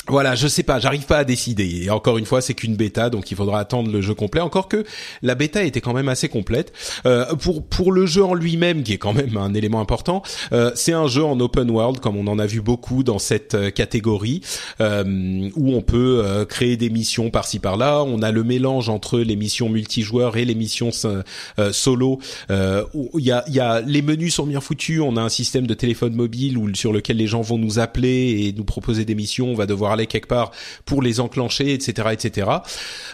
[0.09, 1.85] voilà, je sais pas, j'arrive pas à décider.
[1.85, 4.43] Et encore une fois, c'est qu'une bêta, donc il faudra attendre le jeu complet.
[4.43, 4.85] Encore que
[5.23, 6.73] la bêta était quand même assez complète.
[7.07, 10.71] Euh, pour pour le jeu en lui-même, qui est quand même un élément important, euh,
[10.75, 13.71] c'est un jeu en open world, comme on en a vu beaucoup dans cette euh,
[13.71, 14.43] catégorie,
[14.81, 18.05] euh, où on peut euh, créer des missions par-ci par-là.
[18.05, 22.19] On a le mélange entre les missions multijoueurs et les missions euh, solo.
[22.51, 25.01] Il y a y a les menus sont bien foutus.
[25.01, 28.47] On a un système de téléphone mobile où sur lequel les gens vont nous appeler
[28.47, 29.49] et nous proposer des missions.
[29.49, 30.51] On va devoir quelque part
[30.85, 32.51] pour les enclencher, etc., etc.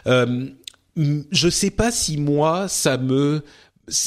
[0.07, 0.47] Euh,
[0.97, 3.43] je sais pas si moi ça me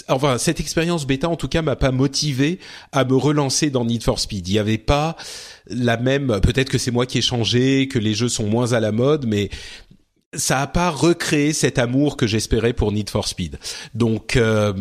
[0.08, 2.60] enfin cette expérience bêta en tout cas m'a pas motivé
[2.92, 4.48] à me relancer dans Need for Speed.
[4.48, 5.16] Il y avait pas
[5.68, 8.80] la même peut-être que c'est moi qui ai changé, que les jeux sont moins à
[8.80, 9.50] la mode mais
[10.36, 13.58] ça a pas recréé cet amour que j'espérais pour Need for Speed.
[13.94, 14.74] Donc euh,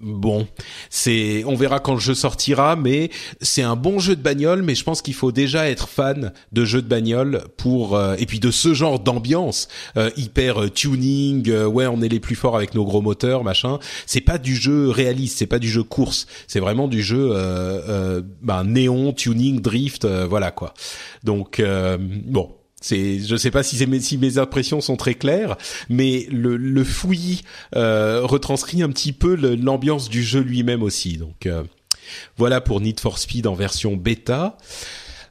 [0.00, 0.46] bon,
[0.88, 3.10] c'est on verra quand le jeu sortira, mais
[3.40, 4.62] c'est un bon jeu de bagnole.
[4.62, 8.26] Mais je pense qu'il faut déjà être fan de jeux de bagnole pour euh, et
[8.26, 11.50] puis de ce genre d'ambiance euh, hyper tuning.
[11.50, 13.78] ouais, on est les plus forts avec nos gros moteurs, machin.
[14.06, 16.26] C'est pas du jeu réaliste, c'est pas du jeu course.
[16.46, 17.30] C'est vraiment du jeu
[18.42, 20.74] ben, néon, tuning, drift, voilà quoi.
[21.24, 21.62] Donc
[22.26, 22.50] bon
[22.80, 25.56] c'est, je sais pas si, mes, si mes impressions sont très claires,
[25.88, 27.42] mais le, le fouillis
[27.76, 31.16] euh, retranscrit un petit peu l'ambiance du jeu lui-même aussi.
[31.16, 31.62] Donc euh,
[32.36, 34.56] voilà pour Need for Speed en version bêta.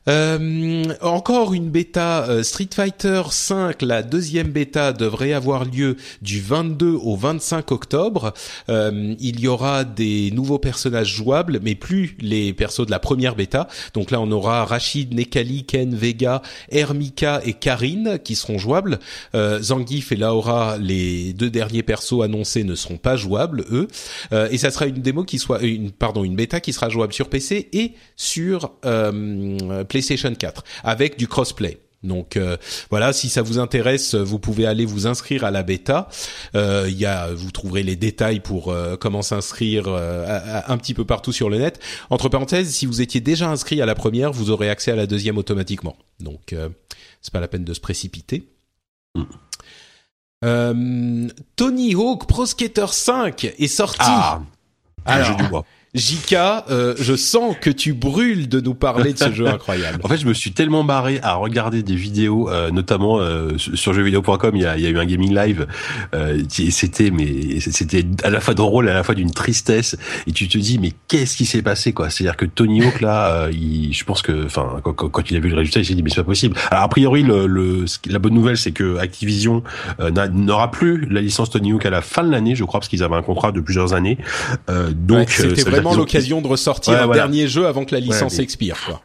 [0.07, 6.39] Euh, encore une bêta euh, Street Fighter 5, la deuxième bêta devrait avoir lieu du
[6.39, 8.33] 22 au 25 octobre.
[8.69, 13.35] Euh, il y aura des nouveaux personnages jouables, mais plus les persos de la première
[13.35, 13.67] bêta.
[13.93, 16.41] Donc là, on aura Rachid, Nekali, Ken, Vega,
[16.71, 18.99] Hermika et Karine qui seront jouables.
[19.33, 23.87] Zangief et Laura, les deux derniers persos annoncés, ne seront pas jouables eux.
[24.31, 25.59] et ça sera une démo qui soit
[25.97, 28.71] pardon une bêta qui sera jouable sur PC et sur
[29.89, 31.77] PlayStation PlayStation 4 avec du crossplay.
[32.01, 32.55] Donc euh,
[32.89, 36.07] voilà, si ça vous intéresse, vous pouvez aller vous inscrire à la bêta.
[36.55, 41.33] Euh, y a, vous trouverez les détails pour euh, comment s'inscrire un petit peu partout
[41.33, 41.79] sur le net.
[42.09, 45.07] Entre parenthèses, si vous étiez déjà inscrit à la première, vous aurez accès à la
[45.07, 45.97] deuxième automatiquement.
[46.21, 46.55] Donc
[47.21, 48.47] c'est pas la peine de se précipiter.
[50.41, 53.99] Tony Hawk Pro Skater 5 est sorti.
[53.99, 54.41] Ah,
[55.05, 55.65] Alors, du bois.
[55.99, 59.99] Jika, euh, je sens que tu brûles de nous parler de ce jeu incroyable.
[60.03, 63.93] En fait, je me suis tellement barré à regarder des vidéos, euh, notamment euh, sur
[63.93, 64.55] jeuxvideo.com.
[64.55, 65.67] Il y a, il y a eu un gaming live.
[66.15, 69.97] Euh, c'était mais c'était à la fois drôle, à la fois d'une tristesse.
[70.25, 72.09] Et tu te dis mais qu'est-ce qui s'est passé quoi?
[72.09, 75.39] C'est-à-dire que Tony Hawk là, euh, il, je pense que, enfin, quand, quand, il a
[75.39, 76.55] vu le résultat, il s'est dit mais c'est pas possible.
[76.71, 79.63] Alors a priori, le, le la bonne nouvelle c'est que Activision
[80.31, 83.03] n'aura plus la licence Tony Hawk à la fin de l'année, je crois, parce qu'ils
[83.03, 84.17] avaient un contrat de plusieurs années.
[84.93, 85.29] donc
[85.67, 88.77] vraiment l'occasion de ressortir un dernier jeu avant que la licence expire.
[88.85, 89.01] Quoi.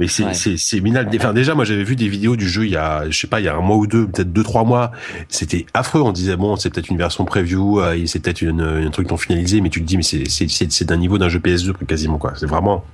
[0.00, 1.10] Mais c'est c'est c'est minable.
[1.14, 3.38] Enfin déjà moi j'avais vu des vidéos du jeu il y a je sais pas
[3.38, 4.90] il y a un mois ou deux peut-être deux trois mois
[5.28, 8.90] c'était affreux on disait bon c'est peut-être une version preview euh, c'est peut-être une, un
[8.90, 11.38] truc non finalisé mais tu te dis mais c'est c'est c'est d'un niveau d'un jeu
[11.38, 12.84] PS2 quasiment quoi c'est vraiment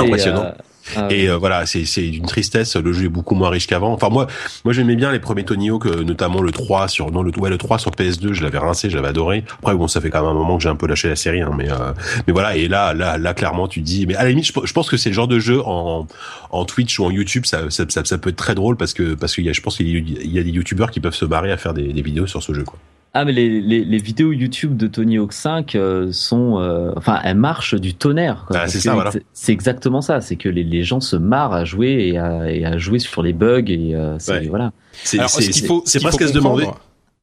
[0.00, 0.46] impressionnant.
[0.46, 0.52] Euh,
[0.96, 2.76] ah et euh, voilà, c'est c'est une tristesse.
[2.76, 3.92] Le jeu est beaucoup moins riche qu'avant.
[3.92, 4.26] Enfin moi,
[4.64, 7.58] moi j'aimais bien les premiers Tony Hawk, notamment le 3 sur non le ouais le
[7.58, 8.32] 3 sur PS2.
[8.32, 9.44] Je l'avais rincé, j'avais adoré.
[9.58, 11.40] Après bon, ça fait quand même un moment que j'ai un peu lâché la série,
[11.40, 11.92] hein, mais euh,
[12.26, 12.56] mais voilà.
[12.56, 15.10] Et là là là clairement tu dis, mais à la limite, je, pense que c'est
[15.10, 16.06] le genre de jeu en
[16.50, 19.34] en Twitch ou en YouTube, ça ça, ça, peut être très drôle parce que parce
[19.34, 21.56] qu'il y a, je pense qu'il y a des YouTubeurs qui peuvent se barrer à
[21.56, 22.78] faire des, des vidéos sur ce jeu quoi.
[23.12, 27.20] Ah mais les, les, les, vidéos YouTube de Tony Hawk 5 euh, sont, euh, enfin
[27.24, 28.46] elles marchent du tonnerre.
[28.54, 29.10] Ah, c'est ça, voilà.
[29.32, 32.64] C'est exactement ça, c'est que les, les, gens se marrent à jouer et à, et
[32.64, 34.72] à jouer sur les bugs et euh, c'est voilà.
[34.92, 36.68] C'est presque à se demander.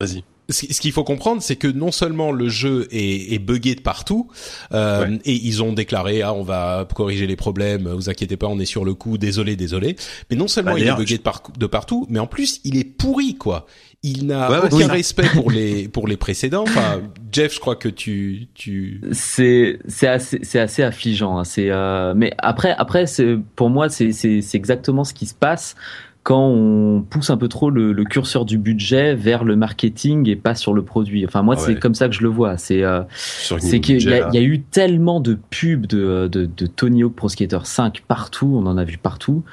[0.01, 3.81] Vas-y ce qu'il faut comprendre, c'est que non seulement le jeu est, est buggé de
[3.81, 4.29] partout,
[4.73, 8.59] euh, et ils ont déclaré ah on va corriger les problèmes, vous inquiétez pas, on
[8.59, 9.95] est sur le coup, désolé, désolé.
[10.29, 11.23] Mais non seulement bah, il est buggé de,
[11.57, 13.65] de, partout, mais en plus il est pourri quoi.
[14.03, 16.63] Il n'a aucun respect pour les pour les précédents.
[16.63, 19.01] Enfin, Jeff, je crois que tu tu.
[19.11, 21.39] C'est c'est assez c'est assez affligeant.
[21.39, 21.43] Hein.
[21.43, 25.33] C'est euh, mais après après c'est pour moi c'est c'est c'est exactement ce qui se
[25.33, 25.75] passe
[26.21, 30.55] quand on pousse un peu trop le, curseur du budget vers le marketing et pas
[30.55, 31.25] sur le produit.
[31.25, 32.57] Enfin moi ah c'est comme ça que je le vois.
[32.57, 37.15] C'est euh, c'est qu'il y, a eu tellement de pubs de, de, de Tony Hawk
[37.15, 39.43] Pro Skater 5 partout, on en a vu partout.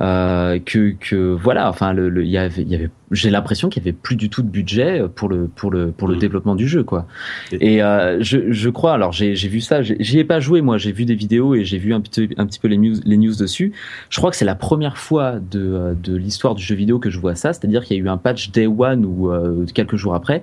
[0.00, 3.84] Euh, que, que voilà, enfin, le, le y avait, y avait, j'ai l'impression qu'il y
[3.84, 6.18] avait plus du tout de budget pour le pour le pour le mm.
[6.18, 7.06] développement du jeu, quoi.
[7.52, 10.78] Et euh, je, je crois, alors j'ai j'ai vu ça, j'y ai pas joué moi,
[10.78, 13.18] j'ai vu des vidéos et j'ai vu un petit un petit peu les news les
[13.18, 13.72] news dessus.
[14.08, 17.18] Je crois que c'est la première fois de de l'histoire du jeu vidéo que je
[17.18, 20.14] vois ça, c'est-à-dire qu'il y a eu un patch day one ou euh, quelques jours
[20.14, 20.42] après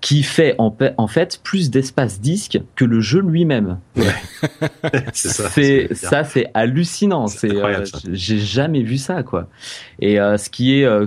[0.00, 3.78] qui fait en, en fait plus d'espace disque que le jeu lui-même.
[3.96, 4.04] Ouais.
[5.12, 5.48] c'est ça.
[5.50, 7.26] C'est ça, c'est hallucinant.
[7.26, 9.48] C'est, euh, j'ai jamais vu ça, quoi.
[10.00, 11.06] Et euh, ce qui est euh,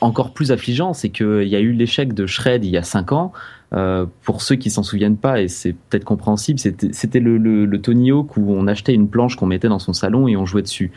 [0.00, 3.12] encore plus affligeant, c'est qu'il y a eu l'échec de Shred il y a cinq
[3.12, 3.32] ans.
[3.74, 7.80] Euh, pour ceux qui s'en souviennent pas, et c'est peut-être compréhensible, c'était le, le, le,
[7.80, 10.60] Tony Hawk où on achetait une planche qu'on mettait dans son salon et on jouait
[10.60, 10.92] dessus.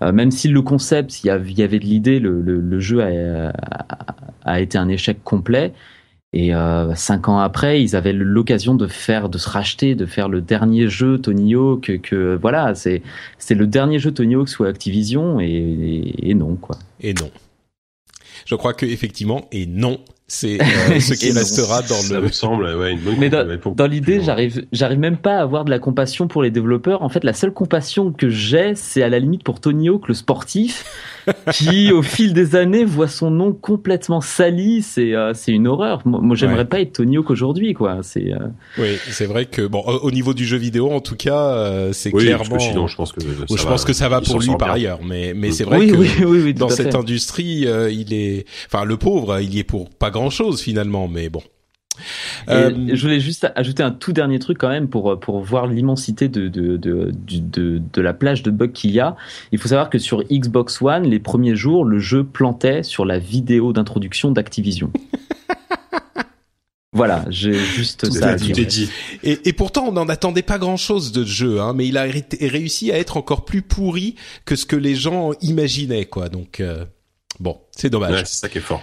[0.00, 3.02] Euh, même si le concept, il y avait, y avait de l'idée, le, le, jeu
[3.02, 5.72] a, a, a, été un échec complet.
[6.32, 10.28] Et euh, cinq ans après, ils avaient l'occasion de faire, de se racheter, de faire
[10.28, 12.00] le dernier jeu Tony Hawk.
[12.02, 13.02] Que, voilà, c'est
[13.38, 16.78] c'est le dernier jeu Tony Hawk sous Activision et, et, non quoi.
[17.00, 17.30] Et non.
[18.46, 19.98] Je crois que effectivement et non,
[20.32, 20.64] C'est euh,
[21.00, 22.26] ce qui restera dans Ça le.
[22.26, 25.38] me semble, ouais, une bonne Mais dans, ouais, pour- dans l'idée, j'arrive, j'arrive même pas
[25.38, 27.02] à avoir de la compassion pour les développeurs.
[27.02, 30.14] En fait, la seule compassion que j'ai, c'est à la limite pour Tony Hawk, le
[30.14, 30.84] sportif,
[31.52, 34.82] qui, au fil des années, voit son nom complètement sali.
[34.82, 36.00] C'est, euh, c'est une horreur.
[36.04, 36.64] Moi, moi, j'aimerais Ouais.
[36.64, 37.98] pas être Tony Hawk aujourd'hui, quoi.
[38.02, 38.38] C'est, euh,
[38.78, 41.92] Oui, c'est vrai que bon, au au niveau du jeu vidéo, en tout cas, euh,
[41.92, 42.44] c'est Oui, clairement.
[42.50, 44.46] parce que sinon, je pense que ça je va, pense que ça va pour lui
[44.58, 44.72] par bien.
[44.74, 45.52] ailleurs, mais mais Mm.
[45.52, 46.96] c'est vrai oui, que oui, oui, oui, tout dans cette fait.
[46.96, 51.08] industrie, euh, il est, enfin le pauvre, il y est pour pas grand chose finalement,
[51.08, 51.42] mais bon.
[52.48, 56.28] Euh, je voulais juste ajouter un tout dernier truc quand même pour pour voir l'immensité
[56.28, 59.16] de de, de du- de de la plage de bugs qu'il y a.
[59.52, 63.18] Il faut savoir que sur Xbox One, les premiers jours, le jeu plantait sur la
[63.18, 64.90] vidéo d'introduction d'Activision.
[66.92, 68.36] voilà, j'ai juste Tout ça.
[68.36, 68.88] Tout est dit.
[69.22, 72.02] Et, et pourtant, on n'en attendait pas grand-chose de ce jeu, hein, mais il a
[72.02, 76.28] ré- réussi à être encore plus pourri que ce que les gens imaginaient, quoi.
[76.28, 76.84] Donc, euh,
[77.38, 78.12] bon, c'est dommage.
[78.12, 78.82] Ouais, c'est ça qui est fort.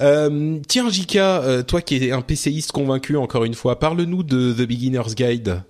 [0.00, 4.52] Euh, tiens, Jika, euh, toi qui es un PCiste convaincu, encore une fois, parle-nous de
[4.52, 5.62] The Beginner's Guide.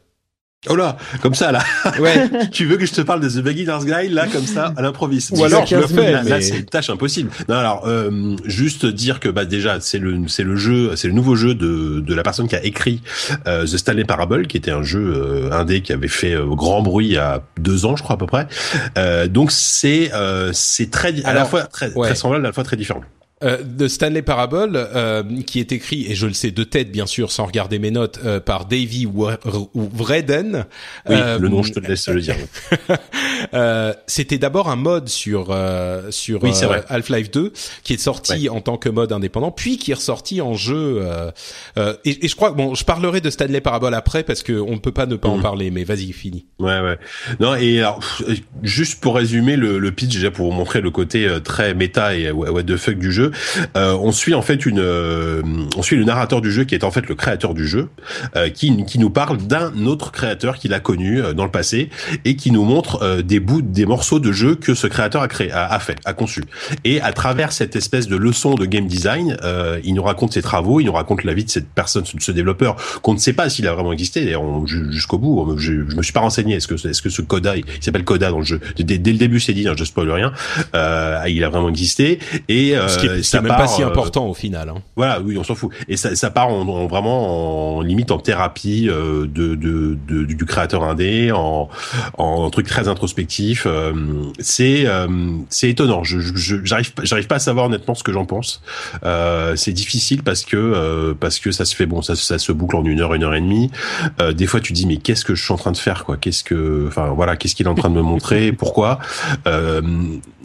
[0.70, 1.62] Oh là, comme ça là.
[2.00, 2.30] Ouais.
[2.50, 5.32] tu veux que je te parle de The Beginner's Guide là comme ça à l'improviste?
[5.36, 7.28] Ou alors je le 15 fais, Là, là, mais- c'est une tâche impossible.
[7.50, 11.12] Non, alors euh, juste dire que bah déjà c'est le c'est le jeu c'est le
[11.12, 13.02] nouveau jeu de de la personne qui a écrit
[13.46, 16.80] euh, The Stanley Parable qui était un jeu euh, indé qui avait fait euh, grand
[16.80, 18.46] bruit il y a deux ans je crois à peu près.
[18.96, 22.06] Euh, donc c'est euh, c'est très à la fois très, ouais.
[22.08, 23.02] très semblable à la fois très différent.
[23.42, 27.04] Euh, de Stanley Parable, euh, qui est écrit, et je le sais de tête bien
[27.04, 29.06] sûr, sans regarder mes notes, euh, par Davy
[29.74, 30.66] Vreden.
[31.08, 32.36] Oui, Euh, le nom je te laisse le dire.
[33.52, 36.52] Euh, c'était d'abord un mode sur euh, sur Oui.
[36.88, 40.54] Half-Life 2 qui est sorti en tant que mode indépendant, puis qui est ressorti en
[40.54, 40.98] jeu.
[41.02, 41.30] Euh,
[41.76, 44.72] euh, et, et je crois bon, je parlerai de Stanley Parable après parce que on
[44.72, 45.42] ne peut pas ne pas en Mhm.
[45.42, 45.70] parler.
[45.70, 46.46] Mais vas-y, fini.
[46.58, 46.98] Ouais, ouais.
[47.38, 48.00] Non, et alors,
[48.62, 52.30] juste pour résumer le, le pitch, déjà pour vous montrer le côté très méta et
[52.30, 53.30] what the fuck du jeu,
[53.74, 55.42] on suit en fait une, euh,
[55.76, 57.88] on suit le narrateur du jeu qui est en fait le créateur du jeu,
[58.36, 61.90] euh, qui, qui nous parle d'un autre créateur qu'il a connu euh, dans le passé
[62.24, 65.28] et qui nous montre euh, des bouts, des morceaux de jeu que ce créateur a
[65.28, 66.42] créé, a, a fait, a conçu.
[66.84, 70.42] Et à travers cette espèce de leçon de game design, euh, il nous raconte ses
[70.42, 73.32] travaux, il nous raconte la vie de cette personne, de ce développeur qu'on ne sait
[73.32, 74.24] pas s'il a vraiment existé.
[74.24, 76.56] D'ailleurs, jusqu'au bout, je, je me suis pas renseigné.
[76.56, 78.60] Est-ce que est-ce que ce Coda, il, s'appelle Coda dans le jeu?
[78.78, 80.32] Dès, dès le début, c'est dit, hein, je spoil rien.
[80.74, 82.18] Euh, il a vraiment existé
[82.48, 84.26] et euh, ce qui est, ce qui ça est même pas part, si euh, important
[84.26, 84.68] au final.
[84.68, 84.76] Hein.
[84.96, 85.70] voilà, oui, on s'en fout.
[85.88, 90.24] Et ça, ça part en, en vraiment en limite en thérapie euh, de, de, de-
[90.24, 91.68] du, créateur indé, en,
[92.18, 93.64] en truc très introspectif.
[93.66, 93.92] Euh,
[94.38, 95.06] c'est euh,
[95.48, 96.04] c'est étonnant.
[96.04, 98.62] Je je- j'arrive pas- j'arrive pas à savoir honnêtement ce que j'en pense.
[99.04, 102.52] Euh, c'est difficile parce que euh, parce que ça se fait bon, ça, ça se
[102.52, 103.70] boucle en une heure, une heure et demie.
[104.20, 106.16] Euh, des fois, tu dis mais qu'est-ce que je suis en train de faire quoi?
[106.16, 108.52] Qu'est-ce que, enfin voilà, qu'est-ce qu'il est en train de me montrer?
[108.52, 108.98] Pourquoi?
[109.46, 109.80] Euh,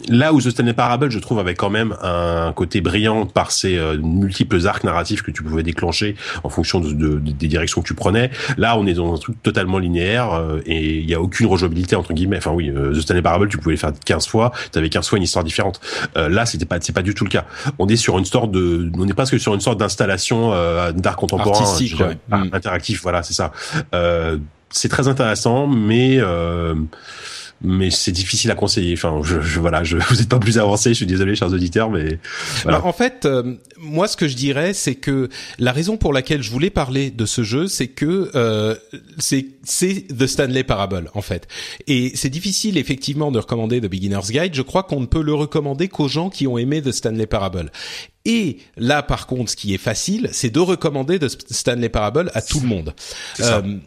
[0.08, 3.78] Là où The Stanley Parable, je trouve, avait quand même un côté brillant par ses
[3.78, 7.86] euh, multiples arcs narratifs que tu pouvais déclencher en fonction de, de- des directions que
[7.86, 8.30] tu prenais.
[8.58, 11.96] Là, on est dans un truc totalement linéaire euh, et il y a aucune rejouabilité
[11.96, 12.36] entre guillemets.
[12.36, 15.08] Enfin oui, euh, The Stanley Parable, tu pouvais le faire 15 fois, tu avais 15
[15.08, 15.80] fois une histoire différente.
[16.18, 17.46] Euh, là, c'était pas c'est pas du tout le cas.
[17.78, 21.16] On est sur une sorte de on est presque sur une sorte d'installation euh, d'art
[21.16, 22.18] contemporain Artistique, ouais.
[22.30, 22.50] ah, Mm.
[22.52, 23.52] interactif, voilà, c'est ça.
[23.94, 24.36] Euh,
[24.70, 26.74] c'est très intéressant, mais euh,
[27.62, 28.94] mais c'est difficile à conseiller.
[28.94, 30.90] Enfin, je, je voilà, je vous êtes pas plus avancé.
[30.90, 32.18] Je suis désolé, chers auditeurs, mais
[32.62, 32.78] voilà.
[32.78, 36.42] Bah, en fait, euh, moi, ce que je dirais, c'est que la raison pour laquelle
[36.42, 38.74] je voulais parler de ce jeu, c'est que euh,
[39.18, 41.48] c'est c'est The Stanley Parable, en fait.
[41.86, 44.54] Et c'est difficile, effectivement, de recommander The Beginner's Guide.
[44.54, 47.70] Je crois qu'on ne peut le recommander qu'aux gens qui ont aimé The Stanley Parable.
[48.24, 52.42] Et là, par contre, ce qui est facile, c'est de recommander The Stanley Parable à
[52.42, 52.94] tout le monde.
[53.34, 53.58] Ça.
[53.58, 53.78] Euh,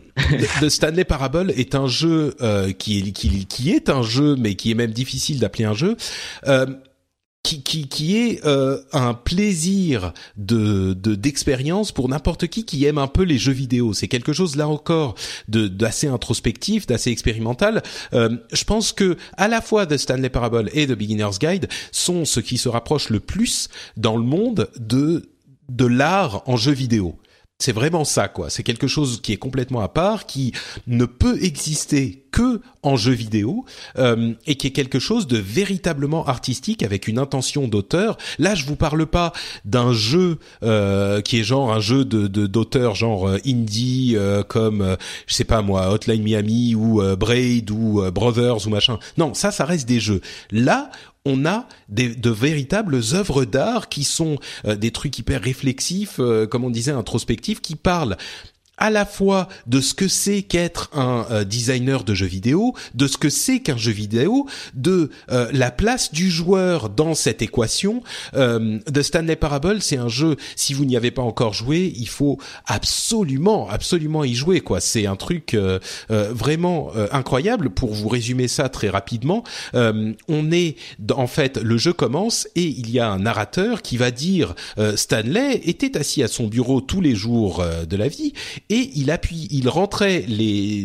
[0.60, 4.56] The Stanley Parable est un jeu euh, qui, est, qui, qui est un jeu, mais
[4.56, 5.98] qui est même difficile d'appeler un jeu.
[6.48, 6.66] Euh,
[7.44, 12.98] qui, qui, qui est euh, un plaisir de de- d'expérience pour n'importe qui qui aime
[12.98, 13.94] un peu les jeux vidéo.
[13.94, 15.16] C'est quelque chose là encore
[15.50, 17.84] de d'assez introspectif, d'assez expérimental.
[18.14, 22.24] Euh, je pense que à la fois The Stanley Parable et The Beginner's Guide sont
[22.26, 23.68] ce qui se rapproche le plus
[23.98, 25.30] dans le monde de
[25.70, 27.18] de l'art en jeu vidéo.
[27.64, 28.50] C'est vraiment ça, quoi.
[28.50, 30.52] C'est quelque chose qui est complètement à part, qui
[30.86, 33.64] ne peut exister que en jeu vidéo,
[33.98, 38.18] euh, et qui est quelque chose de véritablement artistique avec une intention d'auteur.
[38.38, 39.32] Là, je vous parle pas
[39.64, 44.82] d'un jeu euh, qui est genre un jeu de d'auteur genre euh, indie euh, comme
[44.82, 44.96] euh,
[45.28, 49.00] je sais pas moi Hotline Miami ou Braid ou Brothers ou machin.
[49.18, 50.20] Non, ça, ça reste des jeux.
[50.52, 50.90] Là,
[51.26, 56.48] on a des, de véritables œuvres d'art qui sont euh, des trucs hyper réflexifs, euh,
[56.48, 58.18] comme on disait, introspectifs, qui parlent
[58.78, 63.08] à la fois de ce que c'est qu'être un euh, designer de jeux vidéo, de
[63.08, 68.04] ce que c'est qu'un jeu vidéo, de euh, la place du joueur dans cette équation.
[68.36, 70.38] Euh, The Stanley Parable, c'est un jeu.
[70.56, 74.62] Si vous n'y avez pas encore joué, il faut absolument, absolument y jouer.
[74.62, 77.70] Quoi, c'est un truc euh, vraiment incroyable.
[77.70, 79.44] Pour vous résumer ça très rapidement,
[79.74, 80.76] on est
[81.12, 84.56] en fait le jeu commence et il y a un narrateur qui va dire
[84.96, 88.34] Stanley était assis à son bureau tous les jours de la vie
[88.74, 89.16] et il
[89.52, 90.26] il rentrait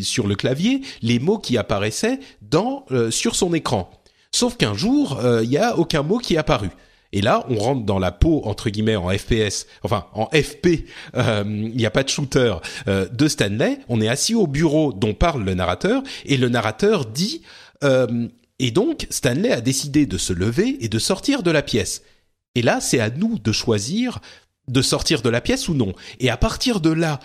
[0.03, 2.21] sur le clavier les mots qui apparaissaient
[2.55, 3.91] euh, sur son écran.
[4.31, 6.69] Sauf qu'un jour, euh, il y a aucun mot qui est apparu.
[7.13, 10.85] Et là, on rentre dans la peau entre guillemets en FPS, enfin en FP.
[11.17, 13.79] Euh, il n'y a pas de shooter de Stanley.
[13.89, 17.41] On est assis au bureau dont parle le narrateur et le narrateur dit.
[18.59, 22.03] et donc Stanley a décidé de se lever et de sortir de la pièce.
[22.55, 24.21] Et là, c'est à nous de choisir
[24.69, 25.93] de sortir de la pièce ou non.
[26.21, 27.21] Et à partir de là,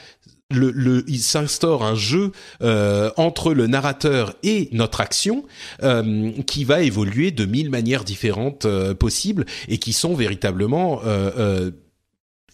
[0.53, 2.31] le, il s'instaure un jeu
[2.61, 5.45] euh, entre le narrateur et notre action
[5.83, 11.01] euh, qui va évoluer de mille manières différentes euh, possibles et qui sont véritablement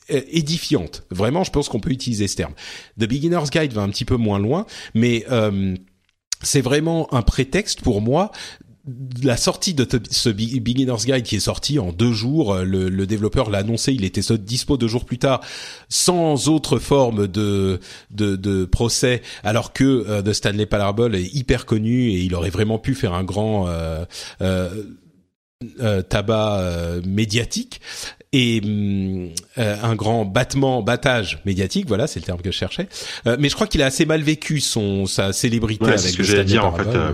[0.09, 1.03] édifiantes.
[1.11, 2.53] Vraiment, je pense qu'on peut utiliser ce terme.
[2.99, 5.25] The Beginner's Guide va un petit peu moins loin, mais
[6.41, 8.31] c'est vraiment un prétexte pour moi
[9.23, 13.49] la sortie de ce Beginner's Guide qui est sorti en deux jours, euh, le, développeur
[13.49, 15.41] l'a annoncé, il était dispo deux jours plus tard,
[15.89, 17.79] sans autre forme de
[18.11, 22.79] de, procès, alors que euh, The Stanley Parable est hyper connu et il aurait vraiment
[22.79, 24.05] pu faire un grand euh,
[26.03, 27.81] tabac médiatique
[28.31, 32.87] et hum, euh, un grand battement, battage médiatique, voilà, c'est le terme que je cherchais.
[33.25, 35.99] Euh, mais je crois qu'il a assez mal vécu son sa célébrité avec.
[35.99, 36.87] C'est ce que j'allais dire en fait.
[36.87, 37.11] Euh,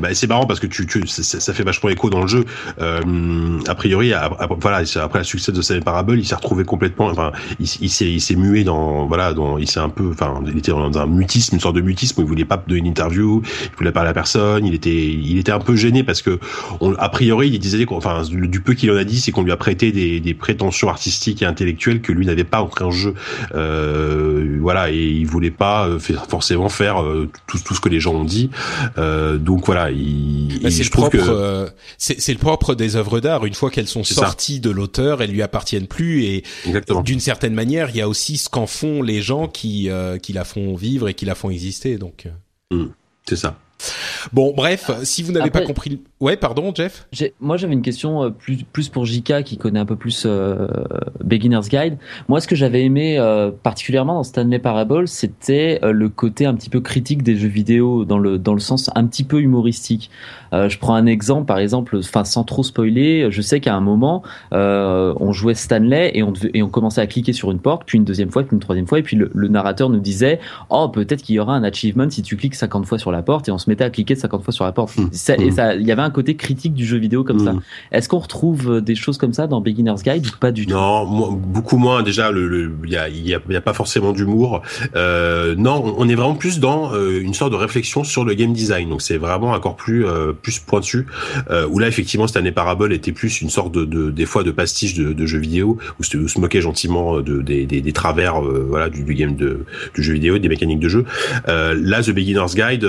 [0.00, 2.44] bah, c'est marrant parce que tu, tu ça, ça, fait vachement écho dans le jeu.
[2.78, 4.12] a priori,
[4.60, 7.06] voilà, après le succès de Stanley Parable, il s'est retrouvé complètement.
[7.06, 10.42] Enfin, il, il s'est il s'est mué dans voilà, dans il s'est un peu, enfin,
[10.48, 12.86] il était dans un mutisme, une sorte de mutisme où il voulait pas donner une
[12.86, 16.40] interview, il voulait parler à personne, il était il était un peu gêné parce que
[16.80, 19.52] on, a priori, il disait, enfin, du peu qu'il en a dit, c'est qu'on lui
[19.52, 22.90] a prêté des des prêts tension artistique et intellectuelle que lui n'avait pas entré en
[22.90, 23.14] jeu.
[23.54, 28.00] Euh, voilà, et il voulait pas euh, forcément faire euh, tout, tout ce que les
[28.00, 28.50] gens ont dit.
[28.98, 31.68] Euh, donc voilà, il, bah, c'est le propre, que...
[31.98, 33.44] c'est le propre des œuvres d'art.
[33.44, 36.24] Une fois qu'elles sont sorties de l'auteur, elles lui appartiennent plus.
[36.24, 36.44] Et
[37.04, 39.88] d'une certaine manière, il y a aussi ce qu'en font les gens qui
[40.22, 41.98] qui la font vivre et qui la font exister.
[41.98, 42.26] Donc,
[42.70, 42.84] mmh,
[43.28, 43.58] c'est ça.
[44.32, 47.08] Bon, bref, si vous n'avez pas compris, ouais, pardon, Jeff.
[47.40, 50.66] Moi, j'avais une question euh, plus plus pour Jika qui connaît un peu plus euh,
[51.22, 51.98] Beginner's Guide.
[52.28, 56.70] Moi, ce que j'avais aimé euh, particulièrement dans Stanley Parable, c'était le côté un petit
[56.70, 60.10] peu critique des jeux vidéo dans le dans le sens un petit peu humoristique.
[60.52, 64.22] Je prends un exemple, par exemple, enfin sans trop spoiler, je sais qu'à un moment,
[64.52, 68.04] on jouait Stanley et on et on commençait à cliquer sur une porte, puis une
[68.04, 70.40] deuxième fois, puis une troisième fois, et puis le, le narrateur nous disait,
[70.70, 73.48] oh peut-être qu'il y aura un achievement si tu cliques 50 fois sur la porte,
[73.48, 74.96] et on se mettait à cliquer 50 fois sur la porte.
[74.96, 75.08] Mmh.
[75.38, 75.50] et mmh.
[75.52, 77.52] ça, il y avait un côté critique du jeu vidéo comme ça.
[77.52, 77.62] Mmh.
[77.92, 80.74] Est-ce qu'on retrouve euh, des choses comme ça dans Beginner's Guide ou pas du tout?
[80.74, 82.02] Non, beaucoup moins.
[82.02, 84.62] Déjà, le, il y a, y, a, y a, pas forcément d'humour.
[84.94, 88.52] Euh, non, on est vraiment plus dans euh, une sorte de réflexion sur le game
[88.52, 88.88] design.
[88.88, 91.06] Donc c'est vraiment encore plus euh, plus pointu.
[91.50, 94.42] Euh, où là, effectivement, cette année Parable était plus une sorte de, de des fois
[94.42, 98.40] de pastiche de, de jeux vidéo où se, se moquait gentiment de, des, des, travers
[98.40, 99.64] voilà du, game de,
[99.94, 101.04] du jeu vidéo, des mécaniques de jeu.
[101.46, 102.86] là, The Beginner's Guide,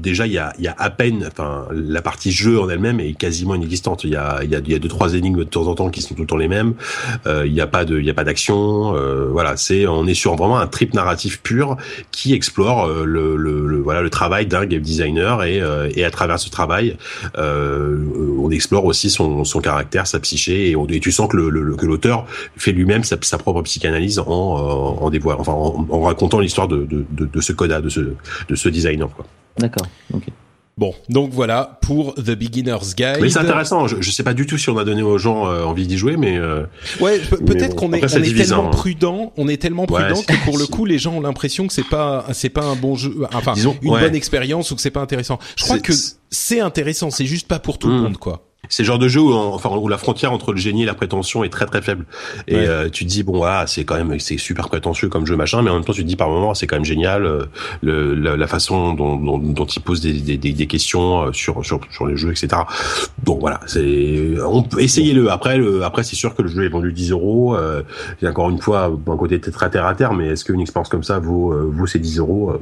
[0.00, 3.14] déjà il y a y a à peine, enfin, la partie jeu en elle-même est
[3.14, 4.04] quasiment inexistante.
[4.04, 5.90] Il y a, il y a, y a deux trois énigmes de temps en temps
[5.90, 6.74] qui sont tout le temps les mêmes.
[7.26, 8.94] Euh, il n'y a pas de, il y a pas d'action.
[8.96, 11.76] Euh, voilà, c'est, on est sur vraiment un trip narratif pur
[12.10, 16.10] qui explore euh, le, le, voilà le travail d'un game designer et, euh, et à
[16.10, 16.85] travers ce travail,
[17.36, 17.96] euh,
[18.40, 22.26] on explore aussi son, caractère, sa psyché et, tu sens que l'auteur
[22.56, 26.86] fait lui-même sa, propre psychanalyse en en, en, racontant l'histoire de,
[27.40, 28.00] ce coda, de ce
[28.48, 29.08] de ce designer.
[29.58, 29.86] D'accord.
[30.78, 33.16] Bon, donc voilà pour The Beginner's Guide.
[33.22, 33.86] Mais c'est intéressant.
[33.86, 35.96] Je, je sais pas du tout si on a donné aux gens euh, envie d'y
[35.96, 36.64] jouer, mais euh,
[37.00, 38.70] ouais, peut-être qu'on est, on est tellement hein.
[38.72, 41.88] prudent, on est tellement prudent que pour le coup, les gens ont l'impression que c'est
[41.88, 45.38] pas, c'est pas un bon jeu, enfin, une bonne expérience ou que c'est pas intéressant.
[45.56, 45.94] Je crois que
[46.28, 48.02] c'est intéressant, c'est juste pas pour tout le hmm.
[48.02, 48.44] monde, quoi.
[48.68, 50.94] C'est le genre de jeu où, enfin, où la frontière entre le génie et la
[50.94, 52.04] prétention est très très faible.
[52.48, 55.36] Et euh, tu te dis bon voilà, c'est quand même c'est super prétentieux comme jeu
[55.36, 57.46] machin, mais en même temps tu te dis par moment c'est quand même génial euh,
[57.82, 61.80] le, la, façon dont, dont, dont il pose des, des, des, questions euh, sur sur
[61.90, 62.62] sur les jeux etc.
[63.22, 65.30] Donc voilà, c'est on peut essayer le.
[65.30, 67.56] Après le après c'est sûr que le jeu est vendu 10 euros.
[67.56, 67.82] Euh,
[68.24, 71.18] encore une fois un côté très terre à terre, mais est-ce qu'une expérience comme ça
[71.18, 72.54] vaut vaut ces 10 euros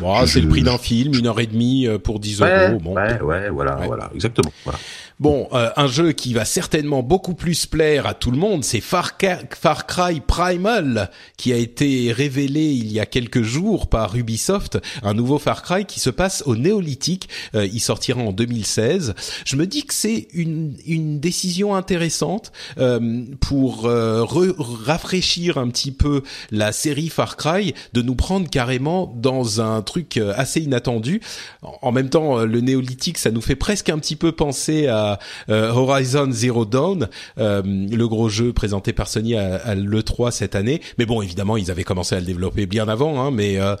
[0.00, 2.78] bon, C'est le prix d'un film, une heure et demie pour 10 euros.
[2.80, 2.94] Bon.
[2.94, 4.78] Ouais ouais voilà voilà exactement voilà.
[5.20, 8.80] Bon, euh, un jeu qui va certainement beaucoup plus plaire à tout le monde, c'est
[8.80, 15.12] Far, Cry Primal, qui a été révélé il y a quelques jours par Ubisoft, un
[15.12, 17.28] nouveau Far Cry qui se passe au néolithique.
[17.54, 19.14] Euh, il sortira en 2016.
[19.44, 26.22] Je me dis que c'est une, une décision intéressante euh, pour rafraîchir un petit peu
[26.50, 31.20] la série Far Cry, de nous prendre carrément dans un truc assez inattendu.
[31.60, 35.09] En même temps, le néolithique, ça nous fait presque un petit peu penser à
[35.48, 37.08] euh, Horizon Zero Dawn,
[37.38, 40.80] euh, le gros jeu présenté par Sony à, l'E3 cette année.
[40.98, 43.76] Mais bon, évidemment, ils avaient commencé à le développer bien avant, hein, mais euh,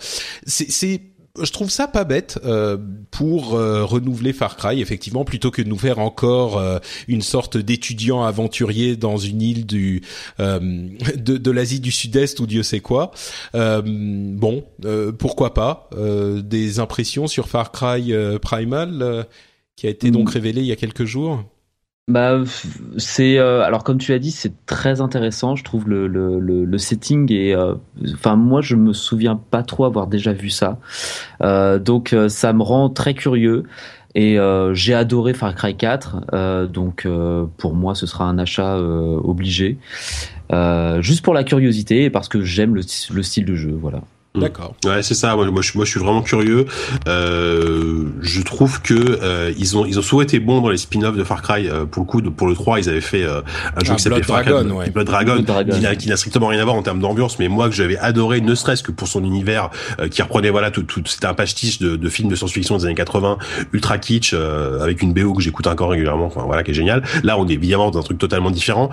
[0.46, 1.00] c'est
[1.40, 2.40] je trouve ça pas bête
[3.12, 6.60] pour renouveler Far Cry effectivement plutôt que de nous faire encore
[7.06, 10.02] une sorte d'étudiant aventurier dans une île du
[10.40, 13.12] de, de l'Asie du Sud-Est ou Dieu sait quoi.
[13.54, 14.64] bon,
[15.20, 15.88] pourquoi pas
[16.42, 18.12] des impressions sur Far Cry
[18.42, 19.28] Primal
[19.80, 20.32] qui a été donc mm.
[20.32, 21.42] révélé il y a quelques jours
[22.08, 22.42] bah,
[22.98, 25.54] c'est euh, alors comme tu l'as dit, c'est très intéressant.
[25.54, 27.74] Je trouve le le, le, setting et euh,
[28.14, 30.80] enfin moi je me souviens pas trop avoir déjà vu ça,
[31.40, 33.62] euh, donc ça me rend très curieux.
[34.16, 34.38] Et
[34.72, 37.06] j'ai adoré Far Cry 4, donc
[37.58, 39.78] pour moi ce sera un achat obligé,
[40.98, 44.00] juste pour la curiosité et parce que j'aime le, le style de jeu, voilà.
[44.34, 44.40] Mm.
[44.40, 44.76] D'accord.
[44.84, 45.34] Ouais, c'est ça.
[45.34, 46.66] Moi, moi, je, moi, je suis vraiment curieux.
[47.08, 51.16] Euh, je trouve que euh, ils ont ils ont souvent été bons dans les spin-offs
[51.16, 51.68] de Far Cry.
[51.68, 53.40] Euh, pour le coup, de, pour le 3, ils avaient fait euh,
[53.76, 56.76] un jeu qui s'appelait Far Cry Dragon, Blood Dragon, qui n'a strictement rien à voir
[56.76, 60.06] en termes d'ambiance, mais moi que j'avais adoré, ne serait-ce que pour son univers euh,
[60.06, 62.94] qui reprenait voilà tout, tout c'était un pastiche de, de films de science-fiction des années
[62.94, 63.36] 80,
[63.72, 66.26] ultra kitsch, avec une BO que j'écoute encore régulièrement.
[66.26, 67.02] Enfin voilà, qui est génial.
[67.24, 68.90] Là, on est évidemment dans un truc totalement différent,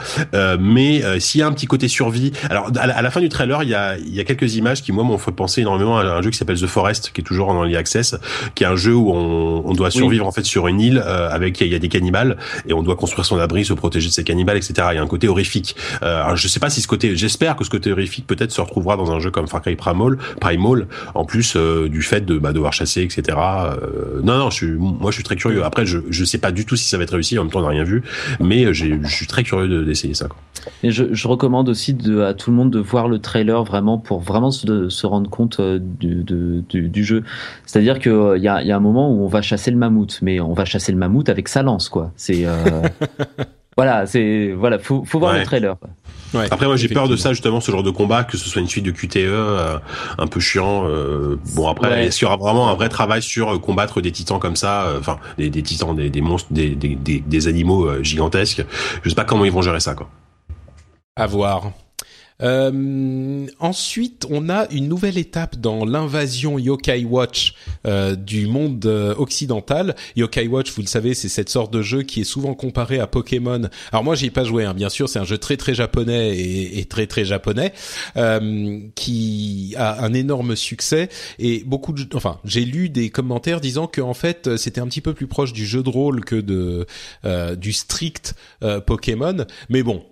[0.59, 3.29] mais s'il y a un petit côté survie, alors à la, à la, fin du
[3.29, 6.03] trailer, il y a il y a quelques images qui moi m'ont penser énormément à
[6.03, 8.15] un jeu qui s'appelle The Forest, qui est toujours en early access,
[8.55, 11.29] qui est un jeu où on, on doit survivre en fait sur une île euh,
[11.29, 14.13] avec il y a des cannibales et on doit construire son abri, se protéger de
[14.13, 14.73] ces cannibales, etc.
[14.91, 15.75] Il y a un côté horrifique.
[16.03, 18.61] Euh, alors je sais pas si ce côté, j'espère que ce côté horrifique peut-être se
[18.61, 22.37] retrouvera dans un jeu comme Far Cry Primal, Primal en plus euh, du fait de
[22.37, 23.37] bah, devoir chasser, etc.
[23.37, 25.63] Euh, non, non, je suis, moi je suis très curieux.
[25.63, 27.37] Après, je je sais pas du tout si ça va être réussi.
[27.37, 28.03] En même temps, on n'a rien vu,
[28.39, 30.27] mais je suis très curieux d'essayer ça.
[30.27, 30.37] Quoi.
[30.83, 33.97] Et je, je recommande aussi de, à tout le monde de voir le trailer vraiment
[33.97, 37.23] pour vraiment se, se rendre compte euh, du, du, du jeu.
[37.65, 40.19] C'est-à-dire qu'il euh, y a, y a un moment où on va chasser le mammouth,
[40.21, 42.11] mais on va chasser le mammouth avec sa lance, quoi.
[42.15, 42.81] C'est euh...
[43.77, 45.75] voilà, c'est voilà, faut, faut voir le trailer.
[46.33, 48.61] Ouais, Après, moi, j'ai peur de ça justement, ce genre de combat, que ce soit
[48.61, 49.77] une suite de QTE euh,
[50.17, 50.83] un peu chiant.
[51.55, 54.55] bon, après, est-ce qu'il y aura vraiment un vrai travail sur combattre des titans comme
[54.55, 58.63] ça, enfin, des, des, titans, des, des monstres, des, des, des, animaux gigantesques?
[59.03, 60.09] Je sais pas comment ils vont gérer ça, quoi.
[61.15, 61.71] À voir.
[62.43, 69.15] Euh, ensuite, on a une nouvelle étape dans l'invasion Yokai Watch euh, du monde euh,
[69.15, 69.95] occidental.
[70.15, 73.07] Yokai Watch, vous le savez, c'est cette sorte de jeu qui est souvent comparé à
[73.07, 73.69] Pokémon.
[73.91, 76.37] Alors moi, j'y ai pas joué, hein, bien sûr, c'est un jeu très très japonais
[76.37, 77.73] et, très très japonais
[78.15, 83.87] euh, qui a un énorme succès et beaucoup de, enfin, j'ai lu des commentaires disant
[83.87, 86.85] que en fait, c'était un petit peu plus proche du jeu de rôle que de
[87.55, 88.35] du strict
[88.85, 89.45] Pokémon.
[89.69, 90.05] Mais bon,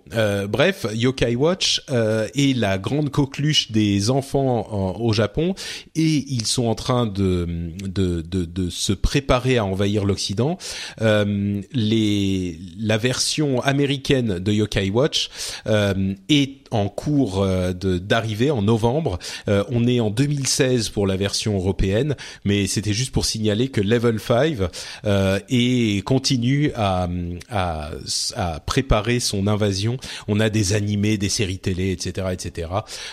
[0.48, 1.82] bref, Yokai Watch.
[2.15, 5.54] Euh, et la grande coqueluche des enfants au Japon
[5.94, 7.46] et ils sont en train de
[7.84, 10.58] de, de, de se préparer à envahir l'Occident.
[11.00, 15.30] Euh, la version américaine de Yokai Watch
[15.66, 19.18] euh, est en cours euh, d'arriver en novembre.
[19.48, 23.80] Euh, on est en 2016 pour la version européenne, mais c'était juste pour signaler que
[23.80, 24.56] Level 5
[25.04, 27.08] euh, et continue à,
[27.50, 27.90] à,
[28.36, 29.96] à, préparer son invasion.
[30.28, 32.70] On a des animés, des séries télé, etc., etc.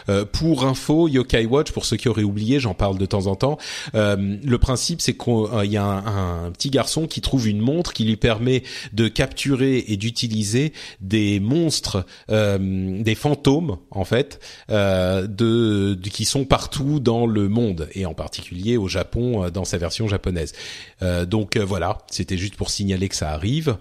[0.10, 3.36] Euh, pour info, Yokai Watch, pour ceux qui auraient oublié, j'en parle de temps en
[3.36, 3.58] temps.
[3.96, 8.04] Euh, le principe, c'est qu'il y a un, petit garçon qui trouve une montre qui
[8.04, 8.64] lui permet
[8.94, 14.40] de capturer et d'utiliser des monstres, des fantômes en fait
[14.70, 19.78] euh, qui sont partout dans le monde et en particulier au Japon euh, dans sa
[19.78, 20.54] version japonaise.
[21.02, 23.78] Euh, donc voilà, c'était juste pour signaler que ça arrive.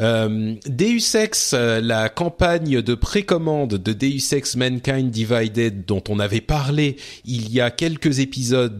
[0.00, 6.96] Deus Ex, la campagne de précommande de Deus Ex Mankind Divided dont on avait parlé
[7.24, 8.78] il y a quelques épisodes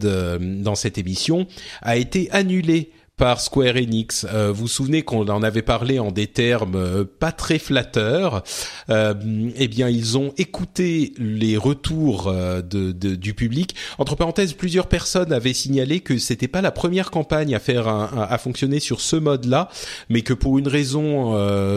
[0.61, 1.47] dans cette émission,
[1.81, 4.25] a été annulée par Square Enix.
[4.33, 8.43] Euh, vous vous souvenez qu'on en avait parlé en des termes euh, pas très flatteurs.
[8.89, 9.13] Euh,
[9.55, 13.75] eh bien, ils ont écouté les retours euh, de, de, du public.
[13.99, 18.27] Entre parenthèses, plusieurs personnes avaient signalé que c'était pas la première campagne à faire un,
[18.29, 19.69] à fonctionner sur ce mode-là,
[20.09, 21.03] mais que pour une raison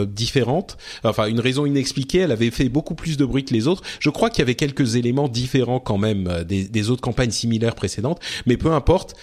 [0.05, 3.83] différente, enfin une raison inexpliquée, elle avait fait beaucoup plus de bruit que les autres.
[3.99, 7.75] Je crois qu'il y avait quelques éléments différents quand même des, des autres campagnes similaires
[7.75, 9.15] précédentes, mais peu importe.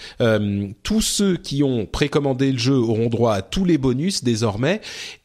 [0.83, 4.81] tous ceux qui ont précommander le jeu auront droit à tous les bonus désormais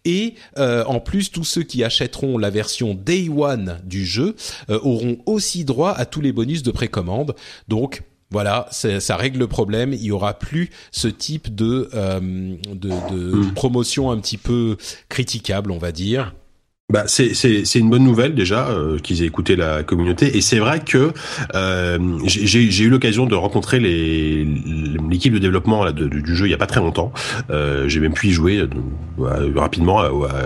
[0.06, 4.34] et en plus tous ceux qui achèteront la version Day One du jeu
[4.68, 7.34] auront aussi droit à tous les bonus de précommande.
[7.68, 9.92] Donc voilà, ça règle le problème.
[9.92, 13.54] Il y aura plus ce type de de, de hmm.
[13.54, 14.76] promotion un petit peu
[15.08, 16.34] critiquable, on va dire.
[16.90, 20.40] Bah c'est c'est c'est une bonne nouvelle déjà euh, qu'ils aient écouté la communauté et
[20.40, 21.12] c'est vrai que
[21.54, 26.58] euh, j'ai eu l'occasion de rencontrer l'équipe de développement là, du jeu il y a
[26.58, 27.12] pas très longtemps.
[27.50, 28.66] Euh, j'ai même pu y jouer
[29.20, 30.02] euh, rapidement.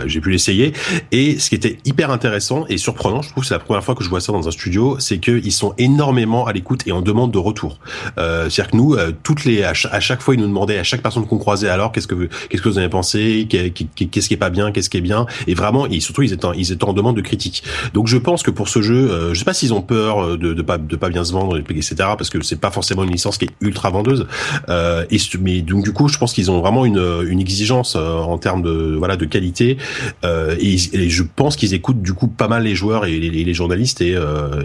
[0.07, 0.75] j'ai pu l'essayer
[1.13, 4.05] et ce qui était hyper intéressant et surprenant, je trouve c'est la première fois que
[4.05, 7.01] je vois ça dans un studio, c'est que ils sont énormément à l'écoute et en
[7.01, 7.79] demande de retour.
[8.17, 11.39] C'est-à-dire que nous toutes les à chaque, fois ils nous demandaient à chaque personne qu'on
[11.39, 14.91] croisait alors qu'est-ce que qu'est-ce que vous avez pensé, qu'est-ce qui est pas bien, qu'est-ce
[14.91, 16.23] qui est bien et vraiment et surtout
[16.57, 17.63] ils étaient en demande de critique.
[17.93, 20.37] Donc je pense que pour ce jeu, euh, je sais pas s'ils ont peur euh,
[20.37, 21.95] de, de pas de pas bien se vendre, etc.
[21.97, 24.27] Parce que c'est pas forcément une licence qui est ultra vendeuse.
[24.69, 28.19] Euh, et mais donc du coup, je pense qu'ils ont vraiment une, une exigence euh,
[28.19, 29.79] en termes de voilà de qualité.
[30.25, 30.77] Euh, et,
[31.09, 34.17] je pense qu'ils écoutent du coup pas mal les joueurs et les, les journalistes et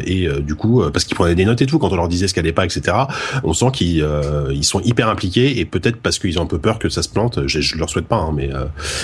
[0.05, 2.34] et du coup parce qu'ils prenaient des notes et tout quand on leur disait ce
[2.34, 2.97] qu'allait pas, etc.
[3.43, 4.05] On sent qu'ils
[4.51, 7.09] ils sont hyper impliqués et peut-être parce qu'ils ont un peu peur que ça se
[7.09, 7.47] plante.
[7.47, 8.49] Je, je leur souhaite pas, hein, mais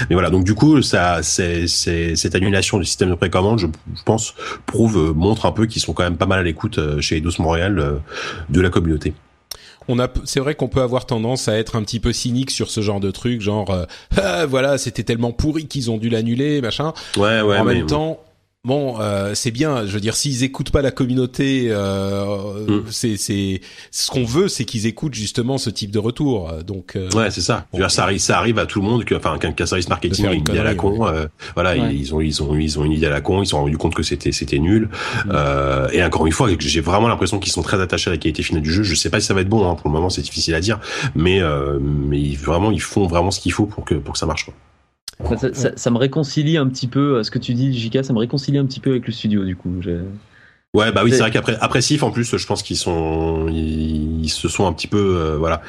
[0.09, 0.29] mais voilà.
[0.29, 3.67] Donc du coup, ça c'est cette annulation du système de précommande, je,
[4.05, 4.33] pense,
[4.65, 7.17] prouve, euh, montre un peu qu'ils sont quand même pas mal à l'écoute euh, chez
[7.17, 7.97] Eidos Montréal euh,
[8.49, 9.13] de la communauté.
[9.87, 12.71] On a, c'est vrai qu'on peut avoir tendance à être un petit peu cynique sur
[12.71, 13.85] ce genre de truc, genre,
[14.17, 16.93] ah, voilà, c'était tellement pourri qu'ils ont dû l'annuler, machin.
[17.17, 17.59] Ouais, ouais.
[17.59, 18.19] En même temps,
[18.65, 19.85] Bon, euh, c'est bien.
[19.85, 22.85] Je veux dire, s'ils écoutent pas la communauté, euh, mm.
[22.89, 23.61] c'est c'est
[23.91, 26.51] ce qu'on veut, c'est qu'ils écoutent justement ce type de retour.
[26.65, 27.67] Donc euh, ouais, c'est ça.
[27.89, 29.05] ça arrive, ça arrive à tout le monde.
[29.05, 31.05] Que, enfin, qu'un service marketing a une idée à la con.
[31.05, 33.43] Euh, voilà, ils ont ils ont ils ont une idée à la con.
[33.43, 34.89] Ils se sont rendus compte que c'était c'était nul.
[35.25, 35.31] Mm.
[35.31, 38.41] Euh, et encore une fois, j'ai vraiment l'impression qu'ils sont très attachés à la qualité
[38.41, 38.81] finale du jeu.
[38.81, 39.69] Je sais pas si ça va être bon.
[39.69, 39.75] Hein.
[39.75, 40.79] Pour le moment, c'est difficile à dire.
[41.13, 41.39] Mais
[41.79, 44.45] mais vraiment, ils font vraiment ce qu'il faut pour que pour que ça marche.
[44.45, 44.55] Quoi.
[45.75, 48.65] Ça, me réconcilie un petit peu, ce que tu dis, Jika, ça me réconcilie un
[48.65, 49.71] petit peu avec le studio, du coup.
[50.75, 54.27] Ouais, bah oui, c'est vrai qu'après après Sif en plus, je pense qu'ils sont ils,
[54.27, 55.61] se sont un petit peu euh, voilà,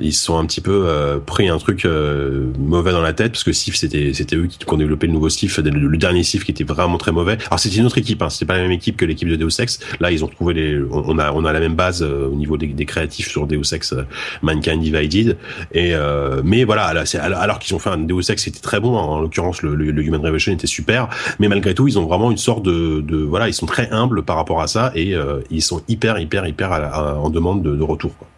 [0.00, 3.32] ils se sont un petit peu euh, pris un truc euh, mauvais dans la tête
[3.32, 6.44] parce que Sif c'était c'était eux qui, ont développé le nouveau Sif, le, dernier Sif
[6.44, 7.36] qui était vraiment très mauvais.
[7.48, 9.60] Alors c'était une autre équipe, hein, c'était pas la même équipe que l'équipe de Deus
[9.60, 9.78] Ex.
[10.00, 12.68] Là, ils ont trouvé les on a on a la même base au niveau des,
[12.68, 13.94] des, créatifs sur Deus Ex
[14.40, 15.36] Mankind Divided
[15.74, 15.92] et
[16.44, 19.02] mais voilà, alors qu'ils ont fait un Deus Ex c'était très bon, hein.
[19.02, 21.08] en l'occurrence le, le, Human Revolution était super,
[21.40, 24.22] mais malgré tout, ils ont vraiment une sorte de, de voilà, ils sont très humbles
[24.22, 26.72] par rapport à ça et euh, ils sont hyper hyper hyper
[27.18, 28.12] en demande de, de retour.
[28.18, 28.28] Quoi.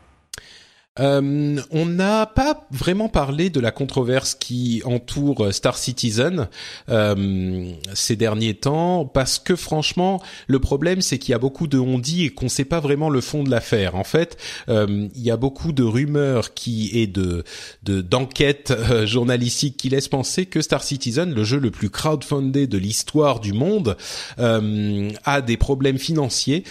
[1.00, 6.48] Euh, on n'a pas vraiment parlé de la controverse qui entoure Star Citizen
[6.88, 11.78] euh, ces derniers temps, parce que franchement, le problème c'est qu'il y a beaucoup de
[11.78, 13.94] on dit et qu'on ne sait pas vraiment le fond de l'affaire.
[13.94, 14.36] En fait,
[14.68, 17.44] euh, il y a beaucoup de rumeurs qui et de
[17.84, 18.72] d'enquêtes
[19.04, 23.52] journalistiques qui laissent penser que Star Citizen, le jeu le plus crowdfundé de l'histoire du
[23.52, 23.96] monde,
[24.38, 26.64] a des problèmes financiers.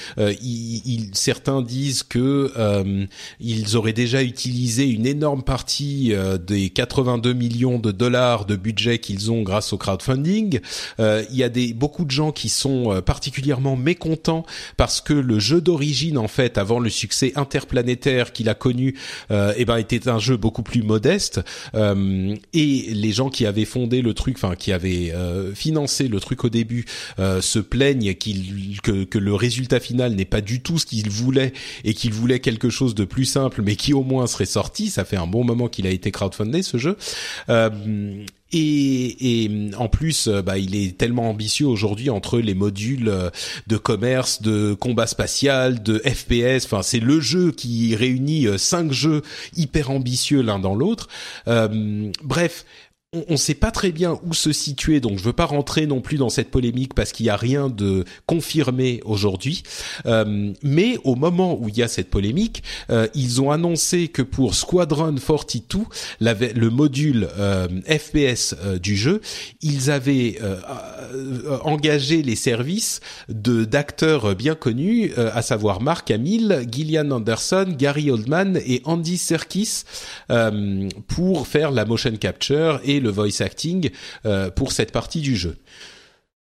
[1.13, 2.51] Certains disent que
[3.39, 8.99] ils auraient déjà utilisé une énorme partie euh, des 82 millions de dollars de budget
[8.99, 10.59] qu'ils ont grâce au crowdfunding.
[10.99, 14.45] Euh, il y a des beaucoup de gens qui sont euh, particulièrement mécontents
[14.77, 18.95] parce que le jeu d'origine en fait avant le succès interplanétaire qu'il a connu
[19.29, 21.41] eh ben était un jeu beaucoup plus modeste
[21.73, 25.13] et les gens qui avaient fondé le truc enfin qui avaient
[25.53, 26.85] financé le truc au début
[27.17, 31.53] se plaignent qu'il que, que le résultat final n'est pas du tout ce qu'ils voulaient
[31.83, 34.89] et qu'ils voulaient quelque chose de plus simple mais qui au moins serait sorti.
[34.89, 36.97] Ça fait un bon moment qu'il a été crowdfundé ce jeu.
[37.49, 37.69] Euh,
[38.53, 43.29] et, et, en plus, euh, bah, il est tellement ambitieux aujourd'hui entre les modules euh,
[43.67, 46.65] de commerce, de combat spatial, de FPS.
[46.65, 49.21] Enfin, c'est le jeu qui réunit cinq jeux
[49.55, 51.07] hyper ambitieux l'un dans l'autre.
[52.23, 52.65] bref,
[53.27, 56.01] on ne sait pas très bien où se situer, donc je veux pas rentrer non
[56.01, 59.63] plus dans cette polémique parce qu'il y a rien de confirmé aujourd'hui.
[60.05, 64.21] Euh, mais au moment où il y a cette polémique, euh, ils ont annoncé que
[64.21, 65.85] pour Squadron 42,
[66.19, 69.21] le module euh, FPS du jeu,
[69.61, 70.39] ils avaient
[71.63, 72.99] engagé les services
[73.29, 79.83] de d'acteurs bien connus, à savoir Mark Hamill, Gillian Anderson, Gary Oldman et Andy Serkis,
[81.07, 83.89] pour faire la motion capture et le voice acting
[84.25, 85.55] euh, pour cette partie du jeu.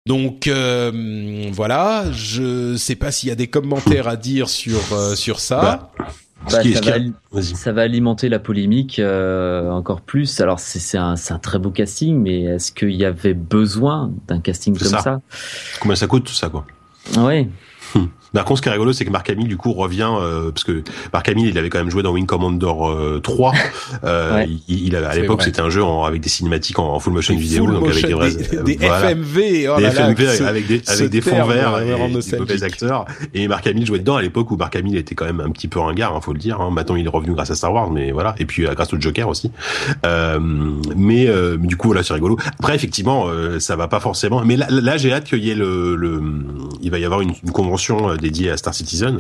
[0.08, 5.16] Donc euh, voilà, je sais pas s'il y a des commentaires à dire sur euh,
[5.16, 5.62] sur ça.
[5.62, 5.92] Bah,
[6.50, 10.42] bah, ça, va, alimenter la polémique encore plus.
[10.42, 14.76] Alors c'est un, un, très beau casting, mais est-ce qu'il y avait besoin d'un casting
[14.76, 15.22] comme ça.
[15.80, 16.66] Combien ça coûte tout ça quoi?
[17.18, 17.48] Ouais.
[18.34, 20.64] Par contre, ce qui est rigolo, c'est que Mark Hamill du coup revient euh, parce
[20.64, 23.54] que Mark Hamill, il avait quand même joué dans Wing Commander euh, 3.
[24.04, 24.50] Euh, Ouais.
[24.68, 27.14] il, il avait- à l'époque, c'était un jeu en- avec des cinématiques en, en full
[27.14, 29.10] motion vidéo, Full donc avec des vrais, des, des voilà.
[29.12, 32.64] FMV, oh des là FMV avec des avec des fonds verts euh, et des mauvais
[32.64, 33.06] acteurs.
[33.34, 35.68] Et Mark Hamill jouait dedans à l'époque où Mark Hamill était quand même un petit
[35.68, 36.62] peu ringard, hein, faut le dire.
[36.62, 36.70] Hein.
[36.72, 38.34] Maintenant, il est revenu grâce à Star Wars, mais voilà.
[38.40, 39.52] Et puis euh, grâce au Joker aussi.
[40.06, 40.40] Euh,
[40.96, 42.38] mais euh, du coup, voilà, c'est rigolo.
[42.60, 44.44] Après, effectivement, euh, ça va pas forcément.
[44.46, 46.22] Mais là, là j'ai hâte qu'il y ait le, le,
[46.82, 49.18] il va y avoir une, une convention dédiée à Star Citizen.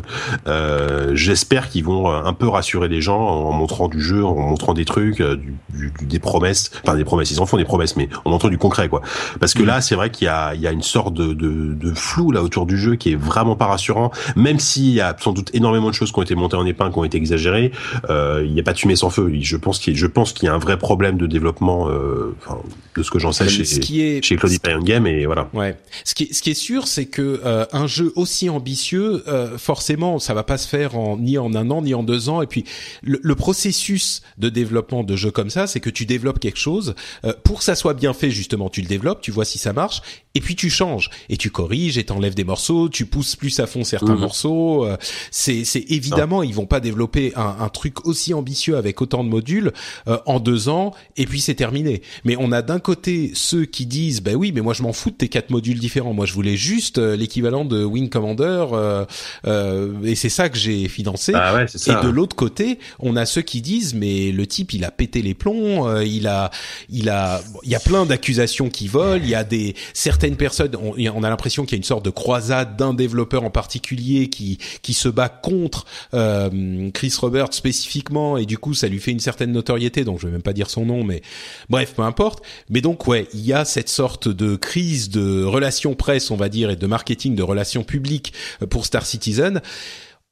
[0.47, 4.35] Euh, J'espère qu'ils vont euh, un peu rassurer les gens en montrant du jeu, en
[4.35, 6.71] montrant des trucs, euh, du, du- des promesses.
[6.85, 7.31] Enfin, des promesses.
[7.31, 9.01] Ils en font des promesses, mais en montrant du concret, quoi.
[9.39, 11.73] Parce que là, c'est vrai qu'il y a, il y a une sorte de, de,
[11.73, 14.11] de flou là autour du jeu qui est vraiment pas rassurant.
[14.35, 16.93] Même s'il y a sans doute énormément de choses qui ont été montées en épingle,
[16.93, 17.71] qui ont été exagérées,
[18.09, 19.31] euh, il n'y a pas de fumée sans feu.
[19.41, 22.59] Je pense qu'il, je pense qu'il y a un vrai problème de développement, euh, enfin,
[22.95, 24.51] de ce que j'en sais chez, ce qui est chez Cloud
[24.83, 25.47] Game et voilà.
[25.53, 25.77] Ouais.
[26.03, 29.57] Ce qui est, ce qui est sûr, c'est que euh, un jeu aussi ambitieux, euh,
[29.57, 32.41] forcément, ça va pas se faire en ni en un an ni en deux ans.
[32.41, 32.63] Et puis
[33.03, 36.95] le, le processus de développement de jeux comme ça, c'est que tu développes quelque chose
[37.25, 38.31] euh, pour que ça soit bien fait.
[38.31, 40.01] Justement, tu le développes, tu vois si ça marche,
[40.35, 43.67] et puis tu changes et tu corriges et t'enlèves des morceaux, tu pousses plus à
[43.67, 44.21] fond certains Mhm.
[44.21, 44.85] morceaux.
[44.85, 44.97] euh,
[45.31, 49.71] c'est, évidemment, ils vont pas développer un, un truc aussi ambitieux avec autant de modules
[50.07, 52.01] euh, en deux ans et puis c'est terminé.
[52.25, 55.09] Mais on a d'un côté ceux qui disent bah oui mais moi je m'en fous
[55.11, 56.13] de tes quatre modules différents.
[56.13, 59.05] Moi je voulais juste euh, l'équivalent de Wing Commander euh,
[59.47, 61.33] euh, et c'est ça que j'ai financé.
[61.35, 61.99] Ah ouais, ça.
[61.99, 65.21] Et de l'autre côté, on a ceux qui disent mais le type il a pété
[65.21, 66.51] les plombs, euh, il a
[66.89, 70.75] il a il y a plein d'accusations qui volent, il y a des certaines personnes
[70.75, 74.29] on, on a l'impression qu'il y a une sorte de croisade d'un développeur en particulier
[74.29, 79.11] qui qui se bat contre euh, Chris Roberts spécifiquement et du coup ça lui fait
[79.11, 81.21] une certaine notoriété donc je vais même pas dire son nom mais
[81.69, 85.95] bref peu importe mais donc ouais il y a cette sorte de crise de relations
[85.95, 88.33] presse on va dire et de marketing de relations publiques
[88.71, 89.61] pour Star Citizen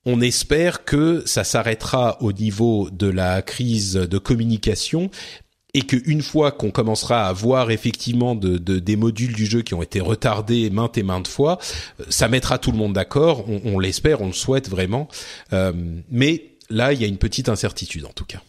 [0.05, 5.11] on espère que ça s'arrêtera au niveau de la crise de communication
[5.73, 9.73] et qu'une fois qu'on commencera à voir effectivement de, de- des modules du jeu qui
[9.75, 11.59] ont été retardés maintes et maintes fois,
[11.99, 13.47] euh, ça mettra tout le monde d'accord.
[13.49, 15.09] On, on l'espère, on le souhaite vraiment.
[15.53, 15.73] Euh,
[16.09, 18.41] mais là, il y a une petite incertitude en tout cas.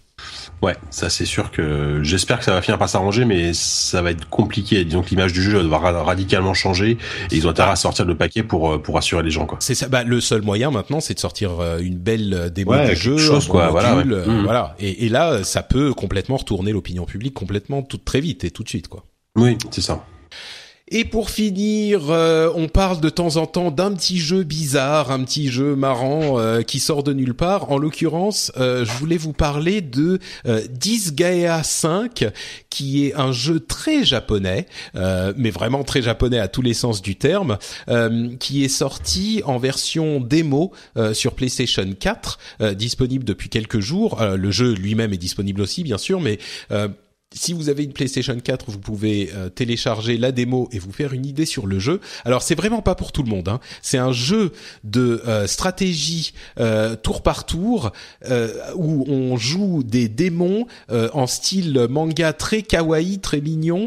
[0.63, 4.11] Ouais, ça c'est sûr que j'espère que ça va finir par s'arranger, mais ça va
[4.11, 4.85] être compliqué.
[4.85, 6.99] Disons que l'image du jeu va ra- radicalement changer
[7.31, 9.59] et ils ont intérêt à sortir le paquet pour euh, pour rassurer les gens quoi.
[9.61, 9.89] C'est ça.
[9.89, 12.97] Bah, le seul moyen maintenant, c'est de sortir euh, une belle euh, démo Ouais, du
[12.97, 14.05] jeu, chose, quoi, voilà, ouais.
[14.07, 14.45] euh, Mhm.
[14.45, 14.75] voilà.
[14.79, 18.63] Et, et là, ça peut complètement retourner l'opinion publique complètement tout très vite et tout
[18.63, 19.05] de suite, quoi.
[19.37, 20.05] Oui, c'est ça.
[20.93, 25.23] Et pour finir, euh, on parle de temps en temps d'un petit jeu bizarre, un
[25.23, 27.71] petit jeu marrant euh, qui sort de nulle part.
[27.71, 30.19] En l'occurrence, euh, je voulais vous parler de
[30.69, 32.25] Disgaea 5,
[32.71, 37.15] qui est un jeu très japonais, mais vraiment très japonais à tous les sens du
[37.15, 37.59] terme,
[38.41, 40.73] qui est sorti en version démo
[41.13, 44.21] sur PlayStation 4, euh, disponible depuis quelques jours.
[44.23, 46.39] Le jeu lui-même est disponible aussi, bien sûr, mais
[47.33, 51.13] si vous avez une PlayStation 4, vous pouvez euh, télécharger la démo et vous faire
[51.13, 52.01] une idée sur le jeu.
[52.25, 53.49] Alors c'est vraiment pas pour tout le monde.
[53.49, 53.61] Hein.
[53.83, 54.53] C'est un jeu
[54.83, 57.93] de euh, stratégie euh, tour par tour
[58.29, 63.87] euh, où on joue des démons en style manga très kawaii, très mignon,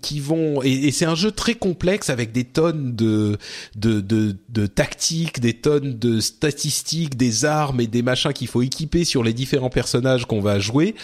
[0.00, 3.36] qui vont et, et c'est un jeu très complexe avec des tonnes de
[3.74, 8.62] de, de de tactiques, des tonnes de statistiques, des armes et des machins qu'il faut
[8.62, 10.94] équiper sur les différents personnages qu'on va jouer.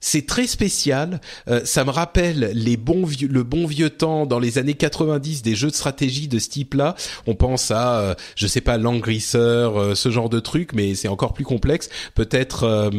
[0.00, 1.20] C'est très spécial.
[1.48, 5.42] Euh, ça me rappelle les bons vieux, le bon vieux temps dans les années 90
[5.42, 6.94] des jeux de stratégie de ce type-là.
[7.26, 11.08] On pense à, euh, je sais pas, Langrisser, euh, ce genre de truc, mais c'est
[11.08, 11.90] encore plus complexe.
[12.14, 12.90] Peut-être, euh,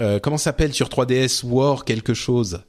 [0.00, 2.60] euh, comment ça s'appelle sur 3DS War quelque chose.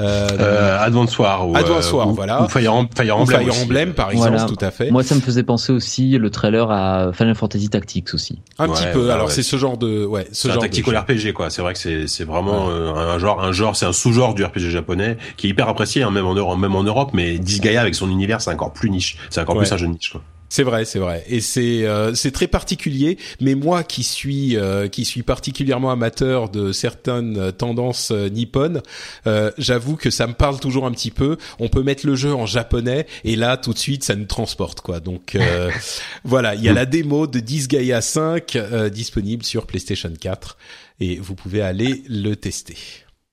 [0.00, 2.42] Euh, Euh, Advance War ou Advance War, ou- voilà.
[2.42, 3.38] ou Fire, Em- Fire ou Emblem.
[3.40, 3.62] Fire aussi.
[3.62, 4.44] Emblem, par exemple, Voilà.
[4.46, 4.90] tout à fait.
[4.90, 8.40] Moi, ça me faisait penser aussi le trailer à Final Fantasy Tactics aussi.
[8.58, 9.10] un Ouais, petit peu.
[9.10, 9.32] Alors ouais.
[9.32, 11.00] c'est ce genre de, ouais, ce C'est un genre de tactical jeu.
[11.28, 11.50] RPG quoi.
[11.50, 14.44] C'est vrai que c'est c'est vraiment euh, un genre un genre c'est un sous-genre du
[14.44, 17.80] RPG japonais qui est hyper apprécié hein, même en Europe même en Europe mais Disgaea
[17.80, 19.16] avec son univers c'est encore plus niche.
[19.30, 19.62] C'est encore Ouais.
[19.62, 20.22] plus un jeu de niche quoi.
[20.48, 23.16] C'est vrai, c'est vrai, et c'est euh, c'est très particulier.
[23.40, 28.82] Mais moi, qui suis euh, qui suis particulièrement amateur de certaines tendances euh, nippones,
[29.26, 31.38] euh, j'avoue que ça me parle toujours un petit peu.
[31.58, 34.82] On peut mettre le jeu en japonais, et là, tout de suite, ça nous transporte,
[34.82, 35.00] quoi.
[35.00, 35.70] Donc euh,
[36.24, 40.58] voilà, il y a la démo de Disgaea 5 euh, disponible sur PlayStation 4,
[41.02, 42.76] et vous pouvez aller le tester.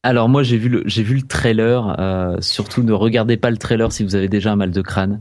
[0.01, 1.97] Alors moi j'ai vu le j'ai vu le trailer.
[1.99, 5.19] Euh, surtout ne regardez pas le trailer si vous avez déjà un mal de crâne,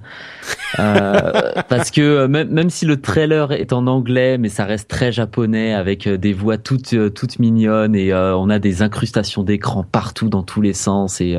[0.78, 1.32] euh,
[1.68, 5.10] parce que euh, même, même si le trailer est en anglais, mais ça reste très
[5.10, 10.28] japonais avec euh, des voix toutes toutes mignonnes et on a des incrustations d'écran partout
[10.28, 11.36] dans tous les sens et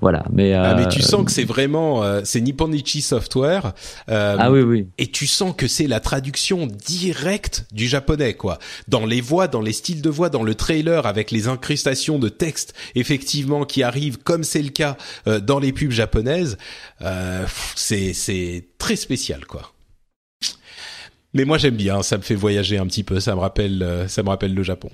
[0.00, 0.24] voilà.
[0.30, 3.72] Mais ah, mais tu sens que c'est vraiment c'est Nipponichi Software.
[4.06, 4.86] ah oui oui.
[4.98, 8.60] Et tu sens que c'est la traduction directe du japonais quoi.
[8.86, 12.28] Dans les voix, dans les styles de voix, dans le trailer avec les incrustations de
[12.28, 14.96] texte effectivement qui arrivent comme c'est le cas
[15.26, 16.58] euh, dans les pubs japonaises,
[17.02, 19.72] euh, c'est très spécial quoi.
[21.34, 24.08] Mais moi j'aime bien, ça me fait voyager un petit peu, ça me rappelle euh,
[24.08, 24.90] ça me rappelle le Japon.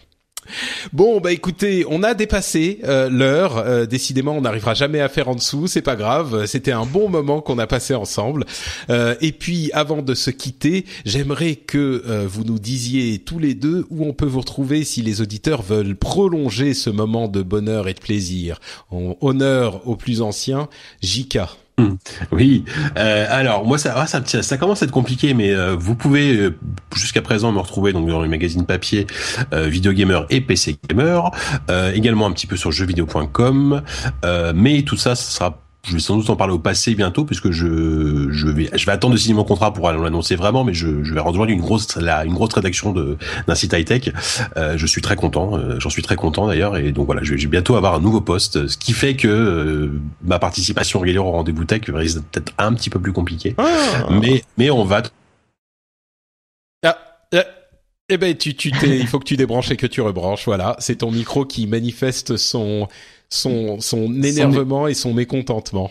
[0.92, 3.58] Bon, bah écoutez, on a dépassé euh, l'heure.
[3.58, 5.66] Euh, décidément, on n'arrivera jamais à faire en dessous.
[5.66, 6.46] C'est pas grave.
[6.46, 8.44] C'était un bon moment qu'on a passé ensemble.
[8.90, 13.86] Euh, et puis, avant de se quitter, j'aimerais que vous nous disiez tous les deux
[13.90, 17.94] où on peut vous retrouver si les auditeurs veulent prolonger ce moment de bonheur et
[17.94, 18.60] de plaisir.
[18.90, 20.68] En honneur aux plus anciens,
[21.00, 21.48] Jika.
[21.78, 21.94] Hmm.
[22.32, 22.64] Oui.
[22.98, 26.36] Euh, alors moi ça, ah, ça, ça commence à être compliqué, mais euh, vous pouvez
[26.36, 26.54] euh,
[26.94, 29.06] jusqu'à présent me retrouver donc dans les magazines papier,
[29.52, 31.30] Video Gamer et PC Gamer,
[31.94, 33.82] également un petit peu sur jeuxvideo.com,
[34.54, 37.50] mais tout ça, ça sera je vais sans doute en parler au passé bientôt puisque
[37.50, 41.02] je je vais je vais attendre de signer mon contrat pour l'annoncer vraiment mais je,
[41.02, 43.16] je vais rejoindre une grosse la, une grosse rédaction de
[43.48, 44.10] d'un site high tech
[44.56, 47.34] euh, je suis très content euh, j'en suis très content d'ailleurs et donc voilà je
[47.34, 51.32] vais, bientôt avoir un nouveau poste ce qui fait que euh, ma participation régulière au
[51.32, 54.06] rendez-vous tech risque peut-être un petit peu plus compliqué ah.
[54.10, 55.02] mais mais on va
[56.84, 56.98] ah,
[57.34, 57.42] euh,
[58.08, 60.76] eh ben tu tu t'es il faut que tu débranches et que tu rebranches voilà.
[60.78, 62.88] C'est ton micro qui manifeste son
[63.32, 65.90] son, son énervement et son mécontentement.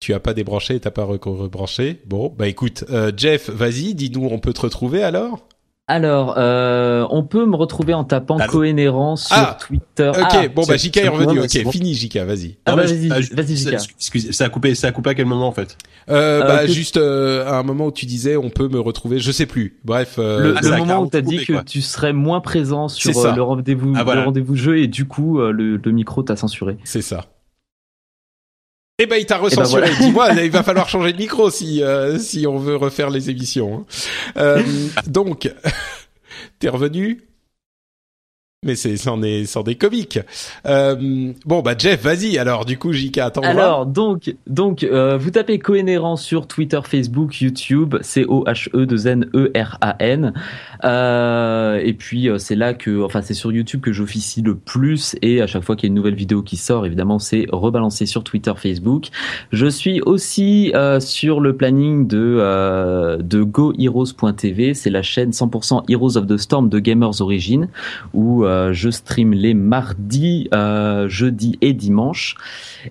[0.00, 2.02] Tu as pas débranché t'as pas rebranché.
[2.06, 5.48] Bon, bah écoute, euh, Jeff, vas-y, dis-nous, on peut te retrouver alors?
[5.86, 10.08] Alors, euh, on peut me retrouver en tapant cohérence sur ah, Twitter.
[10.08, 11.40] Ok, ah, bon bah Jika est revenu.
[11.40, 12.56] Ok, fini Jika, vas-y.
[12.64, 13.76] Ah, bah, vas-y, vas-y Jika.
[13.96, 15.76] Excusez, ça a coupé, ça a coupé à quel moment en fait
[16.08, 19.18] euh, euh Bah juste euh, à un moment où tu disais on peut me retrouver,
[19.18, 19.78] je sais plus.
[19.84, 20.14] Bref.
[20.18, 24.04] Euh, le, moment où t'as dit que tu serais moins présent sur le rendez-vous, ah,
[24.14, 26.78] le rendez-vous jeu et du coup le, le micro t'a censuré.
[26.84, 27.26] C'est ça.
[29.00, 29.88] Eh ben, il t'a recensuré.
[29.88, 33.10] Eh ben, Dis-moi, il va falloir changer de micro si euh, si on veut refaire
[33.10, 33.78] les émissions.
[33.78, 33.84] Hein.
[34.36, 34.62] Euh,
[35.06, 35.52] donc,
[36.60, 37.24] t'es revenu
[38.64, 40.18] mais c'est c'en est c'en est comique.
[40.66, 42.38] Euh, bon bah Jeff, vas-y.
[42.38, 43.42] Alors du coup, JK, attends.
[43.42, 48.86] Alors donc donc euh, vous tapez cohérent sur Twitter, Facebook, YouTube, C O H E
[48.86, 50.32] 2 N E R A N.
[50.84, 55.16] Euh, et puis euh, c'est là que enfin c'est sur YouTube que j'officie le plus
[55.22, 58.06] et à chaque fois qu'il y a une nouvelle vidéo qui sort, évidemment, c'est rebalancé
[58.06, 59.08] sur Twitter, Facebook.
[59.52, 65.84] Je suis aussi euh, sur le planning de euh, de GoHeroes.tv, c'est la chaîne 100%
[65.88, 67.68] Heroes of the Storm de Gamers Origin
[68.12, 70.48] où euh, je stream les mardis,
[71.06, 72.36] jeudis et dimanches.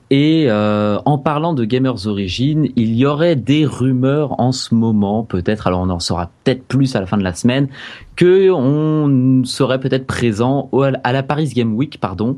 [0.10, 5.68] Et en parlant de Gamers Origin, il y aurait des rumeurs en ce moment, peut-être,
[5.68, 7.68] alors on en saura peut-être plus à la fin de la semaine,
[8.15, 10.69] que on serait peut-être présent
[11.03, 12.38] à la Paris Game Week, pardon.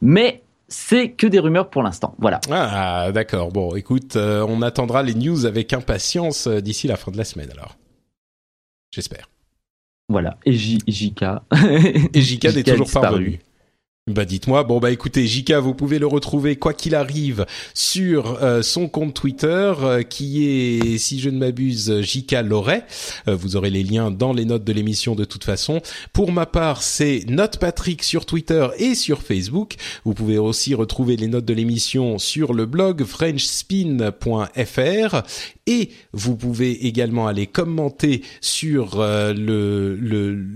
[0.00, 2.14] Mais c'est que des rumeurs pour l'instant.
[2.18, 2.40] Voilà.
[2.50, 3.52] Ah, d'accord.
[3.52, 7.76] Bon, écoute, on attendra les news avec impatience d'ici la fin de la semaine, alors.
[8.90, 9.28] J'espère.
[10.08, 11.22] Voilà, et J JK.
[12.14, 13.40] et JK n'est toujours pas revenu.
[14.08, 18.62] Bah dites-moi, bon bah écoutez, Jika, vous pouvez le retrouver quoi qu'il arrive sur euh,
[18.62, 22.86] son compte Twitter euh, qui est, si je ne m'abuse, Jika Loret.
[23.26, 25.80] Euh, vous aurez les liens dans les notes de l'émission de toute façon.
[26.12, 29.74] Pour ma part, c'est Note Patrick sur Twitter et sur Facebook.
[30.04, 35.22] Vous pouvez aussi retrouver les notes de l'émission sur le blog frenchspin.fr
[35.66, 39.96] et vous pouvez également aller commenter sur le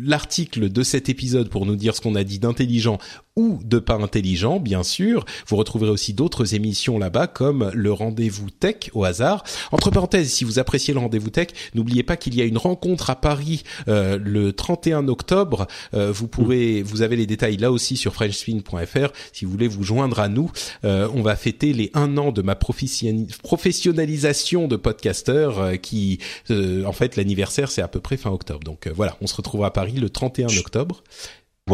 [0.04, 3.00] l'article de cet épisode pour nous dire ce qu'on a dit d'intelligent
[3.36, 5.24] ou de pas intelligent, bien sûr.
[5.46, 9.44] Vous retrouverez aussi d'autres émissions là-bas, comme le rendez-vous tech au hasard.
[9.70, 13.08] Entre parenthèses, si vous appréciez le rendez-vous tech, n'oubliez pas qu'il y a une rencontre
[13.08, 15.68] à Paris euh, le 31 octobre.
[15.94, 19.12] Euh, vous pourrez, vous avez les détails là aussi sur frenchspin.fr.
[19.32, 20.50] Si vous voulez vous joindre à nous,
[20.84, 26.18] euh, on va fêter les un an de ma professionnalisation de podcasteur, qui,
[26.50, 28.64] en fait, l'anniversaire c'est à peu près fin octobre.
[28.64, 31.02] Donc voilà, on se retrouvera à Paris le 31 octobre.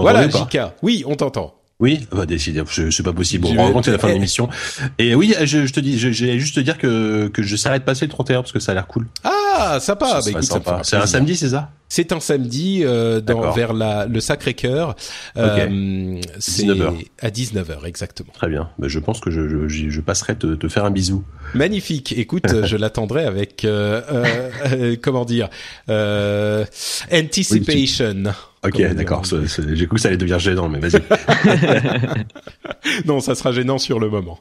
[0.02, 0.74] Voilà, Jika.
[0.82, 1.55] Oui, on t'entend.
[1.78, 3.47] Oui, bah décider, c'est pas possible.
[3.48, 4.48] On va la fin de l'émission.
[4.98, 7.85] Et oui, je, je te dis, j'allais juste te dire que que je s'arrête de
[7.85, 9.06] passer le 31 parce que ça a l'air cool.
[9.24, 10.20] Ah, sympa.
[10.32, 11.70] Bah, C'est un samedi, c'est ça?
[11.89, 14.97] C'est un samedi euh, dans, vers la, le Sacré-Cœur.
[15.36, 17.06] Euh, c'est 19h.
[17.20, 18.32] À 19h, exactement.
[18.32, 18.70] Très bien.
[18.78, 21.24] Ben, je pense que je, je, passerai te, te faire un bisou.
[21.55, 22.12] Magnifique.
[22.16, 25.48] Écoute, je l'attendrai avec, euh, euh, euh, comment dire,
[27.12, 28.32] anticipation.
[28.70, 29.22] Dire d'accord.
[29.24, 31.01] J'ai cru que ça allait devenir gênant, mais vas-y.
[33.05, 34.38] Non, ça sera gênant sur le moment.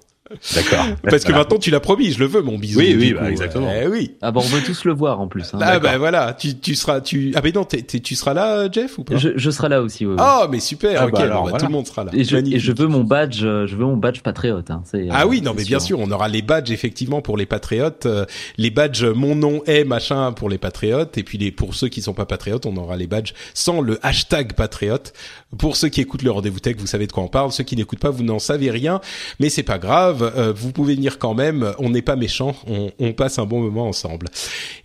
[0.56, 0.86] D'accord.
[1.04, 1.38] Parce que Voilà.
[1.44, 2.80] maintenant tu l'as promis, je le veux mon bisou.
[2.80, 3.72] Oui, oui, bah, exactement.
[3.80, 4.16] Eh oui.
[4.24, 5.54] Ah bah on veut tous le voir en plus.
[5.54, 5.60] hein.
[5.62, 7.32] Ah bah voilà, tu, tu seras, tu.
[7.36, 9.18] Ah mais non, tu seras là, Jeff ou pas?
[9.18, 10.06] Je, je serai là aussi.
[10.06, 10.20] ouais, ouais.
[10.20, 11.00] Oh mais super.
[11.02, 11.58] Ah ok, bah alors, bah, voilà.
[11.60, 12.12] tout le monde sera là.
[12.14, 14.72] et, je, et je veux mon badge, euh, je veux mon badge patriote.
[14.72, 14.82] Hein.
[14.86, 17.38] C'est, Ah euh, oui, non, c'est mais bien sûr, on aura les badges effectivement pour
[17.38, 18.26] les patriotes, euh,
[18.58, 22.02] les badges mon nom est machin pour les patriotes, et puis les pour ceux qui
[22.02, 25.14] sont pas patriotes, on aura les badges sans le hashtag patriote.
[25.60, 27.52] Pour ceux qui écoutent le rendez-vous tech, vous savez de quoi on parle.
[27.52, 29.00] Ceux qui n'écoutent pas, vous n'en savez rien,
[29.40, 30.15] mais c'est pas grave.
[30.22, 31.74] Euh, vous pouvez venir quand même.
[31.80, 32.56] On n'est pas méchants.
[32.68, 34.28] On, on passe un bon moment ensemble.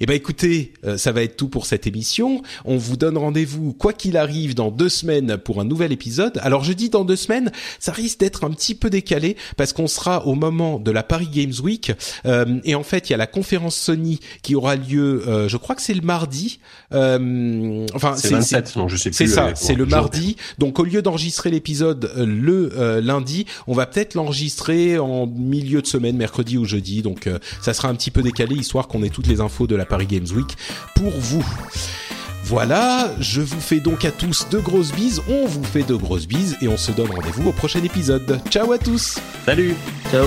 [0.00, 2.42] Eh ben écoutez, euh, ça va être tout pour cette émission.
[2.64, 6.38] On vous donne rendez-vous quoi qu'il arrive dans deux semaines pour un nouvel épisode.
[6.42, 9.86] Alors je dis dans deux semaines, ça risque d'être un petit peu décalé parce qu'on
[9.86, 11.92] sera au moment de la Paris Games Week
[12.26, 15.22] Euh, et en fait il y a la conférence Sony qui aura lieu.
[15.28, 16.60] euh, je crois que c'est le mardi.
[16.92, 19.16] Euh, enfin C'est 27, donc je sais plus.
[19.16, 19.66] c'est ça, exactement.
[19.68, 20.36] c'est le mardi.
[20.58, 25.82] Donc au lieu d'enregistrer l'épisode euh, le euh, lundi, on va peut-être l'enregistrer en milieu
[25.82, 27.02] de semaine, mercredi ou jeudi.
[27.02, 29.76] Donc euh, ça sera un petit peu décalé, histoire qu'on ait toutes les infos de
[29.76, 30.56] la Paris Games Week
[30.94, 31.44] pour vous.
[32.44, 36.26] Voilà, je vous fais donc à tous de grosses bises, on vous fait de grosses
[36.26, 38.40] bises et on se donne rendez-vous au prochain épisode.
[38.50, 39.76] Ciao à tous Salut.
[40.10, 40.26] Ciao.